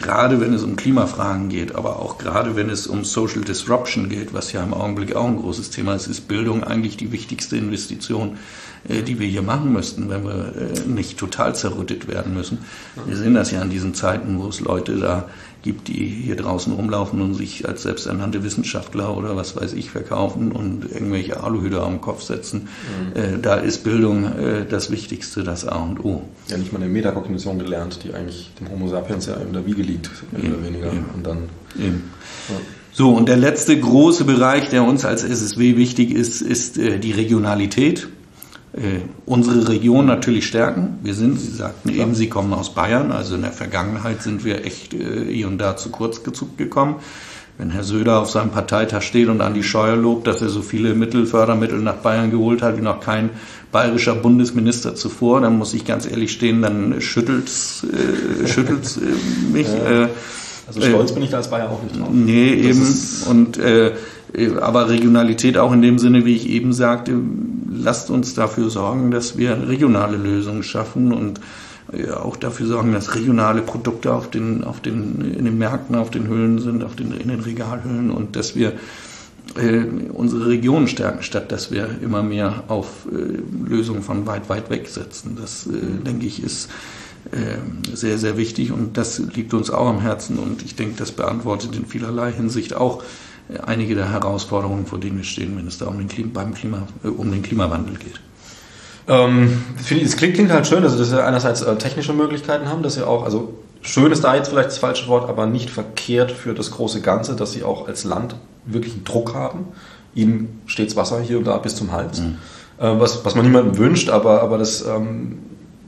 gerade 0.00 0.40
wenn 0.40 0.54
es 0.54 0.62
um 0.62 0.76
Klimafragen 0.76 1.50
geht, 1.50 1.74
aber 1.74 1.98
auch 1.98 2.16
gerade 2.16 2.56
wenn 2.56 2.70
es 2.70 2.86
um 2.86 3.04
Social 3.04 3.42
Disruption 3.42 4.08
geht, 4.08 4.32
was 4.32 4.52
ja 4.52 4.62
im 4.62 4.72
Augenblick 4.72 5.14
auch 5.14 5.26
ein 5.26 5.36
großes 5.36 5.68
Thema 5.68 5.94
ist, 5.94 6.06
ist 6.06 6.28
Bildung 6.28 6.64
eigentlich 6.64 6.96
die 6.96 7.12
wichtigste 7.12 7.58
Investition, 7.58 8.38
die 8.84 9.18
wir 9.20 9.28
hier 9.28 9.42
machen 9.42 9.70
müssten, 9.70 10.08
wenn 10.08 10.24
wir 10.24 10.54
nicht 10.86 11.18
total 11.18 11.54
zerrüttet 11.54 12.08
werden 12.08 12.32
müssen. 12.32 12.58
Wir 13.04 13.18
sehen 13.18 13.34
das 13.34 13.50
ja 13.50 13.60
in 13.60 13.68
diesen 13.68 13.92
Zeiten, 13.92 14.40
wo 14.40 14.48
es 14.48 14.60
Leute 14.60 14.96
da 14.96 15.28
gibt, 15.62 15.88
die 15.88 16.06
hier 16.06 16.36
draußen 16.36 16.72
rumlaufen 16.72 17.20
und 17.20 17.34
sich 17.34 17.66
als 17.68 17.82
selbsternannte 17.82 18.42
Wissenschaftler 18.42 19.16
oder 19.16 19.36
was 19.36 19.56
weiß 19.56 19.72
ich 19.74 19.90
verkaufen 19.90 20.52
und 20.52 20.90
irgendwelche 20.90 21.42
Aluhüte 21.42 21.82
am 21.82 22.00
Kopf 22.00 22.22
setzen. 22.22 22.68
Mhm. 23.14 23.20
Äh, 23.20 23.38
da 23.40 23.54
ist 23.54 23.84
Bildung 23.84 24.24
äh, 24.24 24.66
das 24.68 24.90
Wichtigste, 24.90 25.44
das 25.44 25.66
A 25.66 25.76
und 25.76 26.04
O. 26.04 26.22
Ja, 26.48 26.56
nicht 26.56 26.72
mal 26.72 26.82
eine 26.82 26.90
Metakognition 26.90 27.58
gelernt, 27.58 28.00
die 28.04 28.12
eigentlich 28.12 28.50
dem 28.58 28.70
Homo 28.70 28.88
sapiens 28.88 29.26
ja 29.26 29.34
in 29.34 29.52
der 29.52 29.64
Wiege 29.64 29.82
liegt, 29.82 30.10
mehr 30.32 30.52
oder 30.52 30.64
weniger. 30.64 30.92
Eben. 30.92 31.04
Und 31.14 31.26
dann, 31.26 31.38
eben. 31.78 32.10
Ja. 32.48 32.56
So, 32.94 33.14
und 33.14 33.28
der 33.28 33.38
letzte 33.38 33.78
große 33.78 34.24
Bereich, 34.24 34.68
der 34.68 34.84
uns 34.84 35.04
als 35.06 35.24
SSW 35.24 35.76
wichtig 35.76 36.10
ist, 36.10 36.42
ist 36.42 36.76
äh, 36.76 36.98
die 36.98 37.12
Regionalität. 37.12 38.08
Äh, 38.74 39.00
unsere 39.26 39.68
Region 39.68 40.06
natürlich 40.06 40.46
stärken. 40.46 40.98
Wir 41.02 41.14
sind, 41.14 41.38
Sie 41.38 41.50
sagten 41.50 41.90
eben, 41.90 42.14
Sie 42.14 42.30
kommen 42.30 42.54
aus 42.54 42.74
Bayern, 42.74 43.12
also 43.12 43.34
in 43.34 43.42
der 43.42 43.52
Vergangenheit 43.52 44.22
sind 44.22 44.44
wir 44.44 44.64
echt 44.64 44.94
äh, 44.94 45.26
hier 45.30 45.48
und 45.48 45.58
da 45.58 45.76
zu 45.76 45.90
kurz 45.90 46.22
gekommen. 46.56 46.96
Wenn 47.58 47.70
Herr 47.70 47.84
Söder 47.84 48.18
auf 48.20 48.30
seinem 48.30 48.50
Parteitag 48.50 49.02
steht 49.02 49.28
und 49.28 49.42
an 49.42 49.52
die 49.52 49.62
Scheuer 49.62 49.94
lobt, 49.94 50.26
dass 50.26 50.40
er 50.40 50.48
so 50.48 50.62
viele 50.62 50.94
Mittel, 50.94 51.26
Fördermittel 51.26 51.80
nach 51.80 51.96
Bayern 51.96 52.30
geholt 52.30 52.62
hat 52.62 52.78
wie 52.78 52.80
noch 52.80 53.00
kein 53.00 53.28
bayerischer 53.72 54.14
Bundesminister 54.14 54.94
zuvor, 54.94 55.42
dann 55.42 55.58
muss 55.58 55.74
ich 55.74 55.84
ganz 55.84 56.10
ehrlich 56.10 56.32
stehen, 56.32 56.62
dann 56.62 57.02
schüttelt's, 57.02 57.84
äh, 57.84 58.46
schüttelt's 58.48 58.96
äh, 58.96 59.52
mich. 59.52 59.68
Äh, 59.68 60.08
also 60.66 60.80
stolz 60.80 61.10
äh, 61.10 61.14
bin 61.14 61.22
ich 61.24 61.30
da 61.30 61.38
als 61.38 61.50
Bayer 61.50 61.70
auch 61.70 61.82
nicht 61.82 61.98
drauf. 61.98 62.08
Nee, 62.12 62.68
das 62.68 63.26
eben. 63.26 63.30
Und 63.30 63.58
äh, 63.58 63.92
aber 64.60 64.88
Regionalität 64.88 65.58
auch 65.58 65.72
in 65.72 65.82
dem 65.82 65.98
Sinne, 65.98 66.24
wie 66.24 66.34
ich 66.34 66.48
eben 66.48 66.72
sagte, 66.72 67.18
lasst 67.70 68.10
uns 68.10 68.34
dafür 68.34 68.70
sorgen, 68.70 69.10
dass 69.10 69.36
wir 69.36 69.68
regionale 69.68 70.16
Lösungen 70.16 70.62
schaffen 70.62 71.12
und 71.12 71.40
auch 72.14 72.36
dafür 72.36 72.66
sorgen, 72.66 72.92
dass 72.92 73.14
regionale 73.14 73.60
Produkte 73.60 74.14
auf 74.14 74.30
den, 74.30 74.64
auf 74.64 74.80
den, 74.80 75.34
in 75.36 75.44
den 75.44 75.58
Märkten, 75.58 75.96
auf 75.96 76.10
den 76.10 76.28
Hüllen 76.28 76.58
sind, 76.58 76.82
auf 76.82 76.96
den, 76.96 77.12
in 77.12 77.28
den 77.28 77.40
Regalhüllen 77.40 78.10
und 78.10 78.34
dass 78.34 78.56
wir 78.56 78.72
äh, 79.56 79.82
unsere 80.12 80.46
Region 80.46 80.88
stärken, 80.88 81.22
statt 81.22 81.52
dass 81.52 81.70
wir 81.70 81.88
immer 82.02 82.22
mehr 82.22 82.64
auf 82.68 83.06
äh, 83.12 83.68
Lösungen 83.68 84.02
von 84.02 84.26
weit, 84.26 84.48
weit 84.48 84.70
weg 84.70 84.88
setzen. 84.88 85.36
Das, 85.38 85.66
äh, 85.66 86.04
denke 86.06 86.24
ich, 86.24 86.42
ist 86.42 86.66
äh, 86.66 87.01
sehr, 87.92 88.18
sehr 88.18 88.36
wichtig 88.36 88.72
und 88.72 88.98
das 88.98 89.18
liegt 89.18 89.54
uns 89.54 89.70
auch 89.70 89.86
am 89.86 90.00
Herzen 90.00 90.38
und 90.38 90.62
ich 90.62 90.76
denke, 90.76 90.96
das 90.98 91.12
beantwortet 91.12 91.74
in 91.74 91.86
vielerlei 91.86 92.30
Hinsicht 92.30 92.74
auch 92.74 93.02
einige 93.66 93.94
der 93.94 94.10
Herausforderungen, 94.10 94.86
vor 94.86 94.98
denen 94.98 95.18
wir 95.18 95.24
stehen, 95.24 95.56
wenn 95.56 95.66
es 95.66 95.78
da 95.78 95.86
um 95.86 95.98
den, 95.98 96.08
Klima, 96.08 96.30
beim 96.32 96.54
Klima, 96.54 96.86
äh, 97.04 97.08
um 97.08 97.30
den 97.30 97.42
Klimawandel 97.42 97.96
geht. 97.96 98.20
Ähm, 99.08 99.62
es 99.80 100.16
klingt, 100.16 100.34
klingt, 100.34 100.50
halt 100.52 100.66
schön, 100.66 100.84
also 100.84 100.96
dass 100.96 101.10
wir 101.10 101.26
einerseits 101.26 101.62
äh, 101.62 101.76
technische 101.76 102.12
Möglichkeiten 102.12 102.68
haben, 102.68 102.82
dass 102.82 102.96
wir 102.96 103.08
auch, 103.08 103.24
also 103.24 103.54
schön 103.80 104.12
ist 104.12 104.22
da 104.22 104.36
jetzt 104.36 104.48
vielleicht 104.48 104.68
das 104.68 104.78
falsche 104.78 105.08
Wort, 105.08 105.28
aber 105.28 105.46
nicht 105.46 105.70
verkehrt 105.70 106.30
für 106.30 106.54
das 106.54 106.70
große 106.70 107.00
Ganze, 107.00 107.34
dass 107.34 107.52
sie 107.52 107.64
auch 107.64 107.88
als 107.88 108.04
Land 108.04 108.36
wirklich 108.64 108.94
einen 108.94 109.04
Druck 109.04 109.34
haben. 109.34 109.66
Ihnen 110.14 110.60
steht 110.66 110.94
Wasser 110.94 111.20
hier 111.20 111.38
und 111.38 111.46
da 111.46 111.56
bis 111.58 111.74
zum 111.74 111.90
Hals. 111.90 112.20
Mhm. 112.20 112.36
Äh, 112.78 113.00
was, 113.00 113.24
was 113.24 113.34
man 113.34 113.44
niemandem 113.44 113.76
wünscht, 113.76 114.08
aber, 114.08 114.40
aber 114.40 114.58
das 114.58 114.86
ähm, 114.86 115.38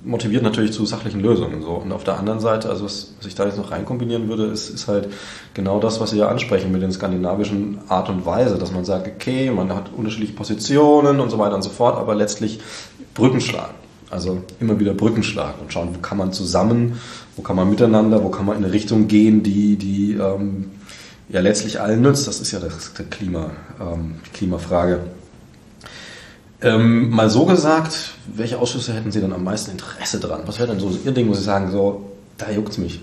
motiviert 0.05 0.43
natürlich 0.43 0.73
zu 0.73 0.85
sachlichen 0.87 1.21
Lösungen. 1.21 1.62
So. 1.62 1.71
Und 1.71 1.93
auf 1.93 2.05
der 2.05 2.19
anderen 2.19 2.40
Seite, 2.40 2.69
also 2.69 2.85
was, 2.85 3.14
was 3.19 3.27
ich 3.27 3.35
da 3.35 3.47
jetzt 3.47 3.57
noch 3.57 3.71
reinkombinieren 3.71 4.29
würde, 4.29 4.45
ist, 4.45 4.69
ist 4.69 4.87
halt 4.87 5.09
genau 5.55 5.81
das, 5.81 6.01
was 6.01 6.11
Sie 6.11 6.19
ja 6.19 6.29
ansprechen 6.29 6.71
mit 6.71 6.83
den 6.83 6.93
skandinavischen 6.93 7.79
Art 7.88 8.09
und 8.11 8.27
Weise, 8.27 8.59
dass 8.59 8.73
man 8.73 8.85
sagt, 8.85 9.09
okay, 9.09 9.51
man 9.51 9.75
hat 9.75 9.90
unterschiedliche 9.97 10.35
Positionen 10.35 11.21
und 11.21 11.31
so 11.31 11.38
weiter 11.38 11.55
und 11.55 11.62
so 11.62 11.71
fort, 11.71 11.97
aber 11.97 12.14
letztlich 12.14 12.61
Brücken 13.14 13.40
schlagen. 13.40 13.75
Also 14.11 14.43
immer 14.61 14.79
wieder 14.79 14.95
Brücken 14.95 15.23
schlagen 15.23 15.59
und 15.61 15.73
schauen, 15.73 15.88
wo 15.95 15.99
kann 15.99 16.19
man 16.19 16.33
zusammen, 16.33 17.01
wo 17.37 17.43
kann 17.43 17.57
man 17.57 17.69
miteinander, 17.69 18.23
wo 18.23 18.29
kann 18.29 18.47
man 18.47 18.57
in 18.59 18.64
eine 18.64 18.73
Richtung 18.73 19.09
gehen, 19.09 19.43
die, 19.43 19.77
die 19.77 20.12
ähm, 20.12 20.71
ja 21.29 21.40
letztlich 21.40 21.81
allen 21.81 22.03
nützt. 22.03 22.29
Das 22.29 22.40
ist 22.40 22.53
ja 22.53 22.61
das, 22.61 22.93
der 22.95 23.07
Klima, 23.07 23.51
ähm, 23.81 24.17
die 24.27 24.31
Klimafrage. 24.31 25.01
Ähm, 26.64 27.11
mal 27.11 27.29
so 27.29 27.44
gesagt, 27.44 28.14
welche 28.35 28.59
Ausschüsse 28.59 28.94
hätten 28.94 29.12
Sie 29.12 29.20
dann 29.20 29.33
am 29.33 29.44
meisten 29.44 29.72
Interesse 29.72 30.18
dran? 30.18 30.40
Was 30.46 30.59
wäre 30.59 30.68
denn 30.68 30.81
so 30.81 30.90
Ihr 31.05 31.12
Ding, 31.12 31.29
wo 31.29 31.35
Sie 31.35 31.42
sagen, 31.42 31.70
so, 31.70 32.11
da 32.38 32.50
juckt 32.50 32.70
es 32.70 32.79
mich? 32.79 33.00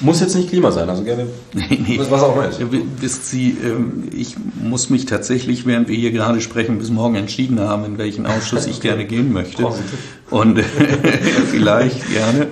Muss 0.00 0.20
jetzt 0.20 0.34
nicht 0.34 0.48
Klima 0.48 0.70
sein, 0.70 0.88
also 0.88 1.02
gerne 1.02 1.26
nee, 1.52 1.78
nee. 1.86 1.98
was 1.98 2.22
auch 2.22 2.34
immer 2.34 2.48
ist. 2.48 2.60
Wisst 3.00 3.28
Sie, 3.28 3.56
ähm, 3.62 4.04
ich 4.14 4.36
muss 4.62 4.90
mich 4.90 5.06
tatsächlich, 5.06 5.66
während 5.66 5.88
wir 5.88 5.96
hier 5.96 6.12
gerade 6.12 6.40
sprechen, 6.40 6.78
bis 6.78 6.88
morgen 6.88 7.16
entschieden 7.16 7.60
haben, 7.60 7.84
in 7.84 7.98
welchen 7.98 8.26
Ausschuss 8.26 8.66
ich 8.66 8.80
gerne 8.80 9.04
gehen 9.04 9.32
möchte. 9.32 9.66
Und 10.30 10.60
vielleicht 11.50 12.08
gerne. 12.10 12.46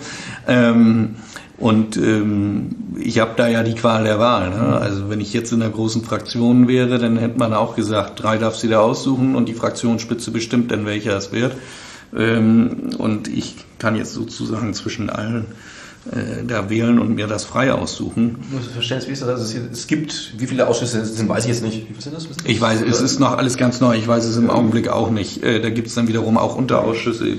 Ähm, 0.46 1.16
und 1.60 1.98
ähm, 1.98 2.70
ich 2.98 3.18
habe 3.18 3.32
da 3.36 3.46
ja 3.46 3.62
die 3.62 3.74
Qual 3.74 4.04
der 4.04 4.18
Wahl. 4.18 4.48
Ne? 4.48 4.56
Mhm. 4.56 4.72
Also 4.72 5.10
wenn 5.10 5.20
ich 5.20 5.34
jetzt 5.34 5.52
in 5.52 5.60
einer 5.60 5.70
großen 5.70 6.02
Fraktion 6.02 6.68
wäre, 6.68 6.98
dann 6.98 7.18
hätte 7.18 7.38
man 7.38 7.52
auch 7.52 7.76
gesagt, 7.76 8.22
drei 8.22 8.38
darf 8.38 8.56
sie 8.56 8.68
da 8.68 8.80
aussuchen 8.80 9.36
und 9.36 9.46
die 9.46 9.52
Fraktionsspitze 9.52 10.30
bestimmt 10.30 10.72
dann, 10.72 10.86
welcher 10.86 11.16
es 11.18 11.32
wird. 11.32 11.52
Ähm, 12.16 12.92
und 12.96 13.28
ich 13.28 13.56
kann 13.78 13.94
jetzt 13.94 14.14
sozusagen 14.14 14.72
zwischen 14.72 15.10
allen 15.10 15.48
äh, 16.10 16.46
da 16.46 16.70
wählen 16.70 16.98
und 16.98 17.14
mir 17.14 17.26
das 17.26 17.44
frei 17.44 17.74
aussuchen. 17.74 18.36
Du 18.50 18.58
verstehst, 18.58 19.06
wie 19.06 19.12
ist 19.12 19.20
das? 19.20 19.28
Also 19.28 19.58
es 19.70 19.86
gibt, 19.86 20.32
wie 20.38 20.46
viele 20.46 20.66
Ausschüsse 20.66 21.04
sind, 21.04 21.28
weiß 21.28 21.44
ich 21.44 21.50
jetzt 21.50 21.62
nicht. 21.62 21.90
Wie 21.90 21.92
viele 21.92 22.00
sind 22.00 22.14
das? 22.16 22.26
Ich 22.44 22.58
weiß, 22.58 22.80
es 22.80 23.02
ist 23.02 23.20
noch 23.20 23.36
alles 23.36 23.58
ganz 23.58 23.82
neu. 23.82 23.98
Ich 23.98 24.08
weiß 24.08 24.24
es 24.24 24.38
im 24.38 24.48
Augenblick 24.48 24.88
auch 24.88 25.10
nicht. 25.10 25.42
Äh, 25.42 25.60
da 25.60 25.68
gibt 25.68 25.88
es 25.88 25.94
dann 25.94 26.08
wiederum 26.08 26.38
auch 26.38 26.56
Unterausschüsse. 26.56 27.36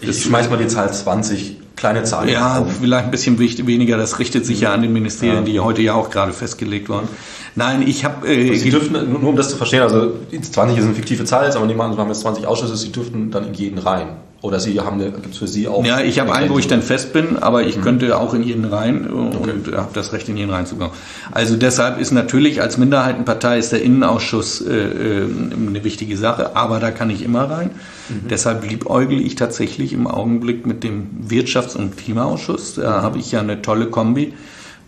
Ich 0.00 0.22
schmeiß 0.24 0.50
mal 0.50 0.56
die 0.56 0.66
Zahl 0.66 0.92
20 0.92 1.59
kleine 1.76 2.04
Zahl. 2.04 2.28
Ja, 2.28 2.58
auf. 2.60 2.78
vielleicht 2.80 3.04
ein 3.04 3.10
bisschen 3.10 3.38
weniger. 3.38 3.96
Das 3.96 4.18
richtet 4.18 4.46
sich 4.46 4.60
ja 4.60 4.72
an 4.72 4.82
den 4.82 4.92
Ministerien, 4.92 5.38
ja. 5.38 5.42
die 5.42 5.60
heute 5.60 5.82
ja 5.82 5.94
auch 5.94 6.10
gerade 6.10 6.32
festgelegt 6.32 6.88
wurden. 6.88 7.08
Nein, 7.54 7.86
ich 7.86 8.04
habe. 8.04 8.28
Äh, 8.28 8.56
Sie 8.56 8.70
dürften, 8.70 8.92
nur 9.10 9.24
um 9.24 9.36
das 9.36 9.50
zu 9.50 9.56
verstehen, 9.56 9.82
also 9.82 10.12
20 10.30 10.78
ist 10.78 10.84
eine 10.84 10.94
fiktive 10.94 11.24
Zahl, 11.24 11.50
aber 11.50 11.66
nehmen 11.66 11.78
wir 11.78 11.96
haben 11.96 12.08
jetzt 12.08 12.20
20 12.20 12.46
Ausschüsse, 12.46 12.76
Sie 12.76 12.92
dürften 12.92 13.30
dann 13.30 13.48
in 13.48 13.54
jeden 13.54 13.78
rein. 13.78 14.08
Oder 14.42 14.58
Sie 14.58 14.80
haben 14.80 14.98
gibt 14.98 15.32
es 15.32 15.38
für 15.38 15.46
Sie 15.46 15.68
auch. 15.68 15.84
Ja, 15.84 16.00
ich 16.00 16.18
habe 16.18 16.32
einen, 16.32 16.48
wo 16.48 16.58
ich 16.58 16.66
dann 16.66 16.80
fest 16.80 17.12
bin, 17.12 17.36
aber 17.36 17.64
ich 17.64 17.76
mhm. 17.76 17.82
könnte 17.82 18.18
auch 18.18 18.32
in 18.32 18.42
jeden 18.42 18.64
rein 18.64 19.06
und 19.06 19.36
okay. 19.36 19.76
habe 19.76 19.90
das 19.92 20.14
Recht, 20.14 20.30
in 20.30 20.36
jeden 20.38 20.50
reinzukommen. 20.50 20.94
Also 21.30 21.56
deshalb 21.56 22.00
ist 22.00 22.10
natürlich 22.10 22.62
als 22.62 22.78
Minderheitenpartei 22.78 23.58
ist 23.58 23.72
der 23.72 23.82
Innenausschuss 23.82 24.62
äh, 24.62 24.72
äh, 24.72 25.24
eine 25.24 25.84
wichtige 25.84 26.16
Sache, 26.16 26.56
aber 26.56 26.80
da 26.80 26.90
kann 26.90 27.10
ich 27.10 27.22
immer 27.22 27.50
rein. 27.50 27.70
Mhm. 28.08 28.28
Deshalb 28.30 28.66
liebäugel 28.66 29.20
ich 29.20 29.34
tatsächlich 29.34 29.92
im 29.92 30.06
Augenblick 30.06 30.66
mit 30.66 30.84
dem 30.84 31.08
Wirtschafts- 31.28 31.76
und 31.76 31.98
Klimaausschuss. 31.98 32.76
Da 32.76 33.00
mhm. 33.00 33.02
habe 33.02 33.18
ich 33.18 33.32
ja 33.32 33.40
eine 33.40 33.60
tolle 33.60 33.86
Kombi 33.86 34.32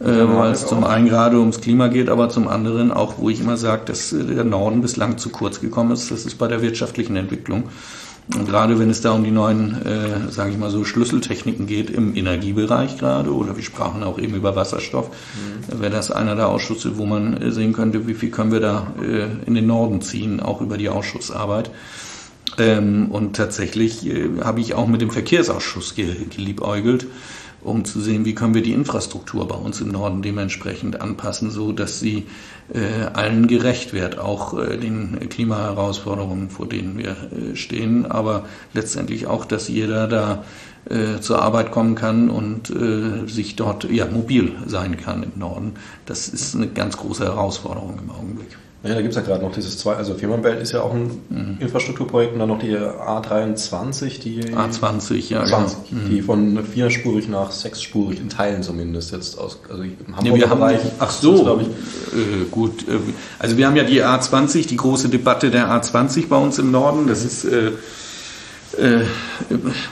äh, 0.00 0.04
weil 0.06 0.50
es 0.50 0.66
zum 0.66 0.82
einen 0.82 1.08
gerade 1.08 1.38
ums 1.38 1.60
Klima 1.60 1.86
geht, 1.86 2.08
aber 2.08 2.28
zum 2.28 2.48
anderen 2.48 2.90
auch, 2.90 3.18
wo 3.18 3.30
ich 3.30 3.40
immer 3.40 3.56
sage, 3.56 3.82
dass 3.84 4.12
äh, 4.12 4.24
der 4.24 4.44
Norden 4.44 4.80
bislang 4.80 5.18
zu 5.18 5.28
kurz 5.28 5.60
gekommen 5.60 5.92
ist, 5.92 6.10
das 6.10 6.26
ist 6.26 6.38
bei 6.38 6.48
der 6.48 6.60
wirtschaftlichen 6.60 7.14
Entwicklung. 7.16 7.64
Gerade 8.46 8.78
wenn 8.78 8.90
es 8.90 9.00
da 9.00 9.12
um 9.12 9.24
die 9.24 9.30
neuen, 9.30 9.84
äh, 9.84 10.30
sage 10.30 10.50
ich 10.50 10.58
mal 10.58 10.70
so, 10.70 10.84
Schlüsseltechniken 10.84 11.66
geht 11.66 11.90
im 11.90 12.16
Energiebereich 12.16 12.98
gerade, 12.98 13.34
oder 13.34 13.56
wir 13.56 13.62
sprachen 13.62 14.02
auch 14.02 14.18
eben 14.18 14.34
über 14.34 14.56
Wasserstoff, 14.56 15.10
mhm. 15.10 15.80
wäre 15.80 15.92
das 15.92 16.10
einer 16.10 16.34
der 16.34 16.48
Ausschüsse, 16.48 16.96
wo 16.96 17.04
man 17.04 17.40
äh, 17.40 17.50
sehen 17.50 17.72
könnte, 17.72 18.06
wie 18.06 18.14
viel 18.14 18.30
können 18.30 18.52
wir 18.52 18.60
da 18.60 18.86
äh, 19.00 19.26
in 19.46 19.54
den 19.54 19.66
Norden 19.66 20.00
ziehen, 20.00 20.40
auch 20.40 20.60
über 20.60 20.78
die 20.78 20.88
Ausschussarbeit. 20.88 21.70
Ähm, 22.58 23.10
und 23.10 23.36
tatsächlich 23.36 24.06
äh, 24.06 24.28
habe 24.42 24.60
ich 24.60 24.74
auch 24.74 24.86
mit 24.86 25.00
dem 25.00 25.10
Verkehrsausschuss 25.10 25.94
geliebäugelt 25.94 27.06
um 27.62 27.84
zu 27.84 28.00
sehen, 28.00 28.24
wie 28.24 28.34
können 28.34 28.54
wir 28.54 28.62
die 28.62 28.72
Infrastruktur 28.72 29.46
bei 29.46 29.54
uns 29.54 29.80
im 29.80 29.88
Norden 29.88 30.22
dementsprechend 30.22 31.00
anpassen, 31.00 31.50
so 31.50 31.72
dass 31.72 32.00
sie 32.00 32.26
äh, 32.72 33.04
allen 33.12 33.46
gerecht 33.46 33.92
wird, 33.92 34.18
auch 34.18 34.58
äh, 34.58 34.76
den 34.76 35.28
Klimaherausforderungen, 35.28 36.50
vor 36.50 36.66
denen 36.66 36.98
wir 36.98 37.10
äh, 37.10 37.56
stehen, 37.56 38.06
aber 38.06 38.44
letztendlich 38.72 39.26
auch, 39.26 39.44
dass 39.44 39.68
jeder 39.68 40.08
da 40.08 40.44
äh, 40.88 41.20
zur 41.20 41.42
Arbeit 41.42 41.70
kommen 41.70 41.94
kann 41.94 42.28
und 42.28 42.70
äh, 42.70 43.28
sich 43.28 43.56
dort 43.56 43.84
ja 43.90 44.06
mobil 44.06 44.52
sein 44.66 44.96
kann 44.96 45.22
im 45.22 45.38
Norden. 45.38 45.74
Das 46.06 46.28
ist 46.28 46.56
eine 46.56 46.68
ganz 46.68 46.96
große 46.96 47.24
Herausforderung 47.24 47.98
im 48.02 48.10
Augenblick. 48.10 48.58
Ja, 48.84 48.94
da 48.94 49.00
gibt 49.00 49.10
es 49.10 49.16
ja 49.16 49.22
gerade 49.22 49.44
noch 49.44 49.52
dieses 49.52 49.78
zwei, 49.78 49.94
also 49.94 50.14
Firmenwelt 50.14 50.60
ist 50.60 50.72
ja 50.72 50.82
auch 50.82 50.92
ein 50.92 51.10
mhm. 51.28 51.56
Infrastrukturprojekt 51.60 52.32
und 52.32 52.40
dann 52.40 52.48
noch 52.48 52.58
die 52.58 52.76
A23, 52.76 54.20
die 54.20 54.42
A20, 54.42 55.30
ja, 55.30 55.44
20, 55.44 55.90
genau. 55.90 56.08
die 56.08 56.20
mhm. 56.20 56.24
von 56.24 56.64
vierspurig 56.64 57.28
nach 57.28 57.52
sechsspurig 57.52 58.18
in 58.18 58.28
Teilen 58.28 58.64
zumindest 58.64 59.12
jetzt 59.12 59.38
aus, 59.38 59.60
also 59.70 59.84
im 59.84 60.16
Hamburger 60.16 60.46
ja, 60.46 60.54
Bereich. 60.54 60.80
ach 60.98 61.10
so, 61.12 61.44
glaube 61.44 61.62
ich. 61.62 61.68
Äh, 61.68 62.44
gut. 62.50 62.88
Äh, 62.88 62.98
also 63.38 63.56
wir 63.56 63.68
haben 63.68 63.76
ja 63.76 63.84
die 63.84 64.02
A20, 64.02 64.66
die 64.66 64.76
große 64.76 65.08
Debatte 65.08 65.50
der 65.52 65.68
A20 65.68 66.26
bei 66.26 66.36
uns 66.36 66.58
im 66.58 66.72
Norden. 66.72 67.06
Das 67.06 67.24
ist 67.24 67.44
äh, 67.44 67.68
äh, 68.78 69.04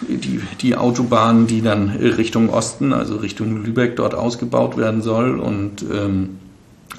die, 0.09 0.41
die 0.61 0.74
Autobahn, 0.74 1.47
die 1.47 1.62
dann 1.62 1.91
Richtung 1.91 2.51
Osten, 2.51 2.93
also 2.93 3.18
Richtung 3.18 3.62
Lübeck 3.64 3.95
dort 3.95 4.16
ausgebaut 4.16 4.76
werden 4.76 5.01
soll 5.01 5.38
und 5.38 5.82
ähm, 5.82 6.39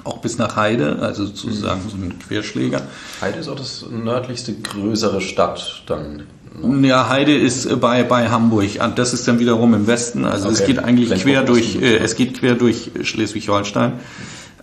auch 0.04 0.18
bis 0.18 0.38
nach 0.38 0.56
Heide, 0.56 0.98
also 1.00 1.26
sozusagen 1.26 1.80
so 1.88 1.96
ein 1.96 2.18
Querschläger. 2.18 2.82
Heide 3.20 3.38
ist 3.38 3.48
auch 3.48 3.56
das 3.56 3.84
nördlichste 3.90 4.54
größere 4.54 5.20
Stadt 5.20 5.82
dann. 5.86 6.24
Ne? 6.60 6.88
Ja, 6.88 7.08
Heide 7.08 7.36
ist 7.36 7.80
bei, 7.80 8.02
bei 8.02 8.28
Hamburg. 8.28 8.68
Ah, 8.78 8.88
das 8.88 9.14
ist 9.14 9.26
dann 9.26 9.38
wiederum 9.38 9.74
im 9.74 9.86
Westen. 9.86 10.24
Also 10.24 10.48
okay. 10.48 10.54
es 10.54 10.66
geht 10.66 10.78
eigentlich 10.78 11.08
Flensburg 11.08 11.32
quer 11.32 11.42
durch, 11.44 11.76
äh, 11.80 11.98
es 11.98 12.14
geht 12.16 12.38
quer 12.38 12.54
durch 12.54 12.90
Schleswig-Holstein. 13.02 13.94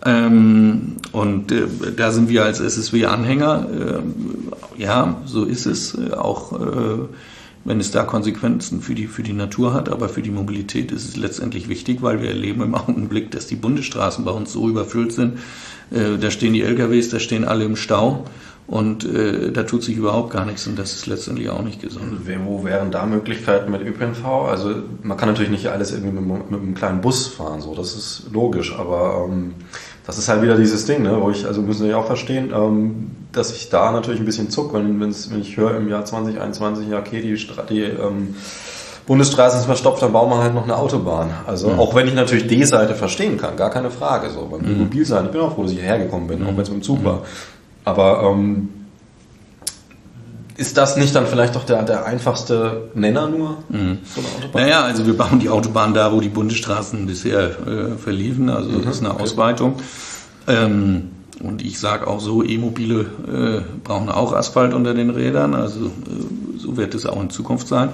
Ähm, 0.06 0.98
und 1.12 1.52
äh, 1.52 1.66
da 1.96 2.12
sind 2.12 2.30
wir 2.30 2.44
als 2.44 2.60
SSW-Anhänger. 2.60 4.02
Äh, 4.78 4.82
ja, 4.82 5.22
so 5.26 5.44
ist 5.46 5.66
es. 5.66 5.98
Auch 6.14 6.54
äh, 6.54 7.08
wenn 7.66 7.80
es 7.80 7.92
da 7.92 8.04
Konsequenzen 8.04 8.82
für 8.82 8.96
die, 8.96 9.08
für 9.08 9.24
die 9.24 9.34
Natur 9.34 9.74
hat, 9.74 9.90
aber 9.90 10.10
für 10.10 10.22
die 10.22 10.32
Mobilität 10.32 10.92
ist 10.92 11.08
es 11.08 11.18
letztendlich 11.18 11.68
wichtig, 11.68 12.02
weil 12.02 12.22
wir 12.22 12.30
erleben 12.30 12.62
im 12.62 12.76
Augenblick, 12.76 13.32
dass 13.32 13.48
die 13.48 13.56
Bundesstraßen 13.56 14.26
bei 14.26 14.32
uns 14.32 14.54
so 14.54 14.68
überfüllt 14.68 15.12
sind. 15.12 15.40
Äh, 15.92 16.18
da 16.20 16.32
stehen 16.32 16.54
die 16.54 16.62
LKWs, 16.62 17.10
da 17.10 17.20
stehen 17.20 17.46
alle 17.46 17.66
im 17.66 17.76
Stau. 17.76 18.26
Und 18.70 19.04
äh, 19.04 19.52
da 19.52 19.64
tut 19.64 19.84
sich 19.84 19.98
überhaupt 19.98 20.32
gar 20.32 20.46
nichts 20.46 20.68
und 20.68 20.78
das 20.78 20.94
ist 20.94 21.08
letztendlich 21.08 21.50
auch 21.50 21.64
nicht 21.64 21.82
gesund. 21.82 22.22
Wo 22.46 22.64
wären 22.64 22.92
da 22.92 23.08
Möglichkeiten 23.08 23.72
mit 23.72 23.82
ÖPNV? 23.82 24.24
Also 24.48 24.76
man 25.02 25.18
kann 25.18 25.28
natürlich 25.28 25.50
nicht 25.50 25.68
alles 25.68 25.92
irgendwie 25.92 26.20
mit, 26.20 26.52
mit 26.52 26.62
einem 26.62 26.76
kleinen 26.76 27.02
Bus 27.02 27.26
fahren, 27.26 27.62
so 27.62 27.74
das 27.74 27.96
ist 27.96 28.28
logisch, 28.32 28.76
aber 28.78 29.26
ähm, 29.28 29.56
das 30.06 30.20
ist 30.20 30.30
halt 30.30 30.44
wieder 30.44 30.56
dieses 30.56 30.86
Ding, 30.86 31.02
ne, 31.02 31.18
wo 31.20 31.32
ich, 31.32 31.48
also 31.48 31.64
müssen 31.64 31.82
Sie 31.82 31.90
ja 31.90 31.98
auch 31.98 32.06
verstehen, 32.06 32.52
ähm, 32.56 33.10
dass 33.32 33.56
ich 33.56 33.70
da 33.70 33.92
natürlich 33.92 34.20
ein 34.20 34.26
bisschen 34.28 34.52
zuck, 34.52 34.72
wenn, 34.76 35.00
wenn 35.00 35.42
ich 35.42 35.58
höre 35.58 35.76
im 35.76 35.90
Jahr 35.90 36.06
2021, 36.06 36.90
ja 36.90 37.00
okay, 37.00 37.22
die, 37.22 37.36
die 37.74 37.82
ähm, 37.82 38.36
Bundesstraße 39.08 39.58
ist 39.58 39.66
verstopft, 39.66 40.04
dann 40.04 40.14
bauen 40.14 40.30
wir 40.30 40.44
halt 40.44 40.54
noch 40.54 40.66
eine 40.66 40.78
Autobahn. 40.78 41.32
Also 41.48 41.70
mhm. 41.70 41.80
auch 41.80 41.96
wenn 41.96 42.08
ich 42.08 42.14
natürlich 42.14 42.46
die 42.46 42.64
Seite 42.66 42.94
verstehen 42.94 43.38
kann, 43.38 43.58
gar 43.58 43.72
keine 43.72 43.90
Frage. 43.90 44.30
So 44.30 44.46
beim 44.46 44.62
mhm. 44.62 44.78
Mobilsein, 44.82 45.26
ich 45.26 45.32
bin 45.32 45.42
auch 45.42 45.56
froh, 45.56 45.64
dass 45.64 45.72
ich 45.72 45.80
hierher 45.80 45.98
gekommen 45.98 46.28
bin, 46.28 46.42
mhm. 46.42 46.46
auch 46.46 46.52
wenn 46.52 46.62
es 46.62 46.70
mit 46.70 46.82
dem 46.82 46.84
Zug 46.84 47.04
war. 47.04 47.24
Aber 47.90 48.24
ähm, 48.24 48.70
ist 50.58 50.78
das 50.78 50.98
nicht 50.98 51.16
dann 51.16 51.26
vielleicht 51.26 51.56
doch 51.56 51.64
der, 51.64 51.84
der 51.84 52.06
einfachste 52.06 52.90
Nenner 52.94 53.30
nur? 53.30 53.58
Mhm. 53.70 54.00
So 54.04 54.22
naja, 54.54 54.84
also 54.84 55.08
wir 55.08 55.18
bauen 55.18 55.40
die 55.40 55.50
Autobahn 55.50 55.94
da, 55.94 56.12
wo 56.12 56.20
die 56.20 56.30
Bundesstraßen 56.30 57.06
bisher 57.06 57.68
äh, 57.68 57.98
verliefen. 57.98 58.50
Also 58.50 58.70
mhm. 58.70 58.84
das 58.84 58.98
ist 58.98 59.06
eine 59.06 59.20
Ausweitung. 59.20 59.76
Ähm, 60.48 61.12
und 61.42 61.64
ich 61.64 61.80
sage 61.80 62.08
auch 62.08 62.20
so, 62.20 62.44
E-Mobile 62.44 63.06
äh, 63.28 63.62
brauchen 63.84 64.10
auch 64.10 64.34
Asphalt 64.34 64.74
unter 64.74 64.94
den 64.94 65.10
Rädern. 65.10 65.56
Also 65.56 65.86
äh, 65.86 65.90
so 66.58 66.76
wird 66.76 66.94
es 66.94 67.06
auch 67.06 67.22
in 67.22 67.30
Zukunft 67.30 67.68
sein. 67.68 67.90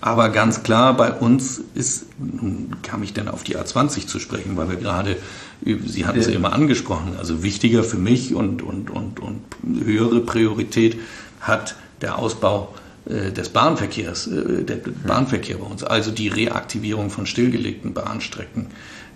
Aber 0.00 0.28
ganz 0.28 0.62
klar, 0.62 0.96
bei 0.96 1.12
uns 1.12 1.60
ist, 1.74 2.06
nun 2.18 2.76
kam 2.82 3.02
ich 3.02 3.12
dann 3.12 3.28
auf 3.28 3.44
die 3.44 3.56
A20 3.56 4.06
zu 4.06 4.18
sprechen, 4.18 4.56
weil 4.56 4.68
wir 4.68 4.76
gerade, 4.76 5.16
Sie 5.62 6.04
hatten 6.04 6.18
es 6.18 6.26
ja. 6.26 6.34
immer 6.34 6.52
angesprochen, 6.52 7.14
also 7.18 7.42
wichtiger 7.42 7.82
für 7.82 7.96
mich 7.96 8.34
und, 8.34 8.62
und, 8.62 8.90
und, 8.90 9.20
und 9.20 9.40
höhere 9.84 10.20
Priorität 10.20 10.98
hat 11.40 11.76
der 12.02 12.18
Ausbau 12.18 12.74
äh, 13.06 13.30
des 13.32 13.50
Bahnverkehrs, 13.50 14.26
äh, 14.26 14.64
der 14.64 14.78
Bahnverkehr 15.06 15.58
bei 15.58 15.66
uns, 15.66 15.84
also 15.84 16.10
die 16.10 16.28
Reaktivierung 16.28 17.10
von 17.10 17.24
stillgelegten 17.26 17.94
Bahnstrecken, 17.94 18.66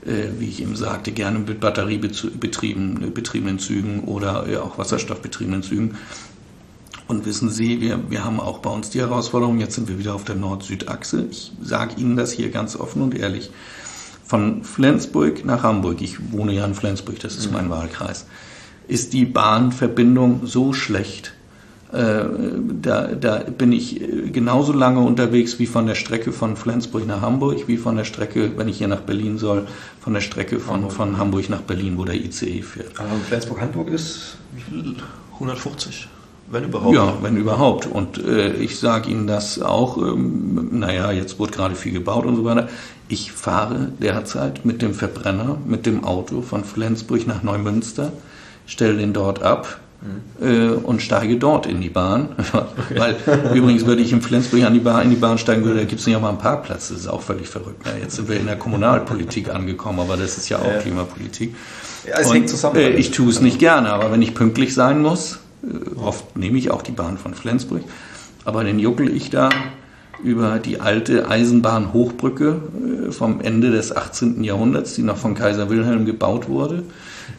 äh, 0.07 0.28
wie 0.39 0.49
ich 0.49 0.62
eben 0.62 0.76
sagte, 0.76 1.11
gerne 1.12 1.41
mit 1.41 1.59
batteriebetriebenen 1.61 3.59
Zügen 3.59 4.05
oder 4.05 4.47
auch 4.62 4.78
wasserstoffbetriebenen 4.78 5.62
Zügen. 5.62 5.97
Und 7.11 7.27
wissen 7.27 7.51
Sie, 7.51 7.81
wir, 7.81 8.09
wir 8.09 8.25
haben 8.25 8.39
auch 8.39 8.61
bei 8.61 8.71
uns 8.71 8.91
die 8.91 9.01
Herausforderung, 9.01 9.59
jetzt 9.59 9.75
sind 9.75 9.89
wir 9.89 9.99
wieder 9.99 10.15
auf 10.15 10.23
der 10.23 10.37
Nord-Süd-Achse. 10.37 11.27
Ich 11.29 11.51
sage 11.61 11.97
Ihnen 12.01 12.17
das 12.17 12.31
hier 12.31 12.51
ganz 12.51 12.77
offen 12.77 13.03
und 13.03 13.19
ehrlich. 13.19 13.51
Von 14.25 14.63
Flensburg 14.63 15.45
nach 15.45 15.65
Hamburg, 15.65 16.03
ich 16.03 16.31
wohne 16.31 16.53
ja 16.53 16.65
in 16.65 16.75
Flensburg, 16.77 17.19
das 17.19 17.35
ist 17.35 17.51
mein 17.51 17.69
Wahlkreis, 17.69 18.27
ist 18.87 19.13
die 19.13 19.25
Bahnverbindung 19.25 20.43
so 20.45 20.73
schlecht, 20.73 21.35
äh, 21.93 22.27
da, 22.81 23.09
da 23.09 23.39
bin 23.39 23.73
ich 23.73 24.01
äh, 24.01 24.31
genauso 24.31 24.73
lange 24.73 25.01
unterwegs 25.01 25.59
wie 25.59 25.67
von 25.67 25.87
der 25.87 25.97
Strecke 25.97 26.31
von 26.31 26.57
Flensburg 26.57 27.09
nach 27.09 27.23
Hamburg, 27.23 27.67
wie 27.67 27.77
von 27.77 27.97
der 27.97 28.05
Strecke, 28.05 28.53
wenn 28.57 28.69
ich 28.69 28.79
hier 28.79 28.87
nach 28.87 29.01
Berlin 29.01 29.37
soll, 29.37 29.67
von 29.99 30.15
der 30.15 30.21
Strecke 30.21 30.61
von, 30.61 30.75
Hamburg. 30.75 30.93
von 30.93 31.19
Hamburg 31.19 31.51
nach 31.51 31.63
Berlin, 31.63 31.99
wo 31.99 32.05
der 32.05 32.15
ICE 32.15 32.63
fährt. 32.63 32.93
Flensburg-Hamburg 33.27 33.89
ist 33.89 34.37
150? 35.33 36.09
Wenn 36.51 36.64
überhaupt. 36.64 36.94
Ja, 36.94 37.14
wenn 37.22 37.36
überhaupt. 37.36 37.86
Und 37.86 38.18
äh, 38.18 38.53
ich 38.55 38.78
sage 38.78 39.11
Ihnen 39.11 39.26
das 39.26 39.61
auch, 39.61 39.98
ähm, 39.98 40.68
naja, 40.72 41.12
jetzt 41.12 41.38
wurde 41.38 41.53
gerade 41.53 41.74
viel 41.74 41.92
gebaut 41.92 42.26
und 42.26 42.36
so 42.36 42.44
weiter. 42.44 42.68
Ich 43.09 43.32
fahre 43.32 43.92
derzeit 44.01 44.64
mit 44.64 44.82
dem 44.82 44.94
Verbrenner, 44.94 45.59
mit 45.66 45.86
dem 45.86 46.05
Auto 46.05 46.42
von 46.42 46.64
Flensburg 46.64 47.26
nach 47.26 47.42
Neumünster, 47.42 48.12
stelle 48.66 48.96
den 48.96 49.12
dort 49.12 49.42
ab, 49.42 49.80
äh, 50.40 50.68
und 50.70 51.03
steige 51.03 51.36
dort 51.36 51.66
in 51.66 51.80
die 51.80 51.90
Bahn. 51.90 52.30
Weil 52.96 53.16
übrigens 53.55 53.84
würde 53.84 54.03
ich 54.03 54.12
in 54.12 54.22
Flensburg 54.22 54.64
an 54.64 54.72
die 54.72 54.80
Bahn, 54.80 55.05
in 55.05 55.11
die 55.11 55.16
Bahn 55.16 55.38
steigen 55.38 55.64
würde, 55.64 55.80
da 55.80 55.84
gibt 55.84 56.01
es 56.01 56.07
nicht 56.07 56.20
mal 56.20 56.30
einen 56.30 56.38
Parkplatz. 56.38 56.88
Das 56.88 56.98
ist 56.98 57.07
auch 57.07 57.22
völlig 57.22 57.48
verrückt. 57.48 57.86
Ja, 57.86 57.92
jetzt 58.01 58.16
sind 58.16 58.28
wir 58.28 58.36
in 58.36 58.46
der 58.46 58.57
Kommunalpolitik 58.57 59.51
angekommen, 59.51 60.01
aber 60.01 60.16
das 60.16 60.38
ist 60.38 60.48
ja 60.48 60.59
auch 60.59 60.72
ja. 60.72 60.78
Klimapolitik. 60.78 61.55
Ja, 62.07 62.18
es 62.18 62.28
und, 62.28 62.34
hängt 62.34 62.48
zusammen. 62.48 62.76
Äh, 62.76 62.90
ich 62.90 63.11
tue 63.11 63.28
es 63.28 63.40
nicht 63.40 63.59
gerne, 63.59 63.92
aber 63.92 64.11
wenn 64.11 64.22
ich 64.22 64.34
pünktlich 64.34 64.74
sein 64.74 65.03
muss, 65.03 65.38
oft 65.97 66.37
nehme 66.37 66.59
ich 66.59 66.71
auch 66.71 66.83
die 66.83 66.93
Bahn 66.93 67.19
von 67.19 67.35
Flensburg, 67.35 67.83
aber 68.45 68.65
dann 68.65 68.79
juckel 68.79 69.15
ich 69.15 69.31
da 69.31 69.51
über 70.23 70.59
die 70.59 70.81
alte 70.81 71.29
Eisenbahnhochbrücke 71.29 72.61
äh, 73.09 73.13
vom 73.13 73.41
Ende 73.41 73.71
des 73.71 73.95
18. 73.95 74.45
Jahrhunderts, 74.45 74.95
die 74.95 75.03
noch 75.03 75.17
von 75.17 75.35
Kaiser 75.35 75.71
Wilhelm 75.71 76.05
gebaut 76.05 76.49
wurde. 76.49 76.85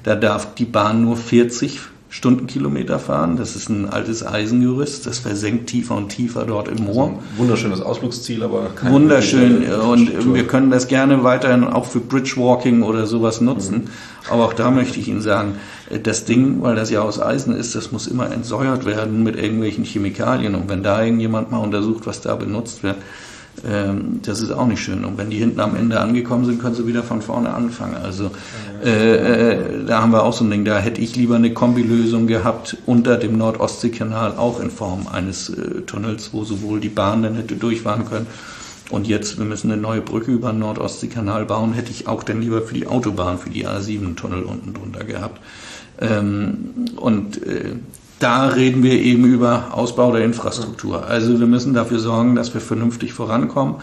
Da 0.03 0.15
darf 0.15 0.55
die 0.55 0.65
Bahn 0.65 1.03
nur 1.03 1.17
40 1.17 1.79
Stundenkilometer 2.11 2.99
fahren. 2.99 3.37
Das 3.37 3.55
ist 3.55 3.69
ein 3.69 3.89
altes 3.89 4.25
Eisengerüst, 4.25 5.07
das 5.07 5.19
versenkt 5.19 5.67
tiefer 5.67 5.95
und 5.95 6.09
tiefer 6.09 6.43
dort 6.43 6.67
im 6.67 6.83
Moor. 6.83 7.07
Also 7.07 7.21
wunderschönes 7.37 7.81
Ausflugsziel, 7.81 8.43
aber 8.43 8.69
kein 8.75 8.91
Wunderschön 8.91 9.63
und 9.73 10.33
wir 10.33 10.45
können 10.45 10.69
das 10.71 10.89
gerne 10.89 11.23
weiterhin 11.23 11.63
auch 11.63 11.85
für 11.85 12.01
Bridgewalking 12.01 12.83
oder 12.83 13.07
sowas 13.07 13.39
nutzen. 13.39 13.75
Mhm. 13.75 13.87
Aber 14.29 14.43
auch 14.43 14.53
da 14.53 14.71
möchte 14.71 14.99
ich 14.99 15.07
Ihnen 15.07 15.21
sagen, 15.21 15.55
das 16.03 16.25
Ding, 16.25 16.61
weil 16.61 16.75
das 16.75 16.91
ja 16.91 17.01
aus 17.01 17.21
Eisen 17.21 17.55
ist, 17.55 17.75
das 17.75 17.93
muss 17.93 18.07
immer 18.07 18.29
entsäuert 18.29 18.85
werden 18.85 19.23
mit 19.23 19.37
irgendwelchen 19.37 19.85
Chemikalien. 19.85 20.53
Und 20.53 20.69
wenn 20.69 20.83
da 20.83 21.01
irgendjemand 21.01 21.49
mal 21.49 21.59
untersucht, 21.59 22.05
was 22.05 22.19
da 22.19 22.35
benutzt 22.35 22.83
wird, 22.83 22.97
das 24.23 24.41
ist 24.41 24.51
auch 24.51 24.65
nicht 24.65 24.81
schön. 24.81 25.05
Und 25.05 25.17
wenn 25.17 25.29
die 25.29 25.37
hinten 25.37 25.59
am 25.59 25.75
Ende 25.75 25.99
angekommen 25.99 26.45
sind, 26.45 26.59
können 26.59 26.73
sie 26.73 26.87
wieder 26.87 27.03
von 27.03 27.21
vorne 27.21 27.53
anfangen. 27.53 27.95
Also 27.95 28.31
äh, 28.83 29.15
äh, 29.15 29.85
da 29.85 30.01
haben 30.01 30.11
wir 30.11 30.23
auch 30.23 30.33
so 30.33 30.43
ein 30.43 30.49
Ding. 30.49 30.65
Da 30.65 30.79
hätte 30.79 31.01
ich 31.01 31.15
lieber 31.15 31.35
eine 31.35 31.53
Kombilösung 31.53 32.25
gehabt 32.27 32.77
unter 32.85 33.17
dem 33.17 33.37
Nord-Ostsee-Kanal, 33.37 34.37
auch 34.37 34.59
in 34.59 34.71
Form 34.71 35.07
eines 35.07 35.49
äh, 35.49 35.81
Tunnels, 35.81 36.33
wo 36.33 36.43
sowohl 36.43 36.79
die 36.79 36.89
Bahn 36.89 37.21
dann 37.21 37.35
hätte 37.35 37.55
durchfahren 37.55 38.05
können 38.05 38.25
Und 38.89 39.07
jetzt, 39.07 39.37
wir 39.37 39.45
müssen 39.45 39.71
eine 39.71 39.79
neue 39.79 40.01
Brücke 40.01 40.31
über 40.31 40.51
den 40.51 40.59
Nordostseekanal 40.59 41.45
bauen, 41.45 41.73
hätte 41.73 41.91
ich 41.91 42.07
auch 42.07 42.23
dann 42.23 42.41
lieber 42.41 42.61
für 42.61 42.73
die 42.73 42.87
Autobahn, 42.87 43.37
für 43.37 43.51
die 43.51 43.67
A7-Tunnel 43.67 44.43
unten 44.43 44.73
drunter 44.73 45.03
gehabt. 45.03 45.39
Ähm, 45.99 46.87
und 46.95 47.45
äh, 47.45 47.75
da 48.21 48.47
reden 48.47 48.83
wir 48.83 48.93
eben 48.93 49.25
über 49.25 49.69
Ausbau 49.71 50.11
der 50.11 50.23
Infrastruktur. 50.23 51.07
Also 51.07 51.39
wir 51.39 51.47
müssen 51.47 51.73
dafür 51.73 51.99
sorgen, 51.99 52.35
dass 52.35 52.53
wir 52.53 52.61
vernünftig 52.61 53.13
vorankommen, 53.13 53.75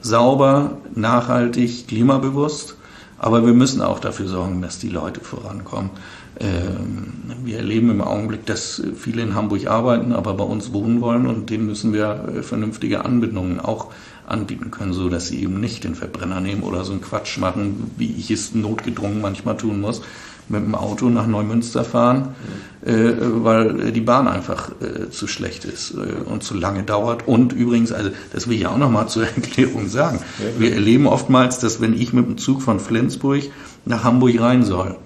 sauber, 0.00 0.78
nachhaltig, 0.94 1.88
klimabewusst. 1.88 2.76
Aber 3.18 3.44
wir 3.44 3.52
müssen 3.52 3.82
auch 3.82 3.98
dafür 3.98 4.28
sorgen, 4.28 4.62
dass 4.62 4.78
die 4.78 4.90
Leute 4.90 5.20
vorankommen. 5.20 5.90
Ähm, 6.38 7.34
wir 7.44 7.56
erleben 7.56 7.90
im 7.90 8.00
Augenblick, 8.00 8.46
dass 8.46 8.80
viele 8.96 9.22
in 9.22 9.34
Hamburg 9.34 9.66
arbeiten, 9.66 10.12
aber 10.12 10.34
bei 10.34 10.44
uns 10.44 10.72
wohnen 10.72 11.00
wollen 11.00 11.26
und 11.26 11.50
denen 11.50 11.66
müssen 11.66 11.92
wir 11.92 12.28
äh, 12.36 12.42
vernünftige 12.42 13.04
Anbindungen 13.04 13.58
auch 13.58 13.88
anbieten 14.24 14.70
können, 14.70 14.92
so 14.92 15.08
dass 15.08 15.28
sie 15.28 15.42
eben 15.42 15.58
nicht 15.58 15.82
den 15.82 15.96
Verbrenner 15.96 16.40
nehmen 16.40 16.62
oder 16.62 16.84
so 16.84 16.92
einen 16.92 17.00
Quatsch 17.00 17.38
machen, 17.38 17.90
wie 17.96 18.12
ich 18.12 18.30
es 18.30 18.54
notgedrungen 18.54 19.20
manchmal 19.20 19.56
tun 19.56 19.80
muss, 19.80 20.02
mit 20.48 20.62
dem 20.62 20.74
Auto 20.74 21.08
nach 21.08 21.26
Neumünster 21.26 21.84
fahren, 21.84 22.34
äh, 22.84 23.12
weil 23.20 23.92
die 23.92 24.00
Bahn 24.00 24.28
einfach 24.28 24.70
äh, 24.80 25.10
zu 25.10 25.26
schlecht 25.26 25.64
ist 25.64 25.92
äh, 25.92 26.30
und 26.30 26.42
zu 26.42 26.54
lange 26.54 26.82
dauert. 26.82 27.26
Und 27.26 27.52
übrigens, 27.52 27.92
also 27.92 28.10
das 28.32 28.48
will 28.48 28.56
ich 28.56 28.66
auch 28.66 28.78
nochmal 28.78 29.08
zur 29.08 29.24
Erklärung 29.36 29.88
sagen, 29.88 30.20
wir 30.58 30.72
erleben 30.72 31.06
oftmals, 31.06 31.58
dass 31.58 31.80
wenn 31.80 31.94
ich 31.94 32.12
mit 32.12 32.26
dem 32.26 32.38
Zug 32.38 32.62
von 32.62 32.80
Flensburg 32.80 33.42
nach 33.84 34.04
Hamburg 34.04 34.40
rein 34.40 34.64
soll, 34.64 34.96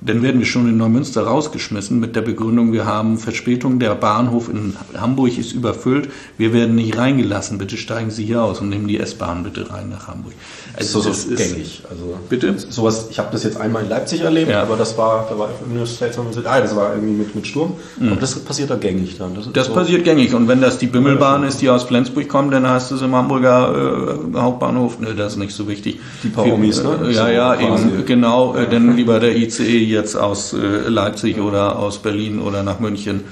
dann 0.00 0.22
werden 0.22 0.38
wir 0.38 0.46
schon 0.46 0.68
in 0.68 0.76
Neumünster 0.76 1.22
rausgeschmissen 1.22 1.98
mit 1.98 2.16
der 2.16 2.20
Begründung, 2.20 2.72
wir 2.72 2.86
haben 2.86 3.18
Verspätung, 3.18 3.78
der 3.78 3.94
Bahnhof 3.94 4.48
in 4.48 4.76
Hamburg 4.96 5.38
ist 5.38 5.52
überfüllt, 5.52 6.10
wir 6.36 6.52
werden 6.52 6.74
nicht 6.74 6.96
reingelassen, 6.96 7.58
bitte 7.58 7.76
steigen 7.76 8.10
Sie 8.10 8.24
hier 8.24 8.42
aus 8.42 8.60
und 8.60 8.68
nehmen 8.68 8.88
die 8.88 8.98
S-Bahn 8.98 9.42
bitte 9.42 9.70
rein 9.70 9.88
nach 9.88 10.08
Hamburg. 10.08 10.34
Also 10.76 11.00
so, 11.00 11.12
so 11.12 11.34
gängig. 11.34 11.82
Also 11.88 12.18
bitte? 12.28 12.54
Sowas, 12.58 13.06
ich 13.10 13.18
habe 13.18 13.28
das 13.32 13.44
jetzt 13.44 13.58
einmal 13.58 13.84
in 13.84 13.88
Leipzig 13.88 14.20
erlebt, 14.20 14.50
ja. 14.50 14.62
aber 14.62 14.76
das 14.76 14.98
war, 14.98 15.26
da 15.30 15.38
war 15.38 15.48
ah, 15.48 16.60
das 16.60 16.76
war 16.76 16.94
irgendwie 16.94 17.14
mit, 17.14 17.34
mit 17.34 17.46
Sturm. 17.46 17.72
Mhm. 17.98 18.12
Aber 18.12 18.20
das 18.20 18.38
passiert 18.40 18.70
da 18.70 18.76
gängig 18.76 19.16
dann. 19.18 19.34
Das, 19.34 19.50
das 19.52 19.66
so 19.68 19.72
passiert 19.72 20.04
gängig 20.04 20.34
und 20.34 20.48
wenn 20.48 20.60
das 20.60 20.78
die 20.78 20.86
Bimmelbahn 20.86 21.44
ist, 21.44 21.62
die 21.62 21.70
aus 21.70 21.84
Flensburg 21.84 22.28
kommt, 22.28 22.52
dann 22.52 22.68
heißt 22.68 22.92
es 22.92 23.00
im 23.00 23.14
Hamburger 23.14 24.18
äh, 24.34 24.38
Hauptbahnhof, 24.38 25.00
ne, 25.00 25.14
das 25.14 25.32
ist 25.32 25.38
nicht 25.38 25.54
so 25.54 25.66
wichtig. 25.68 25.98
Die 26.22 26.38
Omis, 26.38 26.82
ne? 26.82 27.10
Ja, 27.10 27.30
ja, 27.30 27.58
eben, 27.58 28.04
genau, 28.04 28.54
äh, 28.54 28.68
dann 28.68 28.96
lieber 28.96 29.20
der 29.20 29.36
ICE 29.36 29.85
jetzt 29.90 30.16
aus 30.16 30.52
äh, 30.52 30.56
Leipzig 30.56 31.38
oder 31.38 31.78
aus 31.78 31.98
Berlin 31.98 32.40
oder 32.40 32.62
nach 32.62 32.80
München. 32.80 33.24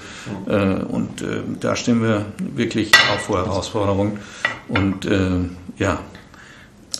Äh, 0.46 0.82
und 0.84 1.22
äh, 1.22 1.42
da 1.60 1.76
stehen 1.76 2.02
wir 2.02 2.26
wirklich 2.54 2.92
auch 3.14 3.20
vor 3.20 3.44
Herausforderungen. 3.44 4.18
Und 4.68 5.06
ja. 5.76 5.98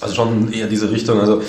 Also 0.00 0.14
schon 0.14 0.52
eher 0.52 0.66
diese 0.66 0.90
Richtung. 0.90 1.18
Also 1.20 1.40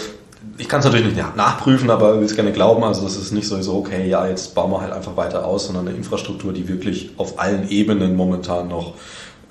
ich 0.58 0.70
kann 0.70 0.80
es 0.80 0.86
natürlich 0.86 1.08
nicht 1.08 1.36
nachprüfen, 1.36 1.90
aber 1.90 2.18
will 2.18 2.26
es 2.26 2.36
gerne 2.36 2.54
glauben. 2.54 2.84
Also 2.84 3.04
das 3.04 3.18
ist 3.18 3.32
nicht 3.32 3.48
so, 3.48 3.58
okay, 3.76 4.08
ja, 4.08 4.28
jetzt 4.28 4.56
bauen 4.56 4.72
wir 4.72 4.82
halt 4.82 4.94
einfach 4.94 5.18
weiter 5.18 5.46
aus, 5.46 5.66
sondern 5.66 5.88
eine 5.88 5.98
Infrastruktur, 5.98 6.54
die 6.54 6.68
wirklich 6.68 7.12
auf 7.18 7.40
allen 7.40 7.70
Ebenen 7.70 8.16
momentan 8.16 8.70
noch 8.70 8.94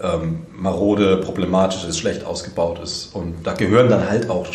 ähm, 0.02 0.46
marode, 0.56 1.18
problematisch 1.18 1.84
ist, 1.84 1.98
schlecht 1.98 2.24
ausgebaut 2.24 2.80
ist. 2.82 3.14
Und 3.14 3.34
da 3.44 3.52
gehören 3.52 3.88
dann 3.88 4.08
halt 4.08 4.30
auch 4.30 4.46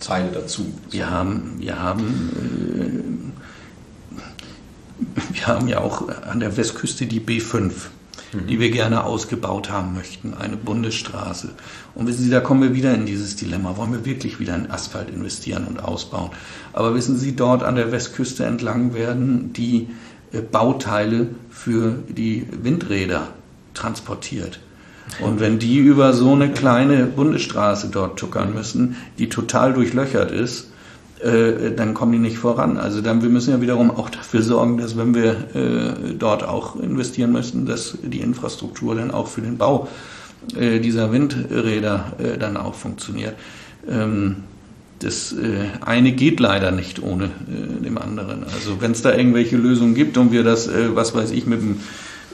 Straßenteile 0.00 0.32
dazu. 0.32 0.66
Wir 0.90 1.10
haben, 1.10 1.56
wir 1.58 1.78
haben 1.78 3.32
wir 5.32 5.46
haben 5.46 5.68
ja 5.68 5.78
auch 5.78 6.08
an 6.26 6.40
der 6.40 6.56
Westküste 6.56 7.06
die 7.06 7.20
B5, 7.20 7.70
mhm. 8.32 8.46
die 8.46 8.60
wir 8.60 8.70
gerne 8.70 9.04
ausgebaut 9.04 9.70
haben 9.70 9.94
möchten, 9.94 10.34
eine 10.34 10.56
Bundesstraße. 10.56 11.50
Und 11.94 12.06
wissen 12.06 12.24
Sie, 12.24 12.30
da 12.30 12.40
kommen 12.40 12.62
wir 12.62 12.74
wieder 12.74 12.94
in 12.94 13.06
dieses 13.06 13.36
Dilemma. 13.36 13.76
Wollen 13.76 13.92
wir 13.92 14.04
wirklich 14.04 14.40
wieder 14.40 14.54
in 14.54 14.70
Asphalt 14.70 15.08
investieren 15.10 15.66
und 15.66 15.82
ausbauen? 15.82 16.30
Aber 16.72 16.94
wissen 16.94 17.18
Sie, 17.18 17.34
dort 17.34 17.62
an 17.62 17.76
der 17.76 17.92
Westküste 17.92 18.44
entlang 18.44 18.94
werden 18.94 19.52
die 19.52 19.88
äh, 20.32 20.40
Bauteile 20.40 21.28
für 21.50 22.02
die 22.08 22.46
Windräder 22.50 23.28
transportiert. 23.74 24.60
Und 25.18 25.40
wenn 25.40 25.58
die 25.58 25.78
über 25.78 26.12
so 26.12 26.32
eine 26.32 26.50
kleine 26.50 27.06
Bundesstraße 27.06 27.88
dort 27.88 28.18
tuckern 28.18 28.54
müssen, 28.54 28.96
die 29.18 29.28
total 29.28 29.72
durchlöchert 29.72 30.30
ist, 30.30 30.70
äh, 31.22 31.72
dann 31.76 31.92
kommen 31.92 32.12
die 32.12 32.18
nicht 32.18 32.38
voran. 32.38 32.78
Also 32.78 33.02
dann, 33.02 33.22
wir 33.22 33.28
müssen 33.28 33.50
ja 33.50 33.60
wiederum 33.60 33.90
auch 33.90 34.08
dafür 34.08 34.42
sorgen, 34.42 34.78
dass 34.78 34.96
wenn 34.96 35.14
wir 35.14 35.54
äh, 35.54 36.14
dort 36.18 36.44
auch 36.44 36.76
investieren 36.76 37.32
müssen, 37.32 37.66
dass 37.66 37.98
die 38.02 38.20
Infrastruktur 38.20 38.94
dann 38.94 39.10
auch 39.10 39.26
für 39.26 39.42
den 39.42 39.58
Bau 39.58 39.88
äh, 40.56 40.80
dieser 40.80 41.12
Windräder 41.12 42.12
äh, 42.18 42.38
dann 42.38 42.56
auch 42.56 42.74
funktioniert. 42.74 43.34
Ähm, 43.88 44.36
das 45.00 45.32
äh, 45.32 45.66
eine 45.84 46.12
geht 46.12 46.40
leider 46.40 46.70
nicht 46.70 47.02
ohne 47.02 47.30
dem 47.46 47.98
anderen. 47.98 48.44
Also 48.44 48.80
wenn 48.80 48.92
es 48.92 49.02
da 49.02 49.14
irgendwelche 49.14 49.56
Lösungen 49.56 49.94
gibt 49.94 50.16
und 50.18 50.32
wir 50.32 50.42
das, 50.42 50.68
was 50.94 51.14
weiß 51.14 51.30
ich, 51.30 51.46
mit 51.46 51.62
dem 51.62 51.80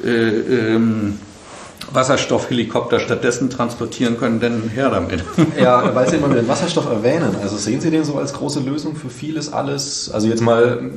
ähm, 0.05 1.15
Wasserstoffhelikopter 1.93 3.01
stattdessen 3.01 3.51
transportieren 3.51 4.19
können, 4.19 4.41
dann 4.41 4.69
her 4.69 4.91
damit. 4.91 5.25
Ja, 5.61 5.95
weil 5.95 6.09
Sie 6.09 6.17
immer 6.17 6.29
den 6.29 6.49
Wasserstoff 6.49 6.87
erwähnen. 6.87 7.37
Also 7.43 7.57
sehen 7.57 7.81
Sie 7.81 7.91
den 7.91 8.05
so 8.05 8.17
als 8.17 8.33
große 8.33 8.61
Lösung 8.61 8.97
für 8.97 9.09
vieles 9.09 9.53
alles? 9.53 10.11
Also 10.13 10.29
jetzt 10.29 10.43
mal 10.43 10.91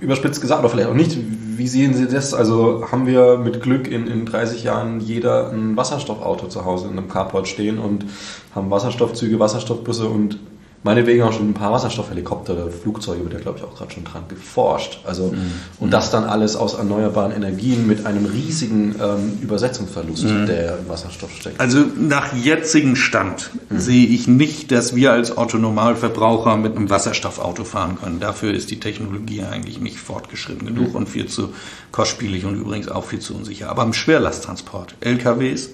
überspitzt 0.00 0.40
gesagt, 0.40 0.60
oder 0.60 0.68
vielleicht 0.68 0.88
auch 0.88 0.94
nicht. 0.94 1.16
Wie 1.56 1.68
sehen 1.68 1.94
Sie 1.94 2.06
das? 2.06 2.34
Also 2.34 2.86
haben 2.90 3.06
wir 3.06 3.38
mit 3.38 3.62
Glück 3.62 3.88
in, 3.88 4.06
in 4.06 4.26
30 4.26 4.62
Jahren 4.62 5.00
jeder 5.00 5.50
ein 5.50 5.76
Wasserstoffauto 5.76 6.48
zu 6.48 6.64
Hause 6.64 6.86
in 6.86 6.98
einem 6.98 7.08
Carport 7.08 7.48
stehen 7.48 7.78
und 7.78 8.04
haben 8.54 8.70
Wasserstoffzüge, 8.70 9.38
Wasserstoffbusse 9.38 10.06
und 10.06 10.38
meinetwegen 10.82 11.22
auch 11.22 11.32
schon 11.32 11.50
ein 11.50 11.54
paar 11.54 11.72
Wasserstoffhelikopter 11.72 12.52
oder 12.52 12.70
Flugzeuge 12.70 13.24
wird 13.24 13.34
ja, 13.34 13.40
glaube 13.40 13.58
ich, 13.58 13.64
auch 13.64 13.74
gerade 13.76 13.92
schon 13.92 14.04
dran 14.04 14.24
geforscht. 14.28 15.00
Also, 15.04 15.28
mhm. 15.28 15.52
Und 15.80 15.90
das 15.90 16.10
dann 16.10 16.24
alles 16.24 16.56
aus 16.56 16.74
erneuerbaren 16.74 17.32
Energien 17.32 17.86
mit 17.86 18.06
einem 18.06 18.24
riesigen 18.26 18.94
ähm, 19.02 19.38
Übersetzungsverlust, 19.42 20.24
mhm. 20.24 20.46
der 20.46 20.78
im 20.78 20.88
Wasserstoff 20.88 21.32
steckt. 21.32 21.60
Also 21.60 21.84
nach 21.98 22.34
jetzigem 22.34 22.96
Stand 22.96 23.50
mhm. 23.68 23.78
sehe 23.78 24.06
ich 24.06 24.28
nicht, 24.28 24.70
dass 24.70 24.94
wir 24.94 25.12
als 25.12 25.36
Autonormalverbraucher 25.36 26.56
mit 26.56 26.76
einem 26.76 26.88
Wasserstoffauto 26.88 27.64
fahren 27.64 27.98
können. 28.00 28.20
Dafür 28.20 28.54
ist 28.54 28.70
die 28.70 28.80
Technologie 28.80 29.42
eigentlich 29.42 29.80
nicht 29.80 29.98
fortgeschritten 29.98 30.66
genug 30.66 30.90
mhm. 30.90 30.96
und 30.96 31.08
viel 31.08 31.26
zu 31.26 31.52
kostspielig 31.90 32.44
und 32.44 32.60
übrigens 32.60 32.88
auch 32.88 33.04
viel 33.04 33.20
zu 33.20 33.34
unsicher. 33.34 33.70
Aber 33.70 33.82
im 33.82 33.92
Schwerlasttransport, 33.92 34.94
LKWs, 35.00 35.70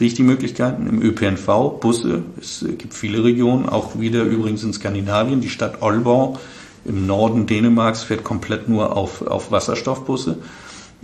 sehe 0.00 0.06
ich 0.06 0.14
die 0.14 0.22
Möglichkeiten 0.22 0.86
im 0.86 1.02
ÖPNV, 1.02 1.78
Busse. 1.78 2.22
Es 2.40 2.64
gibt 2.78 2.94
viele 2.94 3.22
Regionen, 3.22 3.68
auch 3.68 4.00
wieder 4.00 4.22
übrigens 4.22 4.64
in 4.64 4.72
Skandinavien. 4.72 5.42
Die 5.42 5.50
Stadt 5.50 5.82
Aalborg 5.82 6.38
im 6.86 7.06
Norden 7.06 7.44
Dänemarks 7.44 8.02
fährt 8.04 8.24
komplett 8.24 8.66
nur 8.66 8.96
auf, 8.96 9.20
auf 9.20 9.52
Wasserstoffbusse. 9.52 10.38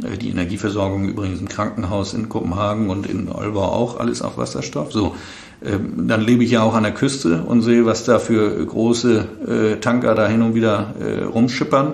Äh, 0.03 0.17
die 0.17 0.31
Energieversorgung 0.31 1.11
übrigens 1.11 1.41
im 1.41 1.49
Krankenhaus 1.49 2.15
in 2.15 2.31
Kopenhagen 2.31 2.89
und 2.89 3.07
in 3.07 3.29
Aalborg 3.29 3.71
auch 3.71 4.01
alles 4.01 4.23
auf 4.23 4.39
Wasserstoff. 4.39 4.95
So, 4.95 5.15
ähm, 5.63 6.09
dann 6.09 6.23
lebe 6.23 6.43
ich 6.43 6.53
ja 6.53 6.63
auch 6.63 6.73
an 6.73 6.85
der 6.85 6.95
Küste 6.95 7.43
und 7.43 7.61
sehe, 7.61 7.85
was 7.85 8.05
da 8.05 8.19
für 8.19 8.65
große 8.65 9.27
äh, 9.47 9.77
Tanker 9.79 10.15
da 10.15 10.27
hin 10.27 10.41
und 10.41 10.55
wieder 10.55 10.95
äh, 10.99 11.25
rumschippern. 11.25 11.93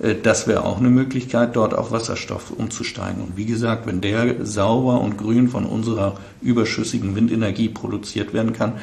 Äh, 0.00 0.16
das 0.22 0.46
wäre 0.46 0.64
auch 0.64 0.78
eine 0.78 0.90
Möglichkeit, 0.90 1.56
dort 1.56 1.74
auf 1.74 1.92
Wasserstoff 1.92 2.50
umzusteigen. 2.50 3.22
Und 3.22 3.36
wie 3.36 3.46
gesagt, 3.46 3.86
wenn 3.86 4.00
der 4.00 4.44
sauber 4.44 5.00
und 5.00 5.16
grün 5.18 5.48
von 5.48 5.64
unserer 5.66 6.16
überschüssigen 6.42 7.14
Windenergie 7.16 7.68
produziert 7.68 8.32
werden 8.32 8.52
kann, 8.52 8.74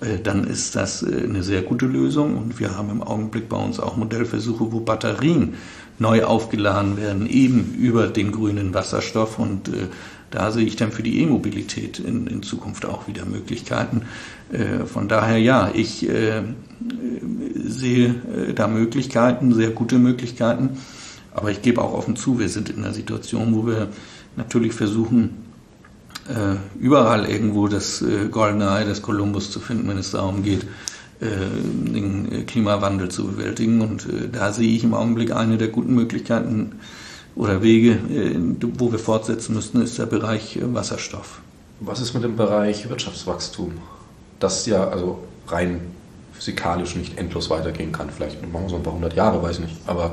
äh, 0.00 0.18
dann 0.22 0.44
ist 0.44 0.76
das 0.76 1.02
äh, 1.02 1.24
eine 1.24 1.42
sehr 1.42 1.62
gute 1.62 1.86
Lösung. 1.86 2.36
Und 2.36 2.60
wir 2.60 2.76
haben 2.76 2.90
im 2.90 3.02
Augenblick 3.02 3.48
bei 3.48 3.56
uns 3.56 3.80
auch 3.80 3.96
Modellversuche, 3.96 4.72
wo 4.72 4.80
Batterien 4.80 5.54
neu 5.98 6.24
aufgeladen 6.24 6.96
werden, 6.96 7.28
eben 7.28 7.74
über 7.78 8.06
den 8.06 8.32
grünen 8.32 8.72
Wasserstoff. 8.72 9.38
Und 9.38 9.70
da 10.30 10.50
sehe 10.52 10.64
ich 10.64 10.76
dann 10.76 10.92
für 10.92 11.02
die 11.02 11.20
E-Mobilität 11.20 11.98
in, 11.98 12.26
in, 12.26 12.42
Zukunft 12.42 12.86
auch 12.86 13.08
wieder 13.08 13.24
Möglichkeiten. 13.24 14.02
Von 14.86 15.08
daher 15.08 15.38
ja, 15.38 15.70
ich 15.74 16.08
sehe 17.54 18.06
äh, 18.08 18.54
da 18.54 18.68
Möglichkeiten, 18.68 19.54
sehr 19.54 19.70
gute 19.70 19.98
Möglichkeiten. 19.98 20.70
Aber 21.32 21.50
ich 21.50 21.62
gebe 21.62 21.80
auch 21.80 21.92
offen 21.92 22.16
zu, 22.16 22.38
wir 22.38 22.48
sind 22.48 22.70
in 22.70 22.78
einer 22.78 22.92
Situation, 22.92 23.54
wo 23.54 23.66
wir 23.66 23.88
natürlich 24.36 24.72
versuchen, 24.72 25.44
äh, 26.28 26.56
überall 26.78 27.26
irgendwo 27.26 27.68
das 27.68 28.02
äh, 28.02 28.28
goldene 28.30 28.70
Ei 28.70 28.84
des 28.84 29.02
Kolumbus 29.02 29.50
zu 29.50 29.60
finden, 29.60 29.88
wenn 29.88 29.98
es 29.98 30.12
darum 30.12 30.42
geht, 30.42 30.66
den 31.22 32.46
Klimawandel 32.46 33.10
zu 33.10 33.26
bewältigen. 33.26 33.82
Und 33.82 34.06
da 34.32 34.54
sehe 34.54 34.74
ich 34.74 34.84
im 34.84 34.94
Augenblick 34.94 35.36
eine 35.36 35.58
der 35.58 35.68
guten 35.68 35.94
Möglichkeiten 35.94 36.76
oder 37.40 37.62
Wege, 37.62 37.98
wo 38.76 38.92
wir 38.92 38.98
fortsetzen 38.98 39.54
müssten, 39.54 39.80
ist 39.80 39.98
der 39.98 40.04
Bereich 40.04 40.58
Wasserstoff. 40.60 41.40
Was 41.80 41.98
ist 42.02 42.12
mit 42.12 42.22
dem 42.22 42.36
Bereich 42.36 42.90
Wirtschaftswachstum? 42.90 43.72
Das 44.38 44.66
ja 44.66 44.86
also 44.88 45.20
rein 45.48 45.80
physikalisch 46.34 46.96
nicht 46.96 47.16
endlos 47.16 47.48
weitergehen 47.48 47.92
kann. 47.92 48.10
Vielleicht 48.10 48.42
machen 48.52 48.64
wir 48.64 48.68
so 48.68 48.76
ein 48.76 48.82
paar 48.82 48.92
hundert 48.92 49.14
Jahre, 49.14 49.42
weiß 49.42 49.56
ich 49.56 49.64
nicht. 49.64 49.76
Aber 49.86 50.12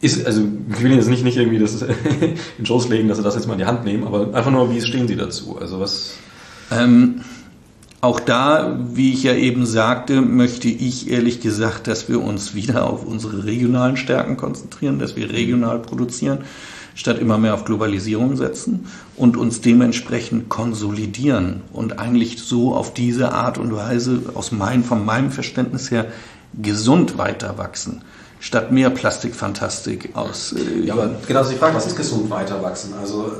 ist, 0.00 0.24
also 0.24 0.42
ich 0.70 0.80
will 0.80 0.92
jetzt 0.92 1.08
nicht, 1.08 1.24
nicht 1.24 1.36
irgendwie 1.36 1.58
das 1.58 1.82
in 2.58 2.64
Schoß 2.66 2.88
legen, 2.88 3.08
dass 3.08 3.18
sie 3.18 3.24
das 3.24 3.34
jetzt 3.34 3.48
mal 3.48 3.54
in 3.54 3.58
die 3.58 3.64
Hand 3.64 3.84
nehmen, 3.84 4.06
aber 4.06 4.32
einfach 4.32 4.52
nur, 4.52 4.72
wie 4.72 4.80
stehen 4.80 5.08
Sie 5.08 5.16
dazu? 5.16 5.58
Also 5.60 5.80
was. 5.80 6.14
Ähm, 6.70 7.22
auch 8.04 8.20
da, 8.20 8.78
wie 8.92 9.14
ich 9.14 9.22
ja 9.22 9.32
eben 9.32 9.64
sagte, 9.64 10.20
möchte 10.20 10.68
ich 10.68 11.10
ehrlich 11.10 11.40
gesagt, 11.40 11.86
dass 11.86 12.06
wir 12.06 12.22
uns 12.22 12.54
wieder 12.54 12.84
auf 12.84 13.06
unsere 13.06 13.44
regionalen 13.44 13.96
Stärken 13.96 14.36
konzentrieren, 14.36 14.98
dass 14.98 15.16
wir 15.16 15.30
regional 15.30 15.78
produzieren, 15.78 16.40
statt 16.94 17.18
immer 17.18 17.38
mehr 17.38 17.54
auf 17.54 17.64
Globalisierung 17.64 18.36
setzen 18.36 18.86
und 19.16 19.38
uns 19.38 19.62
dementsprechend 19.62 20.50
konsolidieren 20.50 21.62
und 21.72 21.98
eigentlich 21.98 22.42
so 22.42 22.74
auf 22.74 22.92
diese 22.92 23.32
Art 23.32 23.56
und 23.56 23.74
Weise 23.74 24.20
aus 24.34 24.52
mein, 24.52 24.84
von 24.84 25.04
meinem 25.04 25.30
Verständnis 25.30 25.90
her 25.90 26.06
gesund 26.52 27.16
weiter 27.16 27.56
wachsen 27.56 28.02
statt 28.38 28.70
mehr 28.70 28.90
Plastikfantastik 28.90 30.10
aus. 30.12 30.52
Äh, 30.52 30.84
ja, 30.84 30.92
aber 30.92 31.12
genau 31.26 31.42
die 31.48 31.56
Frage, 31.56 31.74
was 31.74 31.86
ist 31.86 31.96
gesund 31.96 32.28
weiter 32.28 32.62
wachsen? 32.62 32.92
Also 33.00 33.32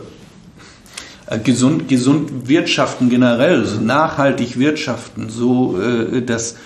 gesund, 1.42 1.88
gesund 1.88 2.48
wirtschaften 2.48 3.08
generell, 3.08 3.64
nachhaltig 3.80 4.58
wirtschaften, 4.58 5.30
so 5.30 5.80
äh, 5.80 6.22
dass 6.22 6.56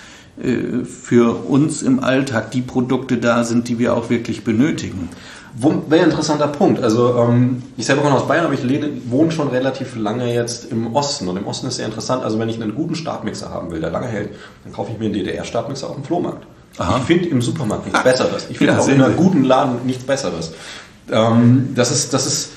äh, 0.41 0.85
für 0.85 1.45
uns 1.47 1.81
im 1.81 2.03
Alltag 2.03 2.51
die 2.51 2.61
Produkte 2.61 3.17
da 3.17 3.43
sind, 3.43 3.67
die 3.67 3.79
wir 3.79 3.95
auch 3.95 4.09
wirklich 4.09 4.43
benötigen. 4.43 5.09
Wäre 5.55 6.03
ein 6.03 6.09
interessanter 6.09 6.47
Punkt. 6.47 6.81
Also 6.81 7.17
ähm, 7.17 7.63
ich 7.75 7.85
selber 7.85 8.03
komme 8.03 8.15
aus 8.15 8.27
Bayern, 8.27 8.45
aber 8.45 8.53
ich 8.53 8.63
wohne 9.09 9.31
schon 9.31 9.49
relativ 9.49 9.95
lange 9.95 10.33
jetzt 10.33 10.71
im 10.71 10.95
Osten. 10.95 11.27
Und 11.27 11.37
im 11.37 11.47
Osten 11.47 11.67
ist 11.67 11.77
sehr 11.77 11.87
interessant. 11.87 12.23
Also 12.23 12.37
wenn 12.39 12.49
ich 12.49 12.61
einen 12.61 12.75
guten 12.75 12.95
Startmixer 12.95 13.49
haben 13.49 13.71
will, 13.71 13.81
der 13.81 13.89
lange 13.89 14.07
hält, 14.07 14.29
dann 14.63 14.71
kaufe 14.71 14.91
ich 14.91 14.99
mir 14.99 15.05
einen 15.05 15.15
DDR-Startmixer 15.15 15.89
auf 15.89 15.95
dem 15.95 16.03
Flohmarkt. 16.03 16.45
Aha. 16.77 16.97
Ich 16.99 17.03
finde 17.03 17.29
im 17.29 17.41
Supermarkt 17.41 17.85
nichts 17.85 18.03
Besseres. 18.03 18.47
Ich 18.49 18.57
finde 18.57 18.73
ja, 18.73 18.79
auch 18.79 18.87
in 18.87 19.01
einem 19.01 19.17
guten 19.17 19.43
Laden 19.43 19.85
nichts 19.85 20.03
Besseres. 20.03 20.51
Ähm, 21.11 21.69
das 21.75 21.91
ist, 21.91 22.13
das 22.13 22.27
ist, 22.27 22.51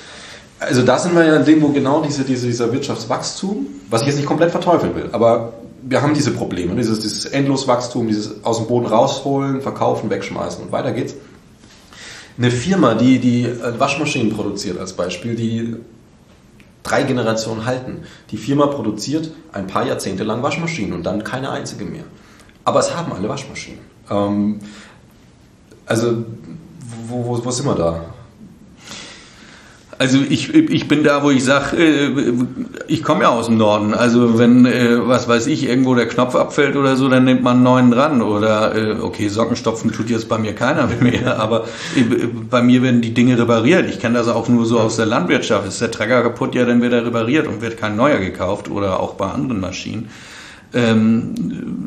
also 0.66 0.82
da 0.82 0.98
sind 0.98 1.14
wir 1.14 1.24
ja 1.24 1.36
in 1.36 1.44
dem, 1.44 1.62
wo 1.62 1.68
genau 1.68 2.02
diese, 2.02 2.24
diese, 2.24 2.46
dieser 2.46 2.72
Wirtschaftswachstum, 2.72 3.66
was 3.90 4.02
ich 4.02 4.08
jetzt 4.08 4.16
nicht 4.16 4.26
komplett 4.26 4.50
verteufeln 4.50 4.94
will, 4.94 5.08
aber 5.12 5.54
wir 5.82 6.00
haben 6.02 6.14
diese 6.14 6.30
Probleme, 6.30 6.74
dieses, 6.76 7.00
dieses 7.00 7.26
Endloswachstum, 7.26 8.06
dieses 8.06 8.44
aus 8.44 8.58
dem 8.58 8.66
Boden 8.68 8.86
rausholen, 8.86 9.60
verkaufen, 9.60 10.10
wegschmeißen 10.10 10.64
und 10.64 10.72
weiter 10.72 10.92
geht's. 10.92 11.14
Eine 12.38 12.50
Firma, 12.50 12.94
die, 12.94 13.18
die 13.18 13.48
Waschmaschinen 13.78 14.32
produziert 14.32 14.78
als 14.78 14.94
Beispiel, 14.94 15.34
die 15.34 15.76
drei 16.82 17.02
Generationen 17.02 17.66
halten. 17.66 18.02
Die 18.30 18.36
Firma 18.36 18.66
produziert 18.66 19.30
ein 19.52 19.66
paar 19.66 19.86
Jahrzehnte 19.86 20.24
lang 20.24 20.42
Waschmaschinen 20.42 20.94
und 20.94 21.04
dann 21.04 21.24
keine 21.24 21.50
einzige 21.50 21.84
mehr. 21.84 22.04
Aber 22.64 22.80
es 22.80 22.96
haben 22.96 23.12
alle 23.12 23.28
Waschmaschinen. 23.28 23.80
Ähm, 24.10 24.60
also, 25.84 26.24
wo, 27.08 27.26
wo, 27.26 27.44
wo 27.44 27.50
sind 27.50 27.66
wir 27.66 27.74
da? 27.74 28.11
Also 30.02 30.18
ich, 30.28 30.52
ich 30.52 30.88
bin 30.88 31.04
da, 31.04 31.22
wo 31.22 31.30
ich 31.30 31.44
sage, 31.44 31.76
äh, 31.76 32.10
ich 32.88 33.04
komme 33.04 33.22
ja 33.22 33.28
aus 33.28 33.46
dem 33.46 33.56
Norden. 33.56 33.94
Also 33.94 34.36
wenn, 34.36 34.66
äh, 34.66 34.98
was 35.06 35.28
weiß 35.28 35.46
ich, 35.46 35.68
irgendwo 35.68 35.94
der 35.94 36.08
Knopf 36.08 36.34
abfällt 36.34 36.74
oder 36.74 36.96
so, 36.96 37.08
dann 37.08 37.22
nimmt 37.22 37.44
man 37.44 37.58
einen 37.58 37.62
neuen 37.62 37.90
dran. 37.92 38.20
Oder 38.20 38.74
äh, 38.74 39.00
okay, 39.00 39.28
Sockenstopfen 39.28 39.92
tut 39.92 40.10
jetzt 40.10 40.28
bei 40.28 40.38
mir 40.38 40.56
keiner 40.56 40.88
mehr, 41.00 41.38
aber 41.38 41.66
bei 42.50 42.62
mir 42.62 42.82
werden 42.82 43.00
die 43.00 43.14
Dinge 43.14 43.38
repariert. 43.38 43.88
Ich 43.88 44.00
kenne 44.00 44.18
das 44.18 44.26
auch 44.26 44.48
nur 44.48 44.66
so 44.66 44.80
aus 44.80 44.96
der 44.96 45.06
Landwirtschaft. 45.06 45.68
Ist 45.68 45.80
der 45.80 45.92
Trecker 45.92 46.20
kaputt, 46.22 46.56
ja, 46.56 46.64
dann 46.64 46.82
wird 46.82 46.92
er 46.92 47.06
repariert 47.06 47.46
und 47.46 47.62
wird 47.62 47.76
kein 47.76 47.94
neuer 47.94 48.18
gekauft 48.18 48.68
oder 48.68 48.98
auch 48.98 49.14
bei 49.14 49.26
anderen 49.26 49.60
Maschinen 49.60 50.08
ähm, 50.74 51.34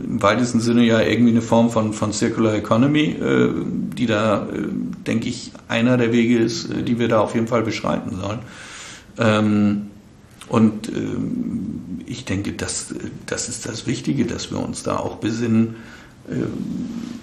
im 0.05 0.21
weitesten 0.21 0.59
Sinne 0.59 0.83
ja 0.83 1.01
irgendwie 1.01 1.31
eine 1.31 1.41
Form 1.41 1.69
von, 1.69 1.91
von 1.91 2.13
Circular 2.13 2.53
Economy, 2.53 3.15
äh, 3.19 3.49
die 3.97 4.05
da, 4.05 4.47
denke 5.07 5.29
ich, 5.29 5.51
einer 5.67 5.97
der 5.97 6.11
Wege 6.11 6.39
ist, 6.39 6.71
äh, 6.71 6.83
die 6.83 6.99
wir 6.99 7.07
da 7.07 7.19
auf 7.19 7.35
jeden 7.35 7.47
Fall 7.47 7.63
beschreiten 7.63 8.15
sollen. 8.15 8.39
Ähm, 9.17 9.87
und 10.47 10.89
ähm, 10.89 12.01
ich 12.05 12.25
denke, 12.25 12.53
das, 12.53 12.93
das 13.25 13.49
ist 13.49 13.67
das 13.67 13.87
Wichtige, 13.87 14.25
dass 14.25 14.51
wir 14.51 14.59
uns 14.59 14.83
da 14.83 14.97
auch 14.97 15.15
besinnen, 15.17 15.75
äh, 16.29 16.35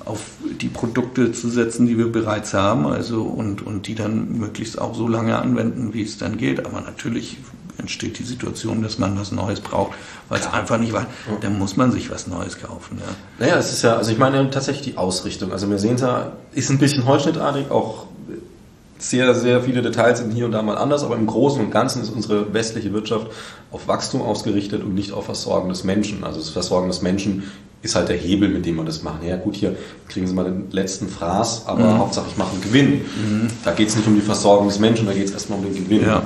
auf 0.05 0.21
die 0.61 0.69
Produkte 0.69 1.33
zu 1.33 1.49
setzen, 1.49 1.87
die 1.87 1.97
wir 1.97 2.11
bereits 2.11 2.55
haben, 2.55 2.87
also 2.87 3.23
und, 3.23 3.65
und 3.65 3.87
die 3.87 3.95
dann 3.95 4.37
möglichst 4.39 4.81
auch 4.81 4.95
so 4.95 5.07
lange 5.07 5.39
anwenden, 5.39 5.95
wie 5.95 6.03
es 6.03 6.19
dann 6.19 6.37
geht. 6.37 6.67
Aber 6.67 6.81
natürlich 6.81 7.39
entsteht 7.79 8.19
die 8.19 8.25
Situation, 8.25 8.83
dass 8.83 8.99
man 8.99 9.19
was 9.19 9.33
Neues 9.33 9.61
braucht, 9.61 9.93
weil 10.29 10.41
es 10.41 10.47
einfach 10.47 10.79
nicht 10.79 10.93
war. 10.93 11.07
Dann 11.41 11.59
muss 11.59 11.77
man 11.77 11.91
sich 11.93 12.11
was 12.11 12.27
Neues 12.27 12.59
kaufen. 12.59 12.99
Ja. 12.99 13.15
Naja, 13.45 13.59
es 13.59 13.73
ist 13.73 13.83
ja, 13.83 13.97
also 13.97 14.11
ich 14.11 14.19
meine 14.19 14.51
tatsächlich 14.51 14.93
die 14.93 14.99
Ausrichtung. 14.99 15.53
Also 15.53 15.69
wir 15.71 15.79
sehen 15.79 15.97
es 15.97 16.03
ja, 16.03 16.33
ist 16.53 16.71
ein 16.71 16.79
bisschen 16.79 17.07
holzschnittartig, 17.07 17.71
auch 17.71 18.07
sehr, 18.99 19.35
sehr 19.35 19.63
viele 19.63 19.83
Details 19.83 20.21
sind 20.21 20.31
hier 20.31 20.47
und 20.47 20.53
da 20.53 20.63
mal 20.63 20.79
anders, 20.79 21.03
aber 21.03 21.17
im 21.17 21.27
Großen 21.27 21.61
und 21.61 21.71
Ganzen 21.71 22.03
ist 22.03 22.11
unsere 22.11 22.55
westliche 22.55 22.93
Wirtschaft 22.93 23.27
auf 23.73 23.89
Wachstum 23.89 24.23
ausgerichtet 24.23 24.83
und 24.83 24.95
nicht 24.95 25.13
auf 25.13 25.25
Versorgen 25.25 25.69
des 25.69 25.83
Menschen. 25.85 26.25
Also 26.25 26.39
das 26.39 26.51
Versorgen 26.51 26.89
des 26.89 27.03
Menschen 27.03 27.51
ist 27.83 27.97
halt 27.97 28.09
der 28.09 28.17
Hebel, 28.17 28.49
mit 28.49 28.65
dem 28.65 28.77
wir 28.77 28.85
das 28.85 29.03
machen. 29.03 29.27
Ja 29.27 29.37
gut, 29.37 29.57
hier 29.57 29.77
kriegen 30.09 30.27
Sie 30.27 30.35
mal 30.35 30.45
den 30.45 30.71
letzten 30.71 31.09
Fraß, 31.09 31.67
aber 31.67 31.95
mhm. 31.95 31.99
Hauptsache 31.99 32.27
ich 32.31 32.37
mache 32.37 32.53
einen 32.53 32.63
Gewinn. 32.63 32.93
Mhm. 32.93 33.49
Da 33.65 33.73
geht 33.73 33.89
es 33.89 33.97
nicht 33.97 34.07
um 34.07 34.15
die 34.15 34.21
Versorgung 34.21 34.69
des 34.69 34.79
Menschen, 34.79 35.07
da 35.07 35.13
geht 35.13 35.25
es 35.25 35.33
erstmal 35.33 35.59
um 35.59 35.65
den 35.65 35.75
Gewinn. 35.75 36.03
Ja. 36.03 36.23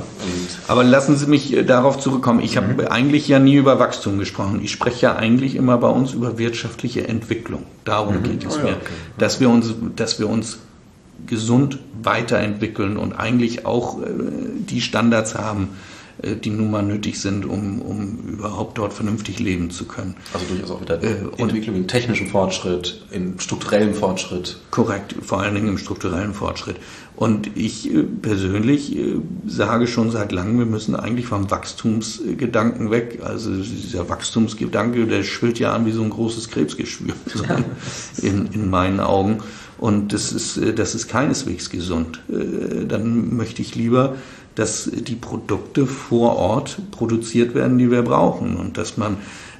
aber 0.68 0.84
lassen 0.84 1.16
Sie 1.16 1.26
mich 1.26 1.56
äh, 1.56 1.64
darauf 1.64 1.98
zurückkommen. 1.98 2.40
Ich 2.40 2.56
mhm. 2.56 2.68
habe 2.68 2.90
eigentlich 2.90 3.26
ja 3.26 3.38
nie 3.38 3.54
über 3.54 3.78
Wachstum 3.78 4.18
gesprochen. 4.18 4.60
Ich 4.62 4.70
spreche 4.70 5.06
ja 5.06 5.16
eigentlich 5.16 5.54
immer 5.56 5.78
bei 5.78 5.88
uns 5.88 6.12
über 6.12 6.36
wirtschaftliche 6.36 7.08
Entwicklung. 7.08 7.62
Darum 7.84 8.18
mhm. 8.18 8.22
geht 8.24 8.44
es 8.44 8.58
oh, 8.58 8.60
mir. 8.60 8.68
Ja, 8.68 8.76
okay. 8.76 8.92
Dass 9.16 9.40
wir 9.40 9.48
uns, 9.48 9.74
dass 9.96 10.18
wir 10.18 10.28
uns 10.28 10.58
gesund 11.26 11.78
weiterentwickeln 12.02 12.98
und 12.98 13.14
eigentlich 13.14 13.64
auch 13.64 14.02
äh, 14.02 14.06
die 14.58 14.82
Standards 14.82 15.34
haben, 15.34 15.70
die 16.34 16.50
nun 16.50 16.70
mal 16.70 16.82
nötig 16.82 17.20
sind, 17.20 17.46
um, 17.46 17.80
um 17.80 18.18
überhaupt 18.28 18.78
dort 18.78 18.92
vernünftig 18.92 19.38
leben 19.38 19.70
zu 19.70 19.84
können. 19.84 20.14
Also 20.32 20.46
durchaus 20.46 20.70
auch 20.70 20.80
wieder 20.80 21.02
äh, 21.02 21.16
Entwicklung 21.36 21.76
im 21.76 21.86
technischen 21.86 22.26
Fortschritt, 22.28 23.04
im 23.10 23.38
strukturellen 23.38 23.94
Fortschritt. 23.94 24.58
Korrekt, 24.70 25.14
vor 25.22 25.40
allen 25.40 25.54
Dingen 25.54 25.68
im 25.68 25.78
strukturellen 25.78 26.34
Fortschritt. 26.34 26.76
Und 27.16 27.56
ich 27.56 27.92
äh, 27.92 28.02
persönlich 28.02 28.94
äh, 28.94 29.16
sage 29.46 29.86
schon 29.86 30.10
seit 30.10 30.32
langem, 30.32 30.58
wir 30.58 30.66
müssen 30.66 30.94
eigentlich 30.94 31.26
vom 31.26 31.50
Wachstumsgedanken 31.50 32.90
weg. 32.90 33.20
Also 33.24 33.54
dieser 33.54 34.08
Wachstumsgedanke, 34.08 35.06
der 35.06 35.22
schwillt 35.22 35.58
ja 35.58 35.72
an 35.72 35.86
wie 35.86 35.92
so 35.92 36.02
ein 36.02 36.10
großes 36.10 36.50
Krebsgeschwür 36.50 37.14
in, 38.22 38.46
in 38.52 38.68
meinen 38.68 39.00
Augen. 39.00 39.38
Und 39.78 40.12
das 40.12 40.32
ist, 40.32 40.58
äh, 40.58 40.74
das 40.74 40.94
ist 40.94 41.08
keineswegs 41.08 41.70
gesund. 41.70 42.20
Dann 42.28 43.34
möchte 43.36 43.62
ich 43.62 43.74
lieber 43.74 44.16
dass 44.56 44.90
die 44.92 45.14
Produkte 45.14 45.86
vor 45.86 46.36
Ort 46.36 46.78
produziert 46.90 47.54
werden, 47.54 47.78
die 47.78 47.90
wir 47.90 48.02
brauchen 48.02 48.56
und 48.56 48.76
dass 48.76 48.96
man 48.96 49.18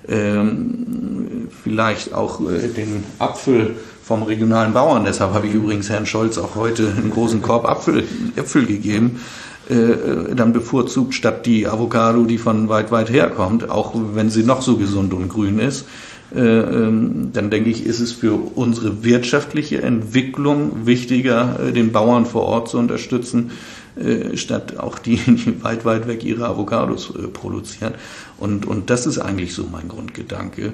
ähm, 0.09 1.49
vielleicht 1.63 2.13
auch 2.13 2.41
äh, 2.41 2.69
den 2.69 3.05
Apfel 3.19 3.77
vom 4.03 4.23
regionalen 4.23 4.73
Bauern, 4.73 5.05
deshalb 5.05 5.33
habe 5.35 5.47
ich 5.47 5.55
übrigens 5.55 5.91
Herrn 5.91 6.07
Scholz 6.07 6.39
auch 6.39 6.55
heute 6.55 6.93
einen 6.97 7.11
großen 7.11 7.43
Korb 7.43 7.69
Apfel, 7.69 8.05
Äpfel 8.37 8.67
gegeben, 8.67 9.21
äh, 9.69 10.35
dann 10.35 10.53
bevorzugt 10.53 11.15
statt 11.15 11.45
die 11.45 11.67
Avocado, 11.67 12.25
die 12.25 12.39
von 12.39 12.69
weit, 12.69 12.93
weit 12.93 13.11
herkommt, 13.11 13.69
auch 13.69 13.95
wenn 14.15 14.31
sie 14.31 14.45
noch 14.45 14.63
so 14.63 14.77
gesund 14.77 15.13
und 15.13 15.29
grün 15.29 15.59
ist. 15.59 15.87
Äh, 16.35 16.41
ähm, 16.41 17.31
dann 17.33 17.51
denke 17.51 17.71
ich, 17.71 17.87
ist 17.87 18.01
es 18.01 18.13
für 18.13 18.35
unsere 18.35 19.05
wirtschaftliche 19.05 19.83
Entwicklung 19.83 20.87
wichtiger, 20.87 21.61
äh, 21.61 21.73
den 21.73 21.93
Bauern 21.93 22.27
vor 22.27 22.43
Ort 22.43 22.69
zu 22.69 22.79
unterstützen, 22.79 23.53
äh, 23.97 24.37
statt 24.37 24.79
auch 24.79 24.99
die, 24.99 25.17
die 25.17 25.63
weit, 25.65 25.85
weit 25.85 26.07
weg 26.07 26.25
ihre 26.25 26.47
Avocados 26.47 27.15
äh, 27.17 27.29
produzieren. 27.29 27.95
Und, 28.39 28.67
und 28.67 28.91
das 28.91 29.07
ist 29.07 29.19
eigentlich 29.19 29.55
so 29.55 29.67
mein 29.71 29.89
Grundgedanke, 29.89 30.73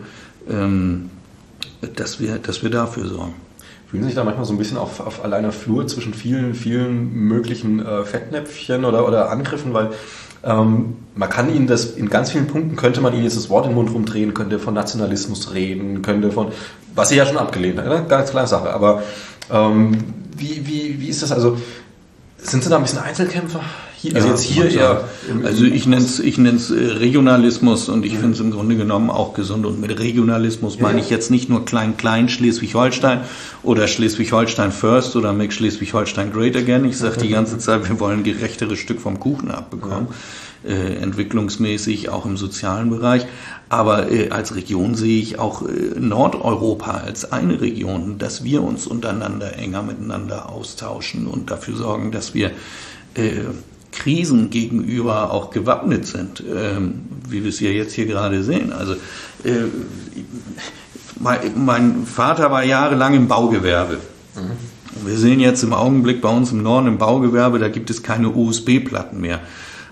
ähm, 0.51 1.11
dass, 1.95 2.21
wir, 2.21 2.39
dass 2.39 2.63
wir 2.63 2.71
dafür 2.71 3.07
sorgen. 3.07 3.35
Fühlen 3.89 4.05
Sie 4.05 4.09
sich 4.09 4.17
da 4.17 4.25
manchmal 4.25 4.47
so 4.47 4.55
ein 4.55 4.59
bisschen 4.59 4.79
auf, 4.79 5.01
auf 5.01 5.23
alleiner 5.23 5.53
Flur 5.53 5.87
zwischen 5.87 6.15
vielen, 6.15 6.55
vielen 6.55 7.13
möglichen 7.13 7.85
äh, 7.85 8.05
Fettnäpfchen 8.05 8.85
oder, 8.85 9.07
oder 9.07 9.31
Angriffen, 9.31 9.75
weil 9.75 9.91
ähm, 10.45 10.97
man 11.15 11.29
kann 11.29 11.55
Ihnen 11.55 11.67
das, 11.67 11.93
in 11.93 12.09
ganz 12.09 12.31
vielen 12.31 12.47
Punkten 12.47 12.75
könnte 12.75 13.01
man 13.01 13.13
Ihnen 13.13 13.25
jetzt 13.25 13.37
das 13.37 13.51
Wort 13.51 13.67
im 13.67 13.75
Mund 13.75 13.93
rumdrehen, 13.93 14.35
könnte 14.35 14.59
von 14.59 14.75
Nationalismus 14.75 15.53
reden, 15.55 16.03
könnte 16.03 16.33
von, 16.33 16.49
was 16.95 17.11
Sie 17.11 17.17
ja 17.17 17.27
schon 17.27 17.37
abgelehnt 17.37 17.79
haben, 17.79 17.89
ne? 17.89 18.05
ganz 18.09 18.31
klare 18.31 18.47
Sache, 18.47 18.73
aber 18.73 19.03
ähm, 19.51 19.99
wie, 20.37 20.67
wie, 20.67 21.01
wie 21.01 21.09
ist 21.09 21.23
das 21.23 21.31
also, 21.31 21.59
sind 22.43 22.65
Sie 22.65 22.71
da 22.71 22.77
ein 22.77 22.83
bisschen 22.83 22.99
Einzelkämpfer? 22.99 23.61
Hier, 23.97 24.17
also 24.17 24.27
ja, 24.27 24.35
jetzt 24.35 24.43
hier 24.43 24.69
eher. 24.69 25.09
Also 25.45 25.65
ich 25.65 25.87
nenne 25.87 26.05
es 26.05 26.19
ich 26.19 26.37
nenn's 26.37 26.73
äh, 26.73 26.75
Regionalismus 26.75 27.89
und 27.89 28.05
ich 28.05 28.15
mhm. 28.15 28.19
finde 28.19 28.33
es 28.33 28.41
im 28.41 28.51
Grunde 28.51 28.77
genommen 28.77 29.11
auch 29.11 29.33
gesund. 29.33 29.65
Und 29.65 29.81
mit 29.81 29.97
Regionalismus 30.01 30.77
ja. 30.77 30.83
meine 30.83 31.01
ich 31.01 31.09
jetzt 31.09 31.31
nicht 31.31 31.49
nur 31.49 31.65
Klein-Klein 31.65 32.29
Schleswig-Holstein 32.29 33.21
oder 33.63 33.87
Schleswig-Holstein 33.87 34.73
First 34.73 35.15
oder 35.15 35.33
Make 35.33 35.53
Schleswig-Holstein 35.53 36.33
Great 36.33 36.57
Again. 36.57 36.85
Ich 36.85 36.99
sage 36.99 37.19
die 37.19 37.29
ganze 37.29 37.59
Zeit, 37.59 37.89
wir 37.89 38.01
wollen 38.01 38.21
ein 38.21 38.25
gerechteres 38.25 38.81
Stück 38.81 39.01
vom 39.01 39.21
Kuchen 39.21 39.53
abbekommen. 39.53 40.09
Ja. 40.11 40.15
Äh, 40.65 40.95
entwicklungsmäßig, 41.03 42.11
auch 42.11 42.25
im 42.25 42.37
sozialen 42.37 42.89
Bereich. 42.89 43.27
Aber 43.69 44.13
äh, 44.13 44.31
als 44.31 44.55
Region 44.55 44.95
sehe 44.95 45.21
ich 45.21 45.41
auch 45.41 45.63
äh, 45.63 45.99
Nordeuropa 45.99 46.99
als 46.99 47.33
eine 47.33 47.61
Region, 47.61 48.19
dass 48.19 48.45
wir 48.45 48.63
uns 48.63 48.87
untereinander 48.87 49.59
enger 49.59 49.83
miteinander 49.83 50.51
austauschen 50.51 51.27
und 51.27 51.51
dafür 51.51 51.75
sorgen, 51.75 52.13
dass 52.13 52.33
wir 52.35 52.53
äh, 53.15 53.41
Krisen 53.91 54.51
gegenüber 54.51 55.33
auch 55.33 55.51
gewappnet 55.51 56.07
sind, 56.07 56.45
ähm, 56.49 57.07
wie 57.29 57.43
wir 57.43 57.49
es 57.49 57.59
ja 57.59 57.71
jetzt 57.71 57.95
hier 57.95 58.07
gerade 58.07 58.45
sehen. 58.45 58.73
Also 58.73 58.93
äh, 59.43 59.65
mein, 61.19 61.39
mein, 61.57 62.07
Vater 62.07 62.53
war 62.53 62.63
jahrelang 62.63 63.15
im 63.15 63.27
Baugewerbe. 63.27 63.99
Mhm. 64.37 65.07
Wir 65.09 65.19
sehen 65.19 65.41
jetzt 65.41 65.65
im 65.65 65.73
Augenblick 65.73 66.21
bei 66.21 66.29
uns 66.29 66.53
im 66.53 66.63
Norden 66.63 66.87
im 66.87 66.99
Baugewerbe, 66.99 67.59
da 67.59 67.69
gibt 67.69 67.91
es 67.91 68.05
keine 68.05 68.29
USB-Platten 68.29 69.21
mehr. 69.21 69.41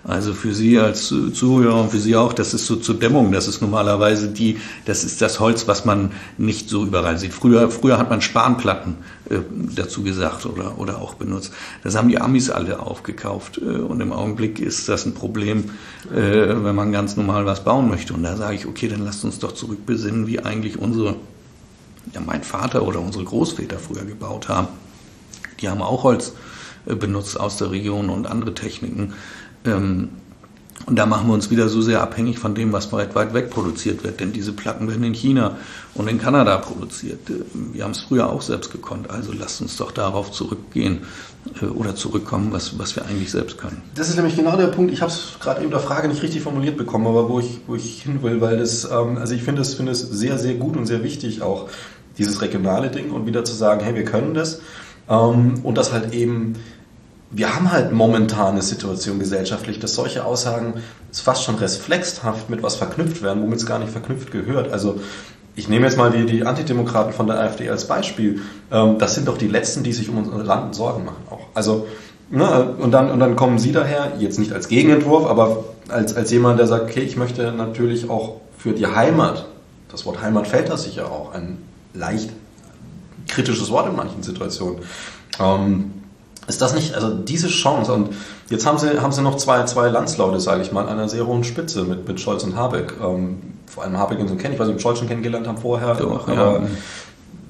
Also 0.03 0.33
für 0.33 0.55
Sie 0.55 0.79
als 0.79 1.09
Zuhörer 1.09 1.79
und 1.79 1.91
für 1.91 1.99
Sie 1.99 2.17
auch, 2.17 2.33
das 2.33 2.55
ist 2.55 2.67
so 2.67 2.77
zur 2.77 2.99
Dämmung. 2.99 3.33
Das 3.33 3.47
ist 3.47 3.61
normalerweise 3.61 4.29
die, 4.29 4.59
das 4.87 5.05
ist 5.05 5.21
das 5.21 5.41
Holz, 5.41 5.69
was 5.69 5.85
man 5.85 6.13
nicht 6.39 6.71
so 6.71 6.85
überall 6.85 7.19
sieht. 7.19 7.35
Früher, 7.35 7.71
früher 7.71 7.99
hat 7.99 8.09
man 8.09 8.23
Spanplatten 8.23 8.97
äh, 9.29 9.41
dazu 9.77 10.03
gesagt 10.03 10.47
oder, 10.47 10.79
oder 10.79 11.03
auch 11.03 11.15
benutzt. 11.15 11.53
Das 11.85 11.97
haben 11.97 12.09
die 12.09 12.19
Amis 12.19 12.49
alle 12.49 12.81
aufgekauft. 12.81 13.59
Äh, 13.59 13.65
und 13.65 14.01
im 14.01 14.13
Augenblick 14.13 14.59
ist 14.59 14.89
das 14.89 15.05
ein 15.05 15.13
Problem, 15.13 15.71
äh, 16.11 16.17
wenn 16.17 16.75
man 16.75 16.93
ganz 16.93 17.17
normal 17.17 17.45
was 17.45 17.63
bauen 17.63 17.91
möchte. 17.91 18.15
Und 18.15 18.23
da 18.23 18.37
sage 18.37 18.55
ich, 18.55 18.67
okay, 18.67 18.89
dann 18.89 19.05
lasst 19.05 19.23
uns 19.25 19.39
doch 19.39 19.53
zurückbesinnen, 19.53 20.27
wie 20.27 20.41
eigentlich 20.41 20.79
unsere, 20.79 21.17
ja, 22.15 22.23
mein 22.25 22.43
Vater 22.43 22.87
oder 22.87 23.01
unsere 23.01 23.25
Großväter 23.25 23.79
früher 23.79 24.07
gebaut 24.07 24.49
haben. 24.49 24.69
Die 25.61 25.69
haben 25.69 25.83
auch 25.83 26.05
Holz 26.05 26.33
äh, 26.87 26.95
benutzt 26.95 27.39
aus 27.39 27.59
der 27.59 27.71
Region 27.71 28.09
und 28.09 28.27
andere 28.27 28.55
Techniken. 28.55 29.13
Ähm, 29.65 30.11
und 30.87 30.97
da 30.99 31.07
machen 31.07 31.29
wir 31.29 31.35
uns 31.35 31.51
wieder 31.51 31.69
so 31.69 31.83
sehr 31.83 32.01
abhängig 32.01 32.39
von 32.39 32.55
dem, 32.55 32.73
was 32.73 32.91
weit, 32.93 33.15
weit 33.15 33.35
weg 33.35 33.51
produziert 33.51 34.03
wird. 34.03 34.19
Denn 34.21 34.33
diese 34.33 34.53
Platten 34.53 34.89
werden 34.89 35.05
in 35.05 35.13
China 35.13 35.59
und 35.95 36.09
in 36.09 36.19
Kanada 36.19 36.57
produziert. 36.59 37.29
Äh, 37.29 37.45
wir 37.73 37.85
haben 37.85 37.91
es 37.91 38.01
früher 38.01 38.31
auch 38.31 38.43
selbst 38.43 38.73
gekonnt. 38.73 39.11
Also 39.11 39.33
lasst 39.33 39.61
uns 39.61 39.77
doch 39.77 39.93
darauf 39.93 40.33
zurückgehen 40.33 41.01
äh, 41.61 41.67
oder 41.67 41.95
zurückkommen, 41.95 42.49
was, 42.53 42.79
was 42.79 42.97
wir 42.97 43.05
eigentlich 43.05 43.31
selbst 43.31 43.59
können. 43.59 43.83
Das 43.95 44.09
ist 44.09 44.17
nämlich 44.17 44.37
genau 44.37 44.57
der 44.57 44.69
Punkt. 44.69 44.93
Ich 44.93 45.03
habe 45.03 45.13
es 45.13 45.35
gerade 45.41 45.61
eben 45.61 45.71
der 45.71 45.81
Frage 45.81 46.09
nicht 46.09 46.23
richtig 46.23 46.43
formuliert 46.43 46.77
bekommen, 46.77 47.07
aber 47.07 47.29
wo 47.29 47.41
ich, 47.41 47.61
wo 47.67 47.75
ich 47.75 48.03
hin 48.03 48.23
will, 48.23 48.41
weil 48.41 48.59
das, 48.59 48.85
ähm, 48.85 49.19
also 49.19 49.35
ich 49.35 49.43
finde 49.43 49.63
es 49.63 49.75
find 49.75 49.95
sehr, 49.95 50.39
sehr 50.39 50.55
gut 50.55 50.77
und 50.77 50.87
sehr 50.87 51.05
wichtig 51.05 51.43
auch, 51.43 51.69
dieses 52.19 52.43
regionale 52.43 52.91
Ding 52.91 53.13
und 53.13 53.27
wieder 53.27 53.45
zu 53.45 53.55
sagen, 53.55 53.83
hey, 53.83 53.95
wir 53.95 54.05
können 54.05 54.35
das. 54.35 54.61
Ähm, 55.09 55.61
und 55.63 55.79
das 55.79 55.93
halt 55.93 56.13
eben 56.13 56.55
wir 57.31 57.55
haben 57.55 57.71
halt 57.71 57.93
momentan 57.93 58.53
eine 58.53 58.63
Situation 58.63 59.19
gesellschaftlich, 59.19 59.79
dass 59.79 59.95
solche 59.95 60.25
Aussagen 60.25 60.75
fast 61.13 61.45
schon 61.45 61.55
reflexhaft 61.57 62.51
mit 62.51 62.63
was 62.63 62.75
verknüpft 62.75 63.23
werden, 63.23 63.43
womit 63.43 63.61
es 63.61 63.67
gar 63.67 63.79
nicht 63.79 63.93
verknüpft 63.93 64.33
gehört. 64.33 64.73
Also 64.73 65.01
ich 65.55 65.69
nehme 65.69 65.87
jetzt 65.87 65.97
mal 65.97 66.11
die, 66.11 66.27
die 66.27 66.45
Antidemokraten 66.45 67.13
von 67.13 67.27
der 67.27 67.39
AfD 67.39 67.69
als 67.71 67.87
Beispiel. 67.87 68.41
Ähm, 68.73 68.99
das 68.99 69.15
sind 69.15 69.29
doch 69.29 69.39
die 69.39 69.49
Letzten, 69.49 69.85
die 69.85 69.93
sich 69.93 70.09
um 70.09 70.19
unser 70.19 70.43
Land 70.43 70.75
Sorgen 70.75 71.05
machen 71.05 71.23
auch. 71.31 71.47
Also 71.55 71.87
ne, 72.31 72.75
und, 72.79 72.91
dann, 72.91 73.11
und 73.11 73.21
dann 73.21 73.37
kommen 73.37 73.59
Sie 73.59 73.73
daher, 73.73 74.13
jetzt 74.19 74.39
nicht 74.39 74.53
als 74.53 74.69
Gegenentwurf, 74.69 75.27
aber 75.27 75.65
als, 75.89 76.17
als 76.17 76.31
jemand, 76.31 76.59
der 76.59 76.67
sagt, 76.67 76.91
okay, 76.91 77.01
ich 77.01 77.17
möchte 77.17 77.53
natürlich 77.53 78.11
auch 78.11 78.41
für 78.59 78.73
die 78.73 78.87
Heimat, 78.87 79.47
das 79.91 80.05
Wort 80.05 80.21
Heimat 80.21 80.49
fällt 80.49 80.69
da 80.69 80.77
sicher 80.77 81.11
auch, 81.11 81.33
ein 81.33 81.59
leicht 81.95 82.31
kritisches 83.29 83.71
Wort 83.71 83.89
in 83.89 83.97
manchen 83.97 84.23
Situationen. 84.23 84.81
Ähm, 85.39 85.93
ist 86.51 86.61
das 86.61 86.75
nicht, 86.75 86.95
also 86.95 87.15
diese 87.15 87.49
Chance, 87.49 87.93
und 87.93 88.11
jetzt 88.51 88.67
haben 88.67 88.77
sie, 88.77 89.01
haben 89.01 89.13
sie 89.13 89.23
noch 89.23 89.37
zwei, 89.37 89.65
zwei 89.65 89.89
Landsleute, 89.89 90.41
sage 90.41 90.63
ich 90.63 90.73
mal, 90.73 90.83
an 90.83 90.89
einer 90.89 91.09
sehr 91.09 91.27
hohen 91.27 91.45
Spitze 91.45 91.85
mit, 91.85 92.07
mit 92.07 92.21
Scholz 92.21 92.43
und 92.43 92.57
Habeck. 92.57 92.95
Ähm, 93.03 93.39
vor 93.67 93.85
allem 93.85 93.97
Habeck 93.97 94.19
und 94.19 94.29
so 94.29 94.35
kennen, 94.35 94.55
ich 94.55 94.61
weiß 94.61 94.67
nicht, 94.67 94.77
ob 94.77 94.83
Scholz 94.83 94.99
schon 94.99 95.09
kennengelernt 95.09 95.47
haben 95.47 95.59
vorher, 95.59 95.95
Doch, 95.95 96.27
aber 96.29 96.61
ja. 96.61 96.67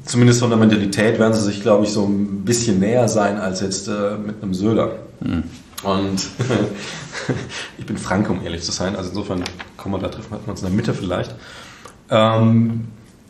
zumindest 0.05 0.40
von 0.40 0.51
der 0.51 0.59
Mentalität 0.59 1.18
werden 1.18 1.32
sie 1.32 1.40
sich, 1.40 1.62
glaube 1.62 1.84
ich, 1.84 1.92
so 1.92 2.05
ein 2.05 2.44
bisschen 2.44 2.78
näher 2.78 3.09
sein 3.09 3.38
als 3.38 3.61
jetzt 3.61 3.88
äh, 3.88 4.16
mit 4.24 4.42
einem 4.42 4.53
Söder. 4.53 4.92
Mhm. 5.20 5.44
Und 5.82 6.20
ich 7.78 7.86
bin 7.86 7.96
Frank, 7.96 8.28
um 8.28 8.44
ehrlich 8.44 8.62
zu 8.62 8.70
sein, 8.70 8.96
also 8.96 9.09
insofern 9.09 9.42
kommen 9.78 9.94
wir 9.94 9.98
da, 9.98 10.09
treffen 10.09 10.36
wir 10.44 10.51
uns 10.51 10.61
in 10.61 10.66
der 10.66 10.76
Mitte 10.76 10.92
vielleicht. 10.92 11.34
Ähm, 12.11 12.88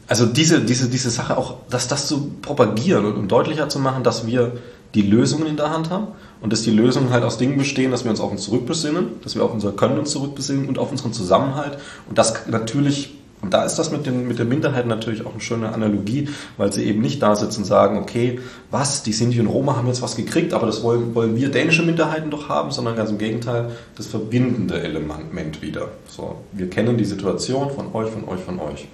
also 0.08 0.26
diese, 0.26 0.60
diese, 0.62 0.88
diese 0.88 1.10
Sache 1.10 1.36
auch, 1.38 1.58
dass 1.70 1.86
das 1.86 2.08
zu 2.08 2.32
propagieren 2.42 3.04
und, 3.04 3.14
und 3.14 3.28
deutlicher 3.28 3.68
zu 3.68 3.78
machen, 3.78 4.02
dass 4.02 4.26
wir 4.26 4.58
die 4.94 5.02
Lösungen 5.02 5.46
in 5.46 5.56
der 5.56 5.70
Hand 5.70 5.90
haben 5.90 6.08
und 6.40 6.52
dass 6.52 6.62
die 6.62 6.70
Lösungen 6.70 7.10
halt 7.10 7.24
aus 7.24 7.38
Dingen 7.38 7.56
bestehen, 7.56 7.90
dass 7.90 8.04
wir 8.04 8.10
uns 8.10 8.20
auf 8.20 8.30
uns 8.30 8.44
zurückbesinnen, 8.44 9.20
dass 9.22 9.34
wir 9.34 9.44
auf 9.44 9.52
unser 9.52 9.72
Können 9.72 9.98
uns 9.98 10.10
zurückbesinnen 10.10 10.68
und 10.68 10.78
auf 10.78 10.90
unseren 10.90 11.12
Zusammenhalt 11.12 11.78
und 12.08 12.18
das 12.18 12.46
natürlich 12.48 13.14
und 13.42 13.54
da 13.54 13.64
ist 13.64 13.76
das 13.76 13.90
mit, 13.90 14.04
den, 14.04 14.28
mit 14.28 14.38
der 14.38 14.44
Minderheit 14.44 14.86
natürlich 14.86 15.24
auch 15.24 15.32
eine 15.32 15.40
schöne 15.40 15.72
Analogie, 15.72 16.28
weil 16.58 16.72
sie 16.72 16.84
eben 16.84 17.00
nicht 17.00 17.22
da 17.22 17.34
sitzen 17.34 17.60
und 17.60 17.64
sagen, 17.64 17.98
okay, 17.98 18.38
was, 18.70 19.02
die 19.02 19.12
Sinti 19.12 19.40
und 19.40 19.46
Roma 19.46 19.76
haben 19.76 19.86
jetzt 19.86 20.02
was 20.02 20.14
gekriegt, 20.14 20.52
aber 20.52 20.66
das 20.66 20.82
wollen, 20.82 21.14
wollen 21.14 21.36
wir 21.36 21.50
dänische 21.50 21.82
Minderheiten 21.82 22.30
doch 22.30 22.50
haben, 22.50 22.70
sondern 22.70 22.96
ganz 22.96 23.10
im 23.10 23.18
Gegenteil, 23.18 23.70
das 23.96 24.08
verbindende 24.08 24.82
Element 24.82 25.62
wieder. 25.62 25.88
So, 26.08 26.36
wir 26.52 26.68
kennen 26.68 26.98
die 26.98 27.04
Situation 27.04 27.70
von 27.70 27.94
euch, 27.94 28.10
von 28.10 28.28
euch, 28.28 28.40
von 28.40 28.60
euch. 28.60 28.88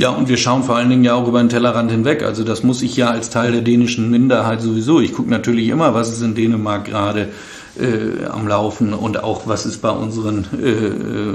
Ja, 0.00 0.08
und 0.08 0.30
wir 0.30 0.38
schauen 0.38 0.62
vor 0.62 0.76
allen 0.76 0.88
Dingen 0.88 1.04
ja 1.04 1.12
auch 1.12 1.28
über 1.28 1.40
den 1.40 1.50
Tellerrand 1.50 1.90
hinweg. 1.90 2.22
Also 2.22 2.42
das 2.42 2.62
muss 2.62 2.80
ich 2.80 2.96
ja 2.96 3.10
als 3.10 3.28
Teil 3.28 3.52
der 3.52 3.60
dänischen 3.60 4.10
Minderheit 4.10 4.62
sowieso. 4.62 4.98
Ich 4.98 5.12
gucke 5.12 5.28
natürlich 5.28 5.68
immer, 5.68 5.92
was 5.92 6.10
ist 6.10 6.22
in 6.22 6.34
Dänemark 6.34 6.86
gerade 6.86 7.28
äh, 7.78 8.24
am 8.24 8.48
Laufen 8.48 8.94
und 8.94 9.22
auch 9.22 9.46
was 9.46 9.66
ist 9.66 9.82
bei 9.82 9.90
unseren 9.90 10.46
äh, 10.58 10.70
äh 10.70 11.34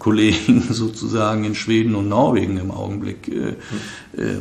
Kollegen 0.00 0.64
sozusagen 0.70 1.44
in 1.44 1.54
Schweden 1.54 1.94
und 1.94 2.08
Norwegen 2.08 2.56
im 2.56 2.72
Augenblick 2.72 3.28
äh, 3.28 3.50
äh, 4.20 4.40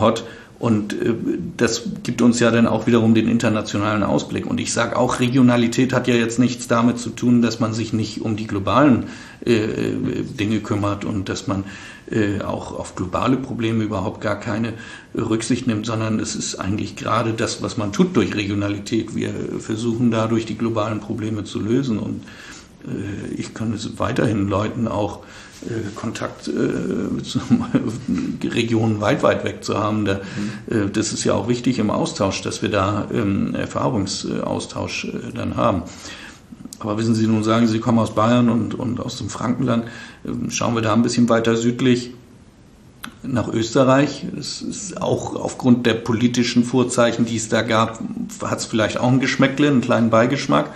hot. 0.00 0.22
Und 0.60 0.92
äh, 0.94 1.14
das 1.56 1.82
gibt 2.04 2.22
uns 2.22 2.38
ja 2.38 2.52
dann 2.52 2.68
auch 2.68 2.86
wiederum 2.86 3.14
den 3.14 3.28
internationalen 3.28 4.04
Ausblick. 4.04 4.46
Und 4.46 4.60
ich 4.60 4.72
sage 4.72 4.96
auch, 4.96 5.18
Regionalität 5.18 5.92
hat 5.92 6.06
ja 6.06 6.14
jetzt 6.14 6.38
nichts 6.38 6.68
damit 6.68 7.00
zu 7.00 7.10
tun, 7.10 7.42
dass 7.42 7.58
man 7.58 7.74
sich 7.74 7.92
nicht 7.92 8.20
um 8.22 8.36
die 8.36 8.46
globalen 8.46 9.06
äh, 9.44 9.66
Dinge 10.38 10.60
kümmert 10.60 11.04
und 11.04 11.28
dass 11.28 11.48
man 11.48 11.64
äh, 12.10 12.40
auch 12.42 12.78
auf 12.78 12.94
globale 12.94 13.36
Probleme 13.36 13.82
überhaupt 13.84 14.20
gar 14.20 14.38
keine 14.38 14.74
Rücksicht 15.14 15.66
nimmt, 15.66 15.86
sondern 15.86 16.20
es 16.20 16.36
ist 16.36 16.54
eigentlich 16.56 16.96
gerade 16.96 17.32
das, 17.32 17.62
was 17.62 17.76
man 17.76 17.92
tut 17.92 18.16
durch 18.16 18.34
Regionalität. 18.34 19.14
Wir 19.16 19.32
versuchen 19.58 20.10
dadurch 20.10 20.46
die 20.46 20.56
globalen 20.56 21.00
Probleme 21.00 21.44
zu 21.44 21.60
lösen 21.60 21.98
und 21.98 22.22
äh, 22.86 23.34
ich 23.34 23.54
kann 23.54 23.72
es 23.72 23.98
weiterhin 23.98 24.48
Leuten 24.48 24.88
auch 24.88 25.24
äh, 25.62 25.90
Kontakt 25.94 26.48
äh, 26.48 27.22
zu 27.22 27.40
Regionen 28.44 29.00
weit, 29.00 29.22
weit 29.22 29.44
weg 29.44 29.64
zu 29.64 29.78
haben. 29.78 30.04
Da, 30.04 30.20
mhm. 30.68 30.92
das 30.92 31.12
ist 31.12 31.24
ja 31.24 31.34
auch 31.34 31.48
wichtig 31.48 31.78
im 31.78 31.90
Austausch, 31.90 32.42
dass 32.42 32.62
wir 32.62 32.68
da 32.68 33.08
ähm, 33.12 33.54
Erfahrungsaustausch 33.54 35.08
dann 35.34 35.56
haben. 35.56 35.82
Aber 36.78 36.98
wissen 36.98 37.14
Sie, 37.14 37.26
nun 37.26 37.42
sagen 37.42 37.66
Sie, 37.66 37.80
kommen 37.80 37.98
aus 37.98 38.14
Bayern 38.14 38.48
und, 38.48 38.74
und 38.74 39.00
aus 39.00 39.16
dem 39.16 39.30
Frankenland. 39.30 39.86
Ähm, 40.24 40.50
schauen 40.50 40.74
wir 40.74 40.82
da 40.82 40.92
ein 40.92 41.02
bisschen 41.02 41.28
weiter 41.28 41.56
südlich 41.56 42.12
nach 43.22 43.48
Österreich. 43.48 44.24
Es 44.38 44.62
ist 44.62 45.00
auch 45.00 45.36
aufgrund 45.36 45.86
der 45.86 45.94
politischen 45.94 46.64
Vorzeichen, 46.64 47.24
die 47.24 47.36
es 47.36 47.48
da 47.48 47.62
gab, 47.62 48.00
hat 48.42 48.58
es 48.58 48.66
vielleicht 48.66 48.98
auch 48.98 49.08
ein 49.08 49.20
Geschmäckle, 49.20 49.68
einen 49.68 49.80
kleinen 49.80 50.10
Beigeschmack. 50.10 50.70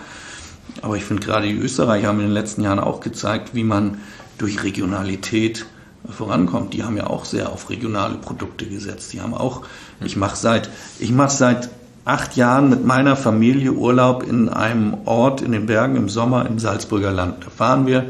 Aber 0.82 0.96
ich 0.96 1.04
finde 1.04 1.24
gerade 1.24 1.48
die 1.48 1.56
Österreicher 1.56 2.08
haben 2.08 2.20
in 2.20 2.26
den 2.26 2.34
letzten 2.34 2.62
Jahren 2.62 2.78
auch 2.78 3.00
gezeigt, 3.00 3.54
wie 3.54 3.64
man 3.64 3.98
durch 4.38 4.62
Regionalität 4.62 5.66
vorankommt. 6.08 6.72
Die 6.72 6.82
haben 6.82 6.96
ja 6.96 7.08
auch 7.08 7.24
sehr 7.24 7.50
auf 7.50 7.68
regionale 7.70 8.16
Produkte 8.16 8.66
gesetzt. 8.66 9.12
Die 9.12 9.20
haben 9.20 9.34
auch, 9.34 9.62
ich 10.02 10.16
mache 10.16 10.36
seit, 10.36 10.70
ich 10.98 11.12
mache 11.12 11.34
seit 11.34 11.68
acht 12.04 12.36
Jahren 12.36 12.70
mit 12.70 12.84
meiner 12.84 13.16
Familie 13.16 13.72
Urlaub 13.72 14.22
in 14.22 14.48
einem 14.48 14.96
Ort 15.04 15.42
in 15.42 15.52
den 15.52 15.66
Bergen 15.66 15.96
im 15.96 16.08
Sommer 16.08 16.46
im 16.46 16.58
Salzburger 16.58 17.12
Land. 17.12 17.44
Da 17.44 17.50
fahren 17.50 17.86
wir, 17.86 18.06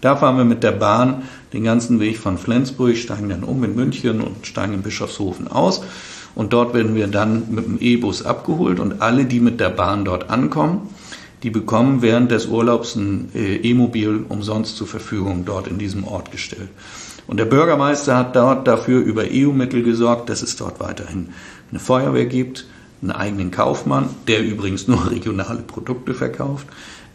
da 0.00 0.16
fahren 0.16 0.36
wir 0.36 0.44
mit 0.44 0.62
der 0.62 0.72
Bahn 0.72 1.22
den 1.52 1.64
ganzen 1.64 2.00
Weg 2.00 2.18
von 2.18 2.38
Flensburg, 2.38 2.96
steigen 2.96 3.28
dann 3.28 3.44
um 3.44 3.62
in 3.64 3.74
München 3.74 4.20
und 4.20 4.46
steigen 4.46 4.74
in 4.74 4.82
Bischofshofen 4.82 5.48
aus. 5.48 5.82
Und 6.34 6.52
dort 6.52 6.72
werden 6.72 6.94
wir 6.94 7.08
dann 7.08 7.44
mit 7.50 7.66
dem 7.66 7.78
E-Bus 7.80 8.24
abgeholt 8.24 8.80
und 8.80 9.02
alle, 9.02 9.26
die 9.26 9.40
mit 9.40 9.60
der 9.60 9.68
Bahn 9.68 10.04
dort 10.04 10.30
ankommen, 10.30 10.88
die 11.42 11.50
bekommen 11.50 12.00
während 12.00 12.30
des 12.30 12.46
Urlaubs 12.46 12.94
ein 12.94 13.28
äh, 13.34 13.56
E-Mobil 13.56 14.24
umsonst 14.28 14.76
zur 14.76 14.86
Verfügung 14.86 15.44
dort 15.44 15.66
in 15.66 15.76
diesem 15.76 16.04
Ort 16.04 16.30
gestellt. 16.30 16.70
Und 17.26 17.38
der 17.38 17.44
Bürgermeister 17.44 18.16
hat 18.16 18.34
dort 18.34 18.66
dafür 18.66 19.00
über 19.00 19.24
EU-Mittel 19.30 19.82
gesorgt, 19.82 20.28
dass 20.28 20.42
es 20.42 20.56
dort 20.56 20.80
weiterhin 20.80 21.30
eine 21.70 21.80
Feuerwehr 21.80 22.26
gibt, 22.26 22.66
einen 23.02 23.10
eigenen 23.10 23.50
Kaufmann, 23.50 24.08
der 24.28 24.42
übrigens 24.42 24.88
nur 24.88 25.10
regionale 25.10 25.60
Produkte 25.60 26.14
verkauft, 26.14 26.66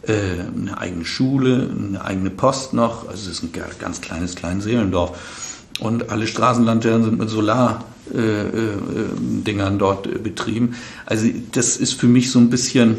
äh, 0.02 0.12
eine 0.54 0.78
eigene 0.78 1.04
Schule, 1.04 1.68
eine 1.70 2.04
eigene 2.04 2.30
Post 2.30 2.74
noch, 2.74 3.08
also 3.08 3.28
es 3.30 3.38
ist 3.38 3.42
ein 3.42 3.50
ganz 3.78 4.00
kleines 4.00 4.36
Kleinseelendorf. 4.36 5.18
Und 5.80 6.10
alle 6.10 6.26
Straßenlaternen 6.26 7.04
sind 7.04 7.18
mit 7.18 7.30
Solar-Dingern 7.30 9.42
äh, 9.46 9.74
äh, 9.74 9.78
dort 9.78 10.24
betrieben. 10.24 10.74
Also 11.06 11.28
das 11.52 11.76
ist 11.76 11.92
für 11.92 12.08
mich 12.08 12.32
so 12.32 12.40
ein 12.40 12.50
bisschen 12.50 12.96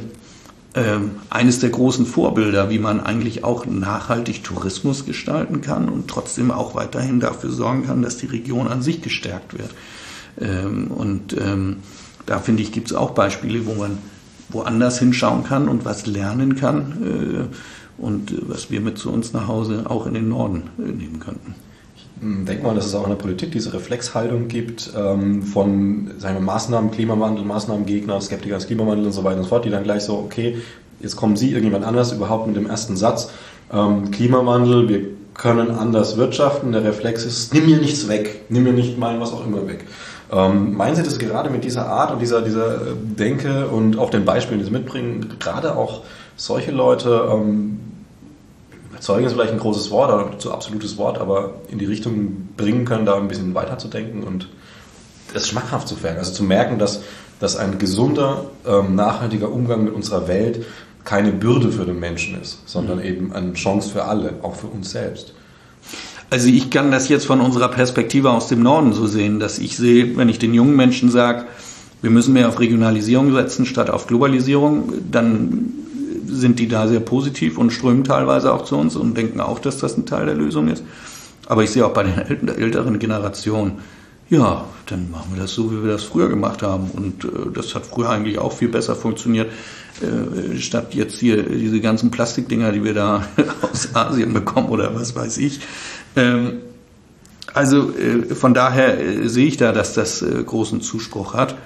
ähm, 0.76 1.12
eines 1.30 1.60
der 1.60 1.72
großen 1.72 2.06
Vorbilder, 2.06 2.70
wie 2.70 2.80
man 2.80 3.02
eigentlich 3.02 3.44
auch 3.44 3.66
nachhaltig 3.66 4.44
Tourismus 4.44 5.06
gestalten 5.06 5.62
kann 5.62 5.90
und 5.90 6.08
trotzdem 6.08 6.52
auch 6.52 6.76
weiterhin 6.76 7.20
dafür 7.20 7.50
sorgen 7.50 7.88
kann, 7.88 8.02
dass 8.02 8.18
die 8.18 8.28
Region 8.28 8.68
an 8.68 8.82
sich 8.82 9.02
gestärkt 9.02 9.58
wird. 9.58 9.72
Ähm, 10.40 10.88
und 10.88 11.34
ähm, 11.34 11.78
da 12.30 12.38
finde 12.38 12.62
ich, 12.62 12.72
gibt 12.72 12.92
es 12.92 12.96
auch 12.96 13.12
Beispiele, 13.12 13.66
wo 13.66 13.74
man 13.74 13.98
woanders 14.50 15.00
hinschauen 15.00 15.44
kann 15.44 15.68
und 15.68 15.84
was 15.84 16.06
lernen 16.06 16.56
kann 16.56 17.50
äh, 17.50 18.02
und 18.02 18.34
was 18.48 18.70
wir 18.70 18.82
mit 18.82 19.00
zu 19.00 19.12
uns 19.12 19.34
nach 19.34 19.48
Hause 19.48 19.86
auch 19.88 20.06
in 20.06 20.14
den 20.14 20.30
Norden 20.30 20.70
äh, 20.78 20.84
nehmen 20.84 21.20
könnten. 21.20 21.56
Ich 22.22 22.46
denke 22.46 22.64
mal, 22.64 22.76
dass 22.76 22.86
es 22.86 22.94
auch 22.94 23.04
in 23.04 23.10
der 23.10 23.16
Politik 23.16 23.52
diese 23.52 23.74
Reflexhaltung 23.74 24.48
gibt 24.48 24.92
ähm, 24.96 25.42
von 25.42 26.12
sagen 26.20 26.36
wir, 26.36 26.42
Maßnahmen, 26.42 26.92
Klimawandel, 26.92 27.46
Maßnahmengegner, 27.46 28.22
Skeptiker 28.22 28.56
des 28.56 28.68
Klimawandels 28.68 29.08
und 29.08 29.14
so 29.14 29.24
weiter 29.24 29.38
und 29.38 29.44
so 29.44 29.50
fort, 29.50 29.66
die 29.66 29.70
dann 29.70 29.84
gleich 29.84 30.04
so, 30.04 30.18
okay, 30.18 30.58
jetzt 31.00 31.16
kommen 31.16 31.36
Sie, 31.36 31.50
irgendjemand 31.50 31.86
anders 31.86 32.12
überhaupt 32.12 32.46
mit 32.46 32.58
dem 32.58 32.68
ersten 32.68 32.96
Satz, 32.96 33.32
ähm, 33.74 34.12
Klimawandel, 34.12 34.88
wir 34.88 35.02
können 35.34 35.72
anders 35.72 36.18
wirtschaften, 36.18 36.74
der 36.74 36.84
Reflex 36.84 37.24
ist, 37.26 37.54
nimm 37.54 37.66
mir 37.66 37.78
nichts 37.78 38.08
weg, 38.08 38.42
nimm 38.50 38.64
mir 38.64 38.74
nicht 38.74 39.00
mein 39.00 39.20
was 39.20 39.32
auch 39.32 39.46
immer 39.48 39.66
weg. 39.68 39.86
Ähm, 40.32 40.76
meinen 40.76 40.96
Sie 40.96 41.04
das 41.04 41.18
gerade 41.18 41.50
mit 41.50 41.64
dieser 41.64 41.88
Art 41.88 42.12
und 42.12 42.20
dieser, 42.20 42.42
dieser 42.42 42.76
äh, 42.76 42.94
Denke 43.02 43.68
und 43.68 43.98
auch 43.98 44.10
den 44.10 44.26
Beispielen, 44.26 44.60
die 44.60 44.66
Sie 44.66 44.72
mitbringen, 44.72 45.36
gerade 45.40 45.76
auch 45.76 46.04
solche 46.36 46.72
Leute, 46.72 47.30
ähm, 47.32 47.80
überzeugen 48.92 49.26
ist 49.26 49.34
vielleicht 49.34 49.54
ein 49.54 49.60
großes 49.60 49.92
Wort 49.92 50.14
oder 50.14 50.38
zu 50.40 50.52
absolutes 50.52 50.98
Wort, 50.98 51.20
aber 51.20 51.54
in 51.70 51.80
die 51.80 51.86
Richtung 51.86 52.50
bringen 52.58 52.86
können, 52.86 53.06
da 53.06 53.16
ein 53.16 53.28
bisschen 53.28 53.56
weiterzudenken 53.56 54.24
und 54.24 54.50
das 55.34 55.48
schmackhaft 55.48 55.88
zu 55.88 56.02
werden. 56.04 56.18
Also 56.18 56.34
zu 56.34 56.44
merken, 56.44 56.80
dass, 56.80 57.02
dass 57.40 57.56
ein 57.56 57.80
gesunder, 57.80 58.46
ähm, 58.68 58.96
nachhaltiger 58.96 59.52
Umgang 59.52 59.84
mit 59.84 59.94
unserer 59.94 60.28
Welt 60.28 60.66
keine 61.06 61.32
Bürde 61.32 61.72
für 61.72 61.86
den 61.86 62.00
Menschen 62.00 62.40
ist, 62.40 62.68
sondern 62.68 63.00
mhm. 63.00 63.06
eben 63.06 63.34
eine 63.34 63.54
Chance 63.54 63.90
für 63.90 64.04
alle, 64.04 64.34
auch 64.42 64.56
für 64.56 64.68
uns 64.68 64.92
selbst. 64.92 65.34
Also 66.30 66.48
ich 66.50 66.70
kann 66.70 66.92
das 66.92 67.10
jetzt 67.10 67.26
von 67.26 67.42
unserer 67.42 67.70
Perspektive 67.70 68.30
aus 68.30 68.48
dem 68.48 68.62
Norden 68.62 68.94
so 68.94 69.08
sehen, 69.08 69.40
dass 69.40 69.58
ich 69.58 69.78
sehe, 69.78 70.16
wenn 70.16 70.30
ich 70.30 70.38
den 70.38 70.54
jungen 70.54 70.76
Menschen 70.76 71.10
sage, 71.10 71.46
wir 72.02 72.12
müssen 72.12 72.34
mehr 72.34 72.48
auf 72.48 72.60
Regionalisierung 72.60 73.34
setzen 73.34 73.66
statt 73.66 73.90
auf 73.90 74.08
Globalisierung, 74.08 74.94
dann 75.12 75.74
sind 76.28 76.60
die 76.60 76.68
da 76.68 76.88
sehr 76.88 77.00
positiv 77.00 77.58
und 77.58 77.72
strömen 77.72 78.04
teilweise 78.04 78.54
auch 78.54 78.64
zu 78.64 78.78
uns 78.78 78.96
und 78.96 79.18
denken 79.18 79.42
auch, 79.42 79.60
dass 79.60 79.80
das 79.80 79.98
ein 79.98 80.06
Teil 80.06 80.28
der 80.28 80.36
Lösung 80.36 80.68
ist. 80.68 80.84
Aber 81.48 81.64
ich 81.64 81.72
sehe 81.72 81.86
auch 81.86 81.94
bei 81.94 82.04
den 82.04 82.48
älteren 82.48 83.00
Generationen, 83.00 83.80
ja, 84.30 84.66
dann 84.86 85.10
machen 85.10 85.32
wir 85.34 85.42
das 85.42 85.54
so, 85.54 85.72
wie 85.72 85.84
wir 85.84 85.92
das 85.92 86.04
früher 86.04 86.30
gemacht 86.30 86.62
haben. 86.62 86.92
Und 86.92 87.26
äh, 87.26 87.52
das 87.52 87.74
hat 87.74 87.86
früher 87.88 88.10
eigentlich 88.10 88.38
auch 88.38 88.54
viel 88.54 88.68
besser 88.68 88.96
funktioniert, 88.96 89.52
äh, 90.02 90.58
statt 90.60 90.94
jetzt 90.94 91.20
hier 91.20 91.42
diese 91.42 91.82
ganzen 91.82 92.12
Plastikdinger, 92.12 92.72
die 92.72 92.84
wir 92.84 92.94
da 92.94 93.24
aus 93.62 93.96
Asien 93.96 94.34
bekommen 94.34 94.70
oder 94.70 94.94
was 94.94 95.16
weiß 95.16 95.40
ich. 95.40 95.62
Ähm, 96.20 96.62
also 97.54 97.94
äh, 97.96 98.36
von 98.36 98.54
daher 98.54 99.00
äh, 99.00 99.28
sehe 99.28 99.48
ich 99.48 99.58
da, 99.58 99.72
dass 99.72 99.94
das 99.94 100.22
äh, 100.22 100.44
großen 100.44 100.82
Zuspruch 100.82 101.34
hat. 101.34 101.58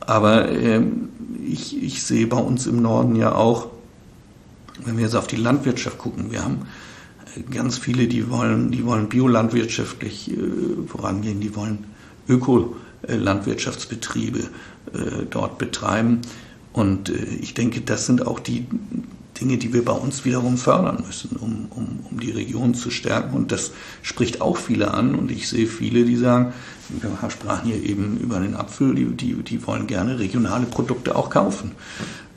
Aber 0.00 0.50
ähm, 0.50 1.10
ich, 1.46 1.80
ich 1.82 2.02
sehe 2.02 2.26
bei 2.26 2.38
uns 2.38 2.66
im 2.66 2.82
Norden 2.82 3.14
ja 3.16 3.34
auch, 3.34 3.68
wenn 4.84 4.96
wir 4.96 5.04
jetzt 5.04 5.14
auf 5.14 5.28
die 5.28 5.36
Landwirtschaft 5.36 5.98
gucken, 5.98 6.32
wir 6.32 6.42
haben 6.42 6.62
ganz 7.50 7.78
viele, 7.78 8.08
die 8.08 8.30
wollen, 8.30 8.72
die 8.72 8.84
wollen 8.84 9.08
biolandwirtschaftlich 9.08 10.32
vorangehen, 10.86 11.40
die 11.40 11.56
wollen 11.56 11.84
Ökolandwirtschaftsbetriebe 12.28 14.40
dort 15.30 15.56
betreiben. 15.58 16.20
Und 16.72 17.08
ich 17.08 17.54
denke, 17.54 17.80
das 17.80 18.04
sind 18.06 18.26
auch 18.26 18.40
die 18.40 18.66
Dinge, 19.40 19.56
die 19.56 19.72
wir 19.72 19.84
bei 19.84 19.92
uns 19.92 20.24
wiederum 20.24 20.58
fördern 20.58 21.04
müssen, 21.06 21.36
um, 21.36 21.66
um, 21.70 22.00
um 22.10 22.20
die 22.20 22.30
Region 22.30 22.74
zu 22.74 22.90
stärken. 22.90 23.34
Und 23.34 23.52
das 23.52 23.72
spricht 24.02 24.40
auch 24.40 24.56
viele 24.56 24.92
an. 24.92 25.14
Und 25.14 25.30
ich 25.30 25.48
sehe 25.48 25.66
viele, 25.66 26.04
die 26.04 26.16
sagen, 26.16 26.52
wir 26.88 27.30
sprachen 27.30 27.70
hier 27.70 27.82
eben 27.82 28.18
über 28.18 28.40
den 28.40 28.54
Apfel, 28.54 28.94
die, 28.94 29.06
die, 29.06 29.34
die 29.42 29.66
wollen 29.66 29.86
gerne 29.86 30.18
regionale 30.18 30.66
Produkte 30.66 31.16
auch 31.16 31.30
kaufen. 31.30 31.72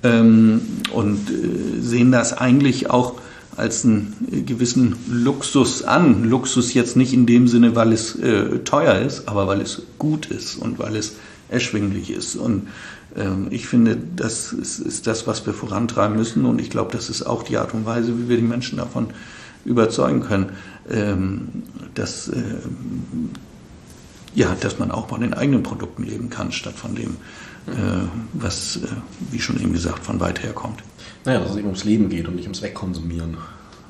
Ähm, 0.03 0.61
und 0.93 1.29
äh, 1.29 1.81
sehen 1.81 2.11
das 2.11 2.33
eigentlich 2.33 2.89
auch 2.89 3.15
als 3.57 3.85
einen 3.85 4.45
gewissen 4.45 4.95
Luxus 5.09 5.83
an. 5.83 6.25
Luxus 6.25 6.73
jetzt 6.73 6.95
nicht 6.95 7.13
in 7.13 7.25
dem 7.25 7.47
Sinne, 7.47 7.75
weil 7.75 7.93
es 7.93 8.15
äh, 8.15 8.59
teuer 8.59 8.99
ist, 8.99 9.27
aber 9.27 9.47
weil 9.47 9.61
es 9.61 9.83
gut 9.97 10.25
ist 10.27 10.55
und 10.55 10.79
weil 10.79 10.95
es 10.95 11.13
erschwinglich 11.49 12.09
ist. 12.09 12.35
Und 12.35 12.67
ich 13.49 13.67
finde, 13.67 13.97
das 14.15 14.51
ist, 14.51 14.79
ist, 14.79 15.07
das, 15.07 15.25
was 15.25 15.45
wir 15.45 15.53
vorantreiben 15.53 16.17
müssen. 16.17 16.45
Und 16.45 16.59
ich 16.59 16.69
glaube, 16.69 16.91
das 16.91 17.09
ist 17.09 17.23
auch 17.23 17.43
die 17.43 17.57
Art 17.57 17.73
und 17.73 17.85
Weise, 17.85 18.17
wie 18.17 18.27
wir 18.27 18.35
die 18.37 18.43
Menschen 18.43 18.77
davon 18.77 19.07
überzeugen 19.63 20.21
können, 20.21 20.51
ähm, 20.89 21.63
dass, 21.95 22.27
äh, 22.27 22.41
ja, 24.35 24.55
dass 24.59 24.79
man 24.79 24.91
auch 24.91 25.07
von 25.07 25.21
den 25.21 25.33
eigenen 25.33 25.63
Produkten 25.63 26.03
leben 26.03 26.29
kann, 26.29 26.51
statt 26.51 26.75
von 26.75 26.93
dem, 26.95 27.17
äh, 27.67 27.71
was, 28.33 28.77
äh, 28.77 28.87
wie 29.31 29.39
schon 29.39 29.59
eben 29.59 29.73
gesagt, 29.73 30.05
von 30.05 30.19
weit 30.19 30.43
her 30.43 30.53
kommt. 30.53 30.83
Naja, 31.23 31.39
dass 31.39 31.51
es 31.51 31.57
eben 31.57 31.67
ums 31.67 31.83
Leben 31.83 32.09
geht 32.09 32.27
und 32.27 32.35
nicht 32.35 32.45
ums 32.45 32.61
Wegkonsumieren. 32.61 33.37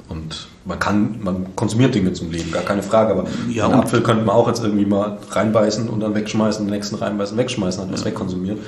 Und 0.07 0.47
man 0.65 0.77
kann, 0.77 1.19
man 1.23 1.55
konsumiert 1.55 1.95
Dinge 1.95 2.13
zum 2.13 2.31
Leben, 2.31 2.51
gar 2.51 2.61
keine 2.61 2.83
Frage, 2.83 3.11
aber 3.11 3.25
ja, 3.49 3.65
einen 3.65 3.73
Apfel 3.73 4.03
könnte 4.03 4.23
man 4.23 4.35
auch 4.35 4.47
jetzt 4.47 4.63
irgendwie 4.63 4.85
mal 4.85 5.17
reinbeißen 5.31 5.89
und 5.89 5.99
dann 5.99 6.13
wegschmeißen, 6.13 6.65
den 6.65 6.71
nächsten 6.71 6.95
reinbeißen, 6.95 7.35
wegschmeißen, 7.35 7.81
dann 7.81 7.89
ja. 7.89 7.93
was 7.95 8.05
wegkonsumieren. 8.05 8.59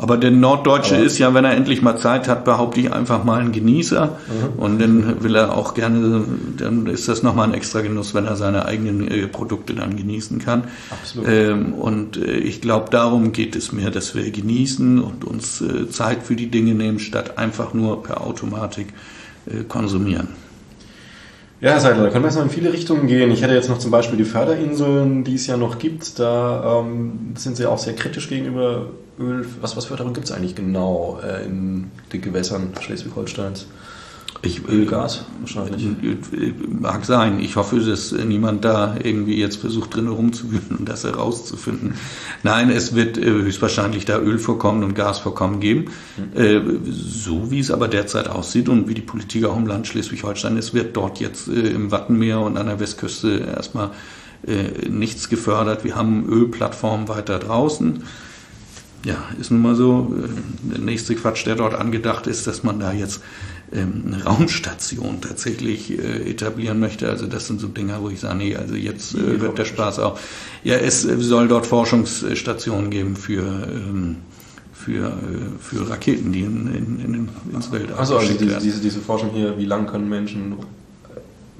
Aber 0.00 0.16
der 0.16 0.30
Norddeutsche 0.30 0.94
Aber 0.94 1.04
ist 1.04 1.18
ja, 1.18 1.34
wenn 1.34 1.44
er 1.44 1.52
endlich 1.52 1.82
mal 1.82 1.96
Zeit 1.96 2.28
hat, 2.28 2.44
behaupte 2.44 2.80
ich 2.80 2.92
einfach 2.92 3.24
mal 3.24 3.40
ein 3.40 3.52
Genießer. 3.52 4.06
Mhm. 4.06 4.58
Und 4.58 4.80
dann 4.80 5.22
will 5.22 5.34
er 5.34 5.56
auch 5.56 5.74
gerne, 5.74 6.24
dann 6.56 6.86
ist 6.86 7.08
das 7.08 7.22
nochmal 7.22 7.48
ein 7.48 7.54
extra 7.54 7.80
Genuss, 7.80 8.14
wenn 8.14 8.24
er 8.24 8.36
seine 8.36 8.66
eigenen 8.66 9.08
äh, 9.08 9.26
Produkte 9.26 9.74
dann 9.74 9.96
genießen 9.96 10.38
kann. 10.38 10.64
Absolut. 10.90 11.28
Ähm, 11.28 11.74
und 11.74 12.16
äh, 12.16 12.36
ich 12.36 12.60
glaube, 12.60 12.90
darum 12.90 13.32
geht 13.32 13.56
es 13.56 13.72
mir, 13.72 13.90
dass 13.90 14.14
wir 14.14 14.30
genießen 14.30 15.02
und 15.02 15.24
uns 15.24 15.60
äh, 15.60 15.90
Zeit 15.90 16.22
für 16.22 16.36
die 16.36 16.48
Dinge 16.48 16.74
nehmen, 16.74 17.00
statt 17.00 17.36
einfach 17.36 17.74
nur 17.74 18.02
per 18.02 18.24
Automatik 18.24 18.88
äh, 19.46 19.64
konsumieren. 19.64 20.28
Ja, 21.60 21.72
Herr 21.72 21.80
Seidler, 21.80 22.04
da 22.04 22.10
können 22.10 22.22
wir 22.22 22.28
jetzt 22.28 22.36
noch 22.36 22.44
in 22.44 22.50
viele 22.50 22.72
Richtungen 22.72 23.08
gehen. 23.08 23.32
Ich 23.32 23.42
hätte 23.42 23.52
jetzt 23.52 23.68
noch 23.68 23.78
zum 23.78 23.90
Beispiel 23.90 24.16
die 24.16 24.24
Förderinseln, 24.24 25.24
die 25.24 25.34
es 25.34 25.48
ja 25.48 25.56
noch 25.56 25.80
gibt. 25.80 26.20
Da 26.20 26.82
ähm, 26.82 27.32
sind 27.34 27.56
Sie 27.56 27.66
auch 27.66 27.78
sehr 27.78 27.96
kritisch 27.96 28.28
gegenüber 28.28 28.86
Öl. 29.18 29.46
Was, 29.60 29.76
was 29.76 29.86
Förderung 29.86 30.12
gibt 30.14 30.26
es 30.26 30.32
eigentlich 30.32 30.54
genau 30.54 31.20
äh, 31.22 31.44
in 31.44 31.90
den 32.12 32.20
Gewässern 32.20 32.72
Schleswig-Holsteins? 32.80 33.66
Ich, 34.42 34.68
Öl, 34.68 34.86
Gas 34.86 35.24
wahrscheinlich. 35.40 35.84
Mag 36.68 37.04
sein. 37.04 37.40
Ich 37.40 37.56
hoffe, 37.56 37.80
dass 37.80 38.12
niemand 38.12 38.64
da 38.64 38.94
irgendwie 39.02 39.36
jetzt 39.36 39.56
versucht, 39.56 39.96
drin 39.96 40.06
rumzuwühlen 40.06 40.76
und 40.78 40.88
das 40.88 41.02
herauszufinden. 41.02 41.94
Nein, 42.44 42.70
es 42.70 42.94
wird 42.94 43.18
äh, 43.18 43.24
höchstwahrscheinlich 43.24 44.04
da 44.04 44.20
Ölvorkommen 44.20 44.84
und 44.84 44.94
Gasvorkommen 44.94 45.58
geben. 45.58 45.86
Mhm. 46.16 46.82
So 46.88 47.50
wie 47.50 47.58
es 47.58 47.72
aber 47.72 47.88
derzeit 47.88 48.28
aussieht 48.28 48.68
und 48.68 48.88
wie 48.88 48.94
die 48.94 49.02
Politik 49.02 49.44
auch 49.44 49.56
im 49.56 49.66
Land 49.66 49.88
Schleswig-Holstein 49.88 50.56
ist, 50.56 50.72
wird 50.72 50.96
dort 50.96 51.18
jetzt 51.18 51.48
äh, 51.48 51.70
im 51.70 51.90
Wattenmeer 51.90 52.40
und 52.40 52.56
an 52.58 52.66
der 52.66 52.78
Westküste 52.78 53.38
erstmal 53.56 53.90
nichts 54.88 55.28
gefördert. 55.28 55.82
Wir 55.82 55.96
haben 55.96 56.28
Ölplattformen 56.28 57.08
weiter 57.08 57.40
draußen. 57.40 58.04
Ja, 59.04 59.16
ist 59.40 59.50
nun 59.50 59.62
mal 59.62 59.74
so. 59.74 60.14
Der 60.62 60.80
nächste 60.80 61.14
Quatsch, 61.14 61.46
der 61.46 61.54
dort 61.54 61.74
angedacht 61.74 62.26
ist, 62.26 62.46
dass 62.46 62.64
man 62.64 62.80
da 62.80 62.92
jetzt 62.92 63.20
ähm, 63.72 64.04
eine 64.06 64.24
Raumstation 64.24 65.20
tatsächlich 65.20 65.98
äh, 65.98 66.30
etablieren 66.30 66.80
möchte. 66.80 67.08
Also 67.08 67.26
das 67.26 67.46
sind 67.46 67.60
so 67.60 67.68
Dinge, 67.68 67.96
wo 68.00 68.08
ich 68.08 68.20
sage, 68.20 68.36
nee, 68.38 68.56
also 68.56 68.74
jetzt 68.74 69.14
äh, 69.14 69.40
wird 69.40 69.58
der 69.58 69.66
Spaß 69.66 70.00
auch. 70.00 70.18
Ja, 70.64 70.76
es 70.76 71.02
soll 71.02 71.48
dort 71.48 71.66
Forschungsstationen 71.66 72.90
geben 72.90 73.14
für 73.14 73.42
ähm, 73.42 74.16
für, 74.72 75.08
äh, 75.08 75.12
für 75.60 75.90
Raketen, 75.90 76.32
die 76.32 76.40
in, 76.40 76.66
in, 76.68 77.14
in, 77.14 77.28
ins 77.52 77.70
Weltall 77.72 77.98
also, 77.98 78.16
also 78.16 78.32
diese, 78.32 78.58
diese, 78.58 78.80
diese 78.80 79.00
Forschung 79.00 79.30
hier, 79.30 79.58
wie 79.58 79.64
lang 79.64 79.86
können 79.86 80.08
Menschen, 80.08 80.54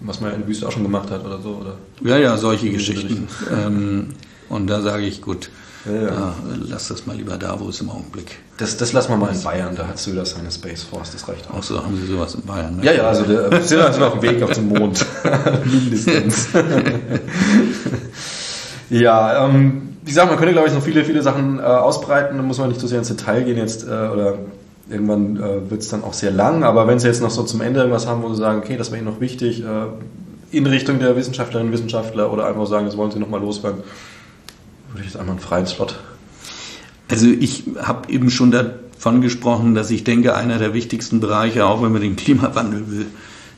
was 0.00 0.20
man 0.20 0.32
in 0.32 0.40
der 0.40 0.48
Wüste 0.48 0.66
auch 0.66 0.72
schon 0.72 0.84
gemacht 0.84 1.10
hat 1.10 1.24
oder 1.26 1.40
so? 1.40 1.60
Oder? 1.60 1.76
Ja, 2.02 2.16
ja, 2.16 2.36
solche 2.38 2.70
Geschichten. 2.70 3.28
Ähm, 3.52 4.08
und 4.48 4.68
da 4.68 4.80
sage 4.80 5.04
ich, 5.04 5.20
gut, 5.20 5.50
ja, 5.88 6.02
ja. 6.02 6.08
Ja, 6.08 6.34
lass 6.68 6.88
das 6.88 7.06
mal 7.06 7.16
lieber 7.16 7.36
da, 7.36 7.58
wo 7.58 7.68
es 7.68 7.80
im 7.80 7.90
Augenblick. 7.90 8.38
Das, 8.56 8.76
das 8.76 8.92
lassen 8.92 9.10
wir 9.10 9.16
mal 9.16 9.34
in 9.34 9.42
Bayern, 9.42 9.74
da 9.74 9.86
hat 9.86 9.98
Söder 9.98 10.24
seine 10.24 10.50
Space 10.50 10.82
Force, 10.82 11.12
das 11.12 11.28
reicht 11.28 11.50
auch. 11.50 11.56
Achso, 11.56 11.82
haben 11.82 11.96
Sie 11.96 12.06
sowas 12.06 12.34
in 12.34 12.42
Bayern? 12.42 12.76
Ne? 12.76 12.84
Ja, 12.84 12.92
ja, 12.92 13.08
also 13.08 13.24
der 13.24 13.62
Söder 13.62 13.90
ist 13.90 14.00
auf 14.00 14.14
dem 14.14 14.22
Weg 14.22 14.42
auf 14.42 14.52
den 14.52 14.68
Mond. 14.68 15.04
Mindestens. 15.64 16.48
ja, 18.90 19.46
ähm, 19.46 19.96
wie 20.02 20.10
gesagt, 20.10 20.28
man 20.28 20.38
könnte, 20.38 20.52
glaube 20.52 20.68
ich, 20.68 20.74
noch 20.74 20.82
viele, 20.82 21.04
viele 21.04 21.22
Sachen 21.22 21.58
äh, 21.58 21.62
ausbreiten, 21.62 22.36
da 22.36 22.42
muss 22.42 22.58
man 22.58 22.68
nicht 22.68 22.80
zu 22.80 22.86
so 22.86 22.90
sehr 22.90 22.98
ins 22.98 23.08
Detail 23.08 23.44
gehen 23.44 23.58
jetzt, 23.58 23.84
äh, 23.84 23.88
oder 23.88 24.38
irgendwann 24.90 25.36
äh, 25.36 25.70
wird 25.70 25.82
es 25.82 25.88
dann 25.88 26.02
auch 26.02 26.14
sehr 26.14 26.30
lang, 26.30 26.64
aber 26.64 26.86
wenn 26.86 26.98
Sie 26.98 27.06
jetzt 27.06 27.20
noch 27.20 27.30
so 27.30 27.42
zum 27.42 27.60
Ende 27.60 27.80
irgendwas 27.80 28.06
haben, 28.06 28.22
wo 28.22 28.32
Sie 28.32 28.40
sagen, 28.40 28.58
okay, 28.58 28.76
das 28.76 28.90
wäre 28.90 29.02
Ihnen 29.02 29.12
noch 29.12 29.20
wichtig, 29.20 29.62
äh, 29.62 29.86
in 30.50 30.66
Richtung 30.66 30.98
der 30.98 31.16
Wissenschaftlerinnen 31.16 31.72
und 31.72 31.78
Wissenschaftler 31.78 32.32
oder 32.32 32.46
einfach 32.46 32.66
sagen, 32.66 32.86
das 32.86 32.96
wollen 32.96 33.10
Sie 33.10 33.18
nochmal 33.18 33.40
loswerden, 33.40 33.82
würde 34.88 35.00
ich 35.00 35.06
jetzt 35.06 35.16
einmal 35.16 35.36
einen 35.36 35.44
freien 35.44 35.66
Slot. 35.66 35.98
Also 37.08 37.26
ich 37.26 37.64
habe 37.80 38.10
eben 38.12 38.30
schon 38.30 38.50
davon 38.50 39.20
gesprochen, 39.20 39.74
dass 39.74 39.90
ich 39.90 40.04
denke, 40.04 40.34
einer 40.34 40.58
der 40.58 40.74
wichtigsten 40.74 41.20
Bereiche, 41.20 41.66
auch 41.66 41.82
wenn 41.82 41.92
man 41.92 42.02
den 42.02 42.16
Klimawandel 42.16 42.84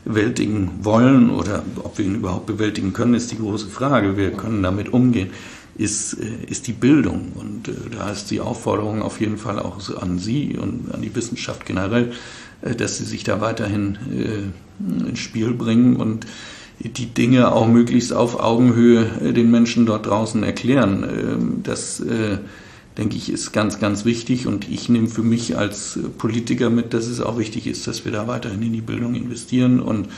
bewältigen 0.05 0.70
wollen 0.83 1.31
oder 1.31 1.62
ob 1.83 1.99
wir 1.99 2.05
ihn 2.05 2.14
überhaupt 2.14 2.47
bewältigen 2.47 2.93
können, 2.93 3.14
ist 3.14 3.33
die 3.33 3.39
große 3.39 3.66
Frage. 3.66 4.16
Wir 4.16 4.31
können 4.33 4.62
damit 4.62 4.93
umgehen, 4.93 5.31
ist, 5.76 6.14
äh, 6.14 6.45
ist 6.49 6.66
die 6.68 6.72
Bildung. 6.72 7.33
Und 7.35 7.68
äh, 7.68 7.72
da 7.97 8.11
ist 8.11 8.31
die 8.31 8.41
Aufforderung 8.41 9.03
auf 9.03 9.20
jeden 9.20 9.37
Fall 9.37 9.59
auch 9.59 9.78
an 10.01 10.18
Sie 10.18 10.57
und 10.57 10.93
an 10.95 11.03
die 11.03 11.14
Wissenschaft 11.14 11.66
generell, 11.66 12.12
äh, 12.62 12.74
dass 12.74 12.99
sie 12.99 13.05
sich 13.05 13.24
da 13.24 13.41
weiterhin 13.41 13.99
ins 14.78 15.18
Spiel 15.18 15.53
bringen 15.53 15.97
und 15.97 16.26
die 16.81 17.07
Dinge 17.07 17.53
auch 17.53 17.66
möglichst 17.66 18.12
auf 18.12 18.41
Augenhöhe 18.41 19.33
den 19.33 19.51
Menschen 19.51 19.87
dort 19.87 20.07
draußen 20.07 20.43
erklären. 20.43 21.05
Ähm, 21.05 21.61
das 21.62 22.03
denke 22.99 23.16
ich, 23.16 23.33
ist 23.33 23.53
ganz, 23.53 23.81
ganz 23.81 24.05
wichtig. 24.05 24.47
Und 24.47 24.68
ich 24.68 24.89
nehme 24.89 25.09
für 25.09 25.22
mich 25.22 25.57
als 25.57 25.99
Politiker 26.18 26.70
mit, 26.70 26.93
dass 26.95 27.07
es 27.07 27.20
auch 27.20 27.39
wichtig 27.39 27.66
ist, 27.66 27.87
dass 27.87 28.05
wir 28.05 28.12
da 28.12 28.26
weiterhin 28.26 28.62
in 28.62 28.72
die 28.72 28.81
Bildung 28.81 29.14
investieren 29.14 29.81
und 29.81 30.09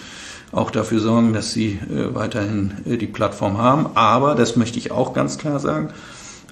auch 0.52 0.70
dafür 0.70 1.00
sorgen, 1.00 1.32
dass 1.32 1.52
sie 1.52 1.78
äh, 1.90 2.14
weiterhin 2.14 2.72
äh, 2.84 2.96
die 2.98 3.06
Plattform 3.06 3.58
haben. 3.58 3.86
Aber, 3.94 4.34
das 4.34 4.56
möchte 4.56 4.78
ich 4.78 4.90
auch 4.90 5.14
ganz 5.14 5.38
klar 5.38 5.58
sagen, 5.58 5.88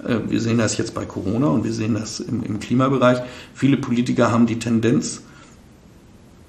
äh, 0.03 0.17
wir 0.27 0.41
sehen 0.41 0.57
das 0.57 0.77
jetzt 0.77 0.95
bei 0.95 1.05
Corona 1.05 1.47
und 1.47 1.63
wir 1.63 1.73
sehen 1.73 1.93
das 1.93 2.19
im, 2.19 2.43
im 2.43 2.59
Klimabereich. 2.59 3.19
Viele 3.53 3.77
Politiker 3.77 4.31
haben 4.31 4.47
die 4.47 4.57
Tendenz, 4.57 5.21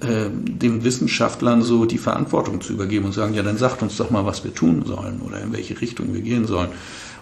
äh, 0.03 0.31
den 0.31 0.85
Wissenschaftlern 0.85 1.63
so 1.63 1.85
die 1.85 1.99
Verantwortung 1.99 2.61
zu 2.61 2.73
übergeben 2.73 3.07
und 3.07 3.13
sagen, 3.13 3.35
ja, 3.35 3.43
dann 3.43 3.57
sagt 3.57 3.83
uns 3.83 3.97
doch 3.97 4.11
mal, 4.11 4.25
was 4.27 4.45
wir 4.45 4.55
tun 4.55 4.85
sollen 4.87 5.21
oder 5.21 5.41
in 5.41 5.53
welche 5.53 5.81
Richtung 5.81 6.13
wir 6.13 6.23
gehen 6.23 6.47
sollen. 6.47 6.69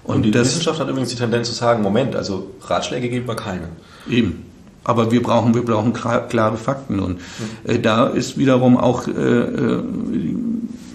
Und, 0.02 0.16
und 0.16 0.22
die 0.22 0.30
das, 0.30 0.48
Wissenschaft 0.48 0.80
hat 0.80 0.88
übrigens 0.88 1.10
die 1.10 1.16
Tendenz 1.16 1.48
zu 1.48 1.54
sagen, 1.54 1.82
Moment, 1.82 2.16
also 2.16 2.50
Ratschläge 2.62 3.08
geben 3.08 3.28
wir 3.28 3.36
keine. 3.36 3.68
Eben. 4.08 4.44
Aber 4.82 5.12
wir 5.12 5.22
brauchen, 5.22 5.54
wir 5.54 5.64
brauchen 5.64 5.92
klare 5.92 6.56
Fakten. 6.56 7.00
Und 7.00 7.20
äh, 7.64 7.78
da 7.78 8.06
ist 8.06 8.38
wiederum 8.38 8.76
auch 8.76 9.06
äh, 9.06 9.10
äh, 9.10 9.82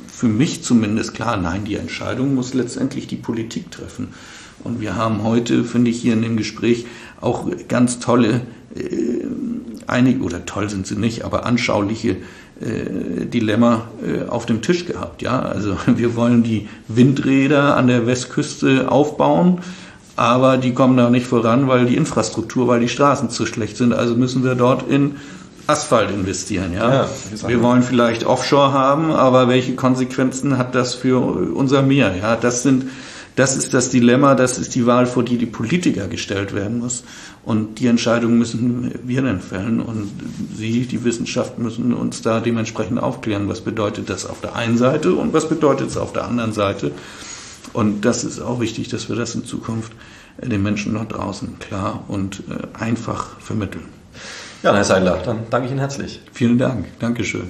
für 0.07 0.27
mich 0.27 0.63
zumindest 0.63 1.13
klar, 1.13 1.37
nein, 1.37 1.65
die 1.65 1.75
Entscheidung 1.75 2.33
muss 2.35 2.53
letztendlich 2.53 3.07
die 3.07 3.15
Politik 3.15 3.69
treffen. 3.69 4.09
Und 4.63 4.81
wir 4.81 4.95
haben 4.95 5.23
heute, 5.23 5.63
finde 5.63 5.91
ich, 5.91 6.01
hier 6.01 6.13
in 6.13 6.23
dem 6.23 6.37
Gespräch 6.37 6.87
auch 7.21 7.47
ganz 7.67 7.99
tolle, 7.99 8.41
äh, 8.75 9.25
einige, 9.87 10.23
oder 10.23 10.45
toll 10.45 10.69
sind 10.69 10.87
sie 10.87 10.95
nicht, 10.95 11.23
aber 11.23 11.45
anschauliche 11.45 12.17
äh, 12.61 13.25
Dilemma 13.25 13.87
äh, 14.03 14.29
auf 14.29 14.45
dem 14.45 14.61
Tisch 14.61 14.85
gehabt. 14.85 15.21
Ja, 15.21 15.39
also 15.39 15.77
wir 15.85 16.15
wollen 16.15 16.43
die 16.43 16.69
Windräder 16.87 17.75
an 17.75 17.87
der 17.87 18.07
Westküste 18.07 18.91
aufbauen, 18.91 19.61
aber 20.15 20.57
die 20.57 20.73
kommen 20.73 20.95
da 20.95 21.09
nicht 21.09 21.27
voran, 21.27 21.67
weil 21.67 21.85
die 21.85 21.95
Infrastruktur, 21.95 22.67
weil 22.67 22.79
die 22.79 22.89
Straßen 22.89 23.29
zu 23.29 23.45
schlecht 23.45 23.77
sind. 23.77 23.93
Also 23.93 24.15
müssen 24.15 24.43
wir 24.43 24.55
dort 24.55 24.89
in 24.89 25.15
Asphalt 25.67 26.11
investieren. 26.11 26.73
Ja, 26.73 26.93
ja 26.93 27.09
wir 27.47 27.61
wollen 27.61 27.83
vielleicht 27.83 28.25
Offshore 28.25 28.71
haben, 28.71 29.11
aber 29.11 29.47
welche 29.47 29.75
Konsequenzen 29.75 30.57
hat 30.57 30.75
das 30.75 30.93
für 30.95 31.19
unser 31.19 31.81
Meer? 31.81 32.15
Ja, 32.15 32.35
das 32.35 32.63
sind 32.63 32.85
das 33.35 33.57
ist 33.57 33.73
das 33.73 33.89
Dilemma, 33.89 34.33
das 34.33 34.57
ist 34.57 34.75
die 34.75 34.85
Wahl, 34.85 35.05
vor 35.05 35.23
die 35.23 35.37
die 35.37 35.45
Politiker 35.45 36.07
gestellt 36.07 36.55
werden 36.55 36.79
muss. 36.79 37.03
Und 37.43 37.79
die 37.79 37.87
Entscheidung 37.87 38.37
müssen 38.37 38.93
wir 39.03 39.21
dann 39.21 39.41
fällen. 39.41 39.81
Und 39.81 40.09
Sie, 40.55 40.85
die 40.85 41.03
Wissenschaft, 41.03 41.59
müssen 41.59 41.93
uns 41.93 42.21
da 42.21 42.39
dementsprechend 42.39 42.99
aufklären, 42.99 43.49
was 43.49 43.61
bedeutet 43.61 44.09
das 44.09 44.25
auf 44.25 44.39
der 44.41 44.55
einen 44.55 44.77
Seite 44.77 45.13
und 45.13 45.33
was 45.33 45.49
bedeutet 45.49 45.89
es 45.89 45.97
auf 45.97 46.13
der 46.13 46.25
anderen 46.25 46.53
Seite. 46.53 46.91
Und 47.73 48.05
das 48.05 48.23
ist 48.23 48.39
auch 48.39 48.61
wichtig, 48.61 48.87
dass 48.87 49.09
wir 49.09 49.17
das 49.17 49.35
in 49.35 49.43
Zukunft 49.43 49.91
den 50.41 50.63
Menschen 50.63 50.93
dort 50.93 51.13
draußen 51.13 51.59
klar 51.59 52.03
und 52.07 52.43
äh, 52.49 52.81
einfach 52.81 53.39
vermitteln. 53.39 53.85
Ja, 54.63 54.73
Herr 54.73 54.83
Seidler, 54.83 55.21
dann 55.23 55.41
danke 55.49 55.65
ich 55.65 55.71
Ihnen 55.71 55.79
herzlich. 55.79 56.21
Vielen 56.31 56.57
Dank. 56.57 56.85
Dankeschön. 56.99 57.49